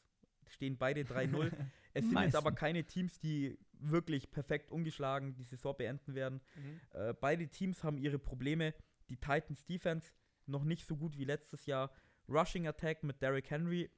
Stehen 0.48 0.78
beide 0.78 1.02
3-0. 1.02 1.52
es 1.94 2.06
sind 2.06 2.20
jetzt 2.20 2.36
aber 2.36 2.52
Meistens. 2.52 2.60
keine 2.60 2.84
Teams, 2.84 3.20
die 3.20 3.58
wirklich 3.80 4.30
perfekt 4.30 4.72
ungeschlagen 4.72 5.34
die 5.34 5.44
Saison 5.44 5.76
beenden 5.76 6.14
werden. 6.14 6.40
Mhm. 6.56 6.80
Äh, 7.00 7.14
beide 7.16 7.48
Teams 7.48 7.84
haben 7.84 7.98
ihre 7.98 8.20
Probleme. 8.20 8.76
Die 9.10 9.18
Titans 9.18 9.66
Defense 9.66 10.12
noch 10.46 10.64
nicht 10.64 10.86
so 10.86 10.96
gut 10.96 11.18
wie 11.18 11.26
letztes 11.26 11.66
Jahr. 11.66 11.92
Rushing 12.28 12.68
Attack 12.68 13.04
mit 13.04 13.22
Derrick 13.22 13.50
Henry 13.50 13.90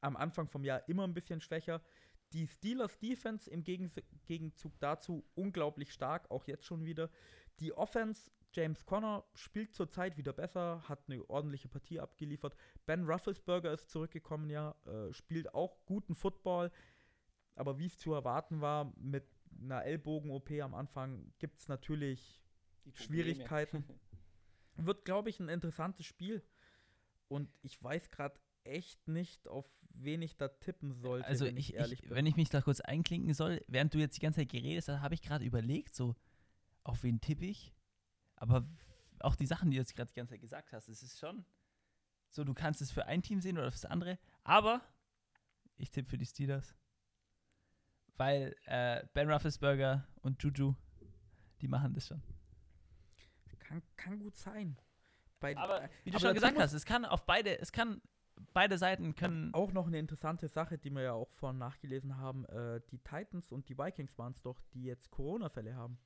am 0.00 0.16
Anfang 0.16 0.48
vom 0.48 0.64
Jahr 0.64 0.88
immer 0.88 1.04
ein 1.04 1.14
bisschen 1.14 1.40
schwächer. 1.40 1.82
Die 2.32 2.46
Steelers 2.46 2.98
Defense 2.98 3.48
im 3.48 3.62
Gegenzug 3.64 4.78
dazu 4.80 5.24
unglaublich 5.34 5.92
stark, 5.92 6.30
auch 6.30 6.44
jetzt 6.46 6.64
schon 6.64 6.84
wieder. 6.84 7.10
Die 7.60 7.72
Offense, 7.72 8.30
James 8.52 8.84
Conner 8.84 9.24
spielt 9.34 9.74
zurzeit 9.74 10.16
wieder 10.16 10.32
besser, 10.32 10.82
hat 10.88 11.08
eine 11.08 11.28
ordentliche 11.30 11.68
Partie 11.68 12.00
abgeliefert. 12.00 12.56
Ben 12.84 13.04
Rufflesberger 13.04 13.72
ist 13.72 13.90
zurückgekommen, 13.90 14.50
ja, 14.50 14.74
äh, 14.86 15.12
spielt 15.12 15.54
auch 15.54 15.84
guten 15.86 16.14
Football. 16.14 16.70
Aber 17.54 17.78
wie 17.78 17.86
es 17.86 17.96
zu 17.96 18.12
erwarten 18.12 18.60
war, 18.60 18.92
mit 18.96 19.24
einer 19.60 19.84
Ellbogen-OP 19.84 20.50
am 20.60 20.74
Anfang 20.74 21.32
gibt 21.38 21.60
es 21.60 21.68
natürlich 21.68 22.42
Schwierigkeiten. 22.92 23.84
Wird, 24.76 25.04
glaube 25.04 25.30
ich, 25.30 25.40
ein 25.40 25.48
interessantes 25.48 26.04
Spiel. 26.04 26.42
Und 27.28 27.50
ich 27.62 27.82
weiß 27.82 28.10
gerade 28.10 28.38
echt 28.64 29.06
nicht, 29.08 29.48
auf 29.48 29.66
wen 29.94 30.22
ich 30.22 30.36
da 30.36 30.48
tippen 30.48 30.92
sollte, 30.92 31.26
Also 31.26 31.44
wenn 31.44 31.56
ich, 31.56 31.70
ich, 31.70 31.74
ehrlich 31.76 32.00
ich, 32.02 32.08
bin. 32.08 32.16
wenn 32.16 32.26
ich 32.26 32.36
mich 32.36 32.50
da 32.50 32.60
kurz 32.60 32.80
einklinken 32.80 33.32
soll, 33.34 33.64
während 33.68 33.94
du 33.94 33.98
jetzt 33.98 34.16
die 34.16 34.20
ganze 34.20 34.40
Zeit 34.40 34.50
geredet 34.50 34.88
hast, 34.88 35.00
habe 35.00 35.14
ich 35.14 35.22
gerade 35.22 35.44
überlegt, 35.44 35.94
so, 35.94 36.16
auf 36.82 37.02
wen 37.02 37.20
tippe 37.20 37.46
ich? 37.46 37.72
Aber 38.36 38.68
auch 39.20 39.36
die 39.36 39.46
Sachen, 39.46 39.70
die 39.70 39.76
du 39.76 39.80
jetzt 39.80 39.94
gerade 39.94 40.08
die 40.08 40.14
ganze 40.16 40.34
Zeit 40.34 40.40
gesagt 40.40 40.72
hast, 40.72 40.88
es 40.88 41.02
ist 41.02 41.18
schon 41.18 41.44
so, 42.30 42.44
du 42.44 42.54
kannst 42.54 42.82
es 42.82 42.90
für 42.90 43.06
ein 43.06 43.22
Team 43.22 43.40
sehen 43.40 43.56
oder 43.56 43.70
fürs 43.70 43.84
andere, 43.84 44.18
aber 44.42 44.82
ich 45.76 45.90
tippe 45.90 46.10
für 46.10 46.18
die 46.18 46.26
Steelers. 46.26 46.74
Weil 48.16 48.56
äh, 48.64 49.06
Ben 49.14 49.30
Roethlisberger 49.30 50.06
und 50.22 50.42
Juju, 50.42 50.74
die 51.60 51.68
machen 51.68 51.94
das 51.94 52.08
schon. 52.08 52.22
kann, 53.58 53.82
kann 53.96 54.18
gut 54.18 54.36
sein. 54.36 54.78
Bei, 55.40 55.56
Aber 55.56 55.82
äh, 55.82 55.88
wie 56.04 56.10
du 56.10 56.16
aber 56.16 56.26
schon 56.26 56.34
gesagt 56.34 56.58
hast, 56.58 56.72
es 56.72 56.84
kann 56.84 57.04
auf 57.04 57.26
beide, 57.26 57.58
es 57.58 57.72
kann, 57.72 58.00
beide 58.52 58.78
Seiten 58.78 59.14
können, 59.14 59.52
Auch 59.54 59.72
noch 59.72 59.86
eine 59.86 59.98
interessante 59.98 60.48
Sache, 60.48 60.78
die 60.78 60.90
wir 60.90 61.02
ja 61.02 61.12
auch 61.12 61.30
vorhin 61.32 61.58
nachgelesen 61.58 62.16
haben. 62.16 62.44
Äh, 62.46 62.80
die 62.90 62.98
Titans 62.98 63.52
und 63.52 63.68
die 63.68 63.78
Vikings 63.78 64.16
waren 64.18 64.32
es 64.32 64.42
doch, 64.42 64.60
die 64.72 64.84
jetzt 64.84 65.10
Corona-Fälle 65.10 65.74
haben. 65.74 65.98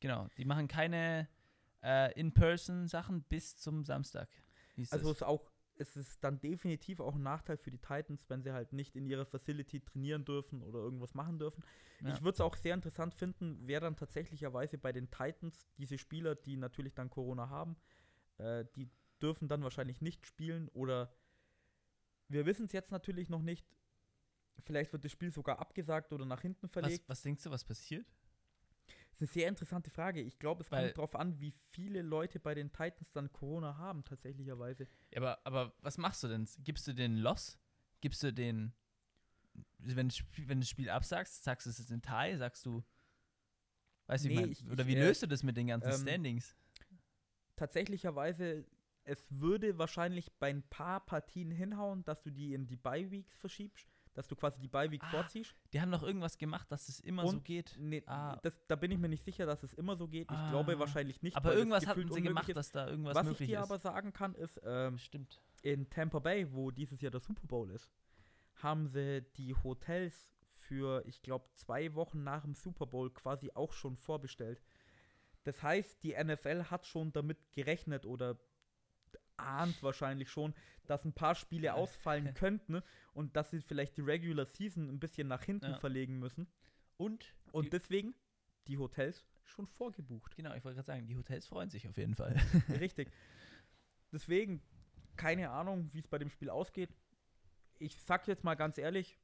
genau, 0.00 0.28
die 0.36 0.44
machen 0.44 0.68
keine 0.68 1.28
äh, 1.82 2.12
In-Person-Sachen 2.18 3.22
bis 3.24 3.56
zum 3.56 3.84
Samstag. 3.84 4.28
Also 4.76 4.96
es. 4.96 5.02
es 5.02 5.10
ist 5.18 5.22
auch, 5.22 5.50
es 5.78 5.96
ist 5.96 6.22
dann 6.22 6.40
definitiv 6.40 7.00
auch 7.00 7.14
ein 7.14 7.22
Nachteil 7.22 7.56
für 7.56 7.70
die 7.70 7.78
Titans, 7.78 8.28
wenn 8.28 8.42
sie 8.42 8.52
halt 8.52 8.72
nicht 8.72 8.96
in 8.96 9.06
ihrer 9.06 9.24
Facility 9.24 9.80
trainieren 9.80 10.24
dürfen 10.24 10.62
oder 10.62 10.80
irgendwas 10.80 11.14
machen 11.14 11.38
dürfen. 11.38 11.62
Ja. 12.00 12.14
Ich 12.14 12.20
würde 12.20 12.34
es 12.34 12.40
auch 12.40 12.56
sehr 12.56 12.74
interessant 12.74 13.14
finden, 13.14 13.58
wer 13.62 13.80
dann 13.80 13.96
tatsächlicherweise 13.96 14.78
bei 14.78 14.92
den 14.92 15.10
Titans 15.10 15.66
diese 15.78 15.98
Spieler, 15.98 16.34
die 16.34 16.56
natürlich 16.56 16.94
dann 16.94 17.08
Corona 17.10 17.48
haben, 17.48 17.76
äh, 18.38 18.64
die 18.76 18.90
dürfen 19.20 19.48
dann 19.48 19.62
wahrscheinlich 19.62 20.00
nicht 20.00 20.26
spielen 20.26 20.68
oder 20.68 21.12
wir 22.28 22.44
wissen 22.46 22.66
es 22.66 22.72
jetzt 22.72 22.90
natürlich 22.90 23.28
noch 23.28 23.42
nicht. 23.42 23.66
Vielleicht 24.64 24.92
wird 24.92 25.04
das 25.04 25.12
Spiel 25.12 25.30
sogar 25.30 25.58
abgesagt 25.58 26.12
oder 26.12 26.24
nach 26.24 26.40
hinten 26.42 26.64
was, 26.64 26.72
verlegt. 26.72 27.08
was 27.08 27.22
denkst 27.22 27.44
du, 27.44 27.50
was 27.50 27.64
passiert? 27.64 28.06
Das 29.10 29.22
ist 29.22 29.22
eine 29.22 29.28
sehr 29.42 29.48
interessante 29.48 29.90
Frage. 29.90 30.20
Ich 30.20 30.38
glaube, 30.38 30.62
es 30.62 30.70
Weil- 30.70 30.86
kommt 30.86 30.98
darauf 30.98 31.16
an, 31.16 31.40
wie 31.40 31.52
viele 31.70 32.02
Leute 32.02 32.38
bei 32.40 32.54
den 32.54 32.70
Titans 32.72 33.12
dann 33.12 33.32
Corona 33.32 33.76
haben, 33.78 34.04
tatsächlicherweise. 34.04 34.86
Ja, 35.10 35.18
aber, 35.20 35.38
aber 35.46 35.74
was 35.80 35.96
machst 35.98 36.22
du 36.22 36.28
denn? 36.28 36.46
Gibst 36.58 36.86
du 36.86 36.92
den 36.94 37.16
Loss? 37.16 37.58
Gibst 38.02 38.22
du 38.22 38.32
den, 38.32 38.74
wenn, 39.78 40.10
wenn 40.10 40.58
du 40.58 40.60
das 40.60 40.68
Spiel 40.68 40.90
absagst, 40.90 41.44
sagst 41.44 41.66
du 41.66 41.70
es 41.70 41.78
ist 41.78 41.90
in 41.90 42.02
Tie, 42.02 42.36
sagst 42.36 42.66
du, 42.66 42.84
weißt 44.06 44.24
du, 44.26 44.28
wie 44.28 44.34
Nee, 44.34 44.40
ich 44.40 44.62
mein, 44.62 44.68
ich- 44.68 44.72
oder 44.72 44.86
wie 44.86 44.96
äh, 44.96 45.00
löst 45.00 45.22
du 45.22 45.26
das 45.26 45.42
mit 45.42 45.56
den 45.56 45.68
ganzen 45.68 45.92
ähm, 45.92 46.00
Standings? 46.00 46.54
Tatsächlicherweise, 47.56 48.64
es 49.04 49.26
würde 49.30 49.78
wahrscheinlich 49.78 50.32
bei 50.38 50.50
ein 50.50 50.62
paar 50.68 51.00
Partien 51.04 51.50
hinhauen, 51.50 52.04
dass 52.04 52.22
du 52.22 52.30
die 52.30 52.54
in 52.54 52.66
die 52.66 52.76
Bye-Weeks 52.76 53.38
verschiebst, 53.38 53.88
dass 54.14 54.26
du 54.28 54.34
quasi 54.34 54.58
die 54.60 54.68
Bye-Week 54.68 55.02
Ah, 55.04 55.10
vorziehst. 55.10 55.54
Die 55.72 55.80
haben 55.80 55.92
doch 55.92 56.02
irgendwas 56.02 56.38
gemacht, 56.38 56.70
dass 56.72 56.88
es 56.88 57.00
immer 57.00 57.22
so 57.22 57.36
und- 57.36 57.44
geht. 57.44 57.76
Nee, 57.78 58.02
Ah. 58.06 58.36
das, 58.42 58.58
da 58.66 58.74
bin 58.76 58.90
ich 58.90 58.98
mir 58.98 59.08
nicht 59.08 59.22
sicher, 59.24 59.46
dass 59.46 59.62
es 59.62 59.74
immer 59.74 59.96
so 59.96 60.08
geht. 60.08 60.30
Ich 60.30 60.36
Ah. 60.36 60.50
glaube 60.50 60.78
wahrscheinlich 60.78 61.22
nicht. 61.22 61.36
Aber 61.36 61.54
irgendwas 61.54 61.86
hatten 61.86 62.10
sie 62.10 62.22
gemacht, 62.22 62.48
ist. 62.48 62.56
dass 62.56 62.72
da 62.72 62.88
irgendwas 62.88 63.14
Was 63.14 63.22
ich 63.24 63.28
möglich 63.30 63.48
dir 63.50 63.58
ist. 63.60 63.64
aber 63.64 63.78
sagen 63.78 64.12
kann, 64.12 64.34
ist, 64.34 64.60
ähm, 64.64 64.98
Stimmt. 64.98 65.40
in 65.62 65.88
Tampa 65.90 66.18
Bay, 66.18 66.52
wo 66.52 66.70
dieses 66.70 67.00
Jahr 67.00 67.10
der 67.10 67.20
Super 67.20 67.46
Bowl 67.46 67.70
ist, 67.70 67.92
haben 68.56 68.88
sie 68.88 69.22
die 69.36 69.54
Hotels 69.54 70.32
für, 70.40 71.04
ich 71.06 71.20
glaube, 71.22 71.44
zwei 71.54 71.94
Wochen 71.94 72.24
nach 72.24 72.42
dem 72.42 72.54
Super 72.54 72.86
Bowl 72.86 73.10
quasi 73.12 73.50
auch 73.54 73.72
schon 73.72 73.96
vorbestellt. 73.96 74.62
Das 75.46 75.62
heißt, 75.62 76.02
die 76.02 76.12
NFL 76.22 76.64
hat 76.70 76.86
schon 76.86 77.12
damit 77.12 77.38
gerechnet 77.52 78.04
oder 78.04 78.36
ahnt 79.36 79.80
wahrscheinlich 79.82 80.28
schon, 80.30 80.54
dass 80.86 81.04
ein 81.04 81.12
paar 81.12 81.34
Spiele 81.34 81.74
ausfallen 81.74 82.34
könnten 82.34 82.82
und 83.12 83.36
dass 83.36 83.50
sie 83.50 83.60
vielleicht 83.60 83.96
die 83.96 84.00
Regular 84.00 84.46
Season 84.46 84.88
ein 84.88 84.98
bisschen 84.98 85.28
nach 85.28 85.42
hinten 85.44 85.70
Ja. 85.72 85.78
verlegen 85.78 86.18
müssen. 86.18 86.48
Und, 86.96 87.34
Und 87.52 87.66
die, 87.66 87.70
deswegen 87.70 88.14
die 88.66 88.78
Hotels 88.78 89.24
schon 89.44 89.66
vorgebucht. 89.68 90.34
genau, 90.34 90.54
ich 90.54 90.64
wollte 90.64 90.76
gerade 90.76 90.86
sagen, 90.86 91.06
die 91.06 91.16
Hotels 91.16 91.46
freuen 91.46 91.70
sich 91.70 91.86
auf 91.88 91.96
jeden 91.96 92.14
Fall. 92.16 92.34
Richtig. 92.80 93.12
Deswegen, 94.12 94.62
keine 95.16 95.50
Ahnung, 95.50 95.90
wie 95.92 96.00
es 96.00 96.08
bei 96.08 96.18
dem 96.18 96.30
Spiel 96.30 96.50
ausgeht. 96.50 96.90
Ich 97.78 97.94
sag 97.96 98.26
jetzt 98.26 98.42
mal 98.42 98.54
ganz 98.56 98.78
ehrlich, 98.78 99.18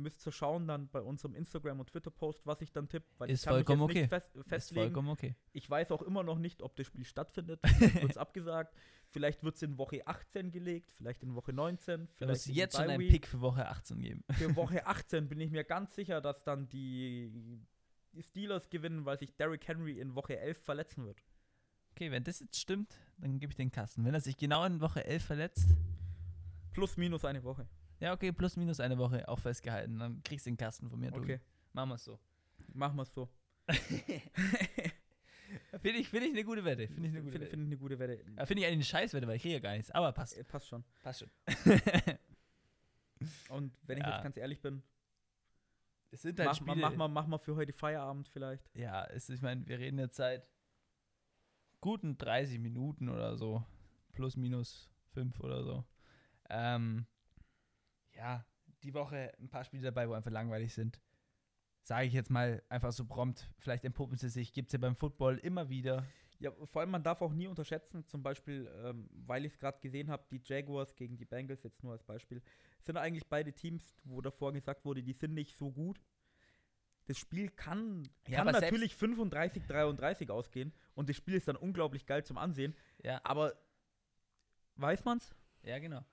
müsst 0.00 0.26
ihr 0.26 0.32
schauen 0.32 0.66
dann 0.66 0.88
bei 0.88 1.00
unserem 1.00 1.34
Instagram- 1.34 1.80
und 1.80 1.88
Twitter-Post, 1.90 2.46
was 2.46 2.60
ich 2.60 2.72
dann 2.72 2.88
tippe, 2.88 3.06
weil 3.18 3.30
Ist 3.30 3.40
ich 3.40 3.44
kann 3.44 3.56
mich 3.56 3.66
vollkommen 3.66 3.88
jetzt 3.90 3.96
nicht 3.96 4.08
fest, 4.08 4.36
Ist 4.36 4.48
festlegen. 4.48 4.80
vollkommen 4.86 5.08
okay. 5.10 5.36
Ich 5.52 5.68
weiß 5.68 5.92
auch 5.92 6.02
immer 6.02 6.22
noch 6.22 6.38
nicht, 6.38 6.62
ob 6.62 6.74
das 6.76 6.86
Spiel 6.86 7.04
stattfindet. 7.04 7.60
Wird 8.02 8.10
es 8.10 8.16
abgesagt. 8.16 8.74
Vielleicht 9.08 9.42
wird 9.42 9.56
es 9.56 9.62
in 9.62 9.76
Woche 9.76 10.06
18 10.06 10.52
gelegt, 10.52 10.92
vielleicht 10.92 11.22
in 11.24 11.34
Woche 11.34 11.52
19. 11.52 12.00
Du 12.06 12.06
Vielleicht 12.14 12.30
musst 12.30 12.48
in 12.48 12.54
jetzt 12.54 12.76
schon 12.76 12.88
einen. 12.88 13.08
Pick 13.08 13.26
für 13.26 13.40
Woche 13.40 13.66
18 13.68 14.00
geben. 14.00 14.24
Für 14.30 14.54
Woche 14.56 14.86
18 14.86 15.28
bin 15.28 15.40
ich 15.40 15.50
mir 15.50 15.64
ganz 15.64 15.94
sicher, 15.96 16.20
dass 16.20 16.42
dann 16.44 16.68
die, 16.68 17.60
die 18.12 18.22
Steelers 18.22 18.70
gewinnen, 18.70 19.04
weil 19.04 19.18
sich 19.18 19.34
Derrick 19.34 19.66
Henry 19.66 19.98
in 19.98 20.14
Woche 20.14 20.38
11 20.38 20.62
verletzen 20.62 21.06
wird. 21.06 21.20
Okay, 21.92 22.12
wenn 22.12 22.22
das 22.22 22.38
jetzt 22.40 22.58
stimmt, 22.60 22.94
dann 23.18 23.40
gebe 23.40 23.50
ich 23.50 23.56
den 23.56 23.72
Kasten. 23.72 24.04
Wenn 24.04 24.14
er 24.14 24.20
sich 24.20 24.36
genau 24.36 24.64
in 24.64 24.80
Woche 24.80 25.04
11 25.04 25.24
verletzt, 25.24 25.74
Plus, 26.72 26.96
minus 26.96 27.24
eine 27.24 27.42
Woche. 27.42 27.66
Ja, 28.00 28.12
okay, 28.12 28.32
plus 28.32 28.56
minus 28.56 28.80
eine 28.80 28.98
Woche 28.98 29.28
auch 29.28 29.38
festgehalten. 29.38 29.98
Dann 29.98 30.22
kriegst 30.22 30.46
du 30.46 30.50
den 30.50 30.56
Kasten 30.56 30.88
von 30.90 30.98
mir. 30.98 31.08
Okay, 31.12 31.20
Okay. 31.20 31.40
Machen 31.72 31.90
wir 31.90 31.94
es 31.96 32.04
so. 32.04 32.18
machen 32.74 32.96
wir 32.96 33.02
es 33.02 33.12
so. 33.14 33.28
Finde 35.82 35.98
ich, 35.98 36.08
find 36.08 36.24
ich 36.24 36.30
eine 36.32 36.44
gute 36.44 36.64
Wette. 36.64 36.86
Finde 36.88 37.08
ich 37.08 37.14
eine 37.14 37.22
gute 37.22 37.32
Finde 37.32 37.46
Wette. 37.46 37.50
find 37.50 37.62
ich 37.62 37.66
eine 37.68 37.76
gute 37.78 37.98
Wette. 37.98 38.24
Ja, 38.36 38.46
Finde 38.46 38.60
ich 38.62 38.66
eigentlich 38.68 38.76
eine 38.76 38.84
Scheißwette, 38.84 39.26
weil 39.26 39.36
ich 39.36 39.42
kriege 39.42 39.54
ja 39.54 39.60
gar 39.60 39.72
nichts. 39.72 39.90
Aber 39.90 40.12
passt. 40.12 40.36
Äh, 40.36 40.44
Passt 40.44 40.68
schon. 40.68 40.84
Passt 41.02 41.20
schon. 41.20 41.30
Und 43.50 43.72
wenn 43.86 43.98
ich 43.98 44.04
Ja. 44.04 44.14
jetzt 44.14 44.22
ganz 44.22 44.36
ehrlich 44.36 44.60
bin, 44.62 44.82
Es 46.12 46.22
sind 46.22 46.38
halt 46.38 46.48
mach, 46.48 46.60
mal, 46.60 46.72
Spiele. 46.72 46.86
mach, 46.88 46.96
mal, 46.96 47.08
mach 47.08 47.26
mal 47.26 47.38
für 47.38 47.54
heute 47.56 47.72
Feierabend 47.72 48.28
vielleicht. 48.28 48.68
Ja, 48.74 49.04
es, 49.06 49.28
ich 49.28 49.42
meine, 49.42 49.66
wir 49.68 49.78
reden 49.78 49.98
jetzt 49.98 50.16
seit 50.16 50.46
guten 51.80 52.16
30 52.18 52.58
Minuten 52.60 53.08
oder 53.08 53.36
so. 53.36 53.64
Plus, 54.12 54.36
minus 54.36 54.90
5 55.14 55.38
oder 55.40 55.62
so. 55.64 55.84
Ähm, 56.48 57.06
ja, 58.20 58.44
die 58.82 58.92
Woche 58.94 59.32
ein 59.40 59.48
paar 59.48 59.64
Spiele 59.64 59.82
dabei, 59.84 60.08
wo 60.08 60.12
einfach 60.12 60.30
langweilig 60.30 60.74
sind. 60.74 61.00
Sage 61.82 62.06
ich 62.06 62.12
jetzt 62.12 62.30
mal 62.30 62.62
einfach 62.68 62.92
so 62.92 63.06
prompt. 63.06 63.48
Vielleicht 63.58 63.84
entpuppen 63.84 64.16
sie 64.18 64.28
sich. 64.28 64.52
Gibt 64.52 64.68
es 64.68 64.72
ja 64.74 64.78
beim 64.78 64.94
Football 64.94 65.38
immer 65.38 65.70
wieder. 65.70 66.04
Ja, 66.38 66.50
vor 66.66 66.80
allem 66.82 66.90
man 66.90 67.02
darf 67.02 67.22
auch 67.22 67.32
nie 67.32 67.46
unterschätzen, 67.46 68.06
zum 68.06 68.22
Beispiel, 68.22 68.70
ähm, 68.84 69.08
weil 69.12 69.44
ich 69.46 69.52
es 69.54 69.58
gerade 69.58 69.78
gesehen 69.80 70.10
habe, 70.10 70.24
die 70.30 70.40
Jaguars 70.44 70.94
gegen 70.96 71.16
die 71.16 71.24
Bengals, 71.24 71.62
jetzt 71.62 71.82
nur 71.82 71.92
als 71.92 72.02
Beispiel, 72.04 72.42
sind 72.82 72.96
eigentlich 72.98 73.26
beide 73.26 73.52
Teams, 73.52 73.96
wo 74.04 74.20
davor 74.20 74.52
gesagt 74.52 74.84
wurde, 74.84 75.02
die 75.02 75.12
sind 75.12 75.34
nicht 75.34 75.56
so 75.56 75.70
gut. 75.70 76.00
Das 77.06 77.18
Spiel 77.18 77.48
kann, 77.50 78.08
Ja, 78.28 78.44
kann 78.44 78.52
natürlich 78.52 78.94
35, 78.94 79.66
33 79.66 80.30
ausgehen 80.30 80.72
und 80.94 81.08
das 81.08 81.16
Spiel 81.16 81.34
ist 81.34 81.48
dann 81.48 81.56
unglaublich 81.56 82.06
geil 82.06 82.24
zum 82.24 82.38
Ansehen, 82.38 82.74
Ja, 83.02 83.20
aber 83.24 83.54
weiß 84.76 85.04
man's? 85.04 85.34
ja, 85.62 85.78
genau. 85.78 86.04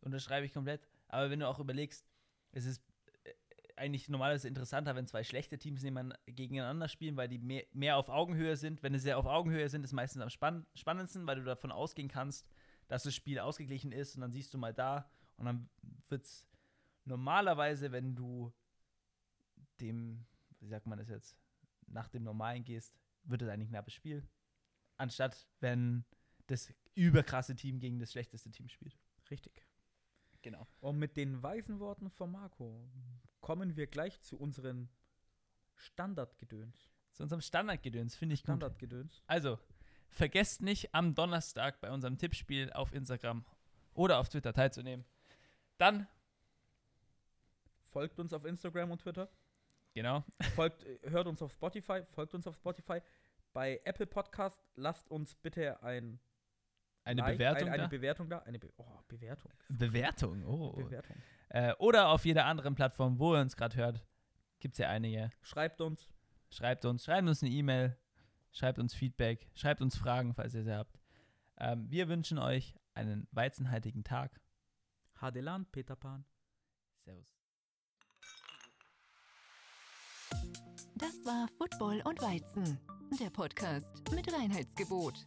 Unterschreibe 0.00 0.46
ich 0.46 0.52
komplett. 0.52 0.86
Aber 1.08 1.30
wenn 1.30 1.40
du 1.40 1.48
auch 1.48 1.58
überlegst, 1.58 2.06
es 2.52 2.64
ist 2.64 2.82
äh, 3.24 3.32
eigentlich 3.76 4.08
normalerweise 4.08 4.48
interessanter, 4.48 4.94
wenn 4.94 5.06
zwei 5.06 5.24
schlechte 5.24 5.58
Teams 5.58 5.82
gegeneinander 5.82 6.88
spielen, 6.88 7.16
weil 7.16 7.28
die 7.28 7.38
mehr, 7.38 7.64
mehr 7.72 7.96
auf 7.96 8.08
Augenhöhe 8.08 8.56
sind. 8.56 8.82
Wenn 8.82 8.92
sie 8.94 9.00
sehr 9.00 9.18
auf 9.18 9.26
Augenhöhe 9.26 9.68
sind, 9.68 9.84
ist 9.84 9.92
meistens 9.92 10.22
am 10.22 10.30
spann 10.30 10.66
spannendsten, 10.74 11.26
weil 11.26 11.36
du 11.36 11.44
davon 11.44 11.72
ausgehen 11.72 12.08
kannst, 12.08 12.48
dass 12.88 13.02
das 13.02 13.14
Spiel 13.14 13.38
ausgeglichen 13.38 13.92
ist 13.92 14.16
und 14.16 14.22
dann 14.22 14.32
siehst 14.32 14.54
du 14.54 14.58
mal 14.58 14.74
da 14.74 15.10
und 15.36 15.46
dann 15.46 15.68
wird 16.08 16.24
es 16.24 16.46
normalerweise, 17.04 17.92
wenn 17.92 18.14
du 18.14 18.52
dem, 19.80 20.26
wie 20.60 20.68
sagt 20.68 20.86
man 20.86 20.98
das 20.98 21.08
jetzt, 21.08 21.36
nach 21.86 22.08
dem 22.08 22.22
Normalen 22.22 22.64
gehst, 22.64 22.96
wird 23.24 23.42
es 23.42 23.48
eigentlich 23.48 23.68
ein 23.68 23.72
knappes 23.72 23.94
Spiel. 23.94 24.28
Anstatt 24.96 25.46
wenn 25.60 26.04
das 26.46 26.72
überkrasse 26.94 27.56
Team 27.56 27.80
gegen 27.80 27.98
das 27.98 28.12
schlechteste 28.12 28.50
Team 28.50 28.68
spielt. 28.68 28.96
Richtig. 29.30 29.65
Genau. 30.46 30.64
Und 30.78 30.96
mit 31.00 31.16
den 31.16 31.42
weisen 31.42 31.80
Worten 31.80 32.08
von 32.08 32.30
Marco 32.30 32.88
kommen 33.40 33.74
wir 33.74 33.88
gleich 33.88 34.20
zu 34.20 34.38
unseren 34.38 34.88
Standardgedöns. 35.74 36.88
Zu 37.14 37.24
unserem 37.24 37.40
Standardgedöns, 37.40 38.14
finde 38.14 38.34
ich 38.34 38.42
gut. 38.42 38.50
Standardgedöns. 38.50 39.24
Also, 39.26 39.58
vergesst 40.08 40.62
nicht, 40.62 40.94
am 40.94 41.16
Donnerstag 41.16 41.80
bei 41.80 41.90
unserem 41.90 42.16
Tippspiel 42.16 42.72
auf 42.74 42.92
Instagram 42.92 43.44
oder 43.92 44.20
auf 44.20 44.28
Twitter 44.28 44.52
teilzunehmen. 44.52 45.04
Dann, 45.78 46.06
Folgt 47.88 48.20
uns 48.20 48.32
auf 48.32 48.44
Instagram 48.44 48.92
und 48.92 49.00
Twitter. 49.00 49.28
genau, 49.94 50.22
Folgt, 50.54 50.84
äh, 50.84 51.10
hört 51.10 51.26
uns 51.26 51.42
auf 51.42 51.50
Spotify, 51.50 52.04
folgt 52.12 52.34
uns 52.34 52.46
auf 52.46 52.54
Spotify. 52.54 53.00
Bei 53.52 53.80
Apple 53.84 54.06
Podcast 54.06 54.64
lasst 54.76 55.10
uns 55.10 55.34
bitte 55.34 55.82
ein 55.82 56.20
eine 57.06 57.20
Like, 57.20 57.38
Bewertung 57.38 57.68
ein, 57.68 57.74
eine 57.74 57.82
da. 57.84 57.88
Bewertung 57.88 58.28
da. 58.28 58.38
Eine 58.40 58.58
Be 58.58 58.70
oh, 58.76 58.84
Bewertung. 59.08 59.52
Bewertung, 59.68 60.44
oh. 60.44 60.72
Bewertung. 60.72 61.16
Äh, 61.48 61.72
oder 61.78 62.08
auf 62.08 62.24
jeder 62.24 62.46
anderen 62.46 62.74
Plattform, 62.74 63.18
wo 63.18 63.34
ihr 63.34 63.40
uns 63.40 63.56
gerade 63.56 63.76
hört. 63.76 64.04
Gibt 64.58 64.74
es 64.74 64.78
ja 64.78 64.88
einige. 64.88 65.30
Schreibt 65.42 65.80
uns. 65.80 66.08
Schreibt 66.50 66.84
uns, 66.84 67.04
schreibt 67.04 67.28
uns 67.28 67.42
eine 67.42 67.52
E-Mail, 67.52 67.98
schreibt 68.52 68.78
uns 68.78 68.94
Feedback, 68.94 69.50
schreibt 69.54 69.80
uns 69.82 69.96
Fragen, 69.96 70.34
falls 70.34 70.54
ihr 70.54 70.62
sie 70.62 70.74
habt. 70.74 70.98
Ähm, 71.58 71.90
wir 71.90 72.08
wünschen 72.08 72.38
euch 72.38 72.74
einen 72.94 73.26
weizenhaltigen 73.32 74.04
Tag. 74.04 74.40
Hadelan, 75.16 75.66
Peter 75.72 75.96
Pan. 75.96 76.24
Servus. 77.04 77.36
Das 80.94 81.14
war 81.24 81.48
Football 81.58 82.02
und 82.04 82.20
Weizen, 82.22 82.78
der 83.20 83.30
Podcast 83.30 84.10
mit 84.12 84.32
Reinheitsgebot. 84.32 85.26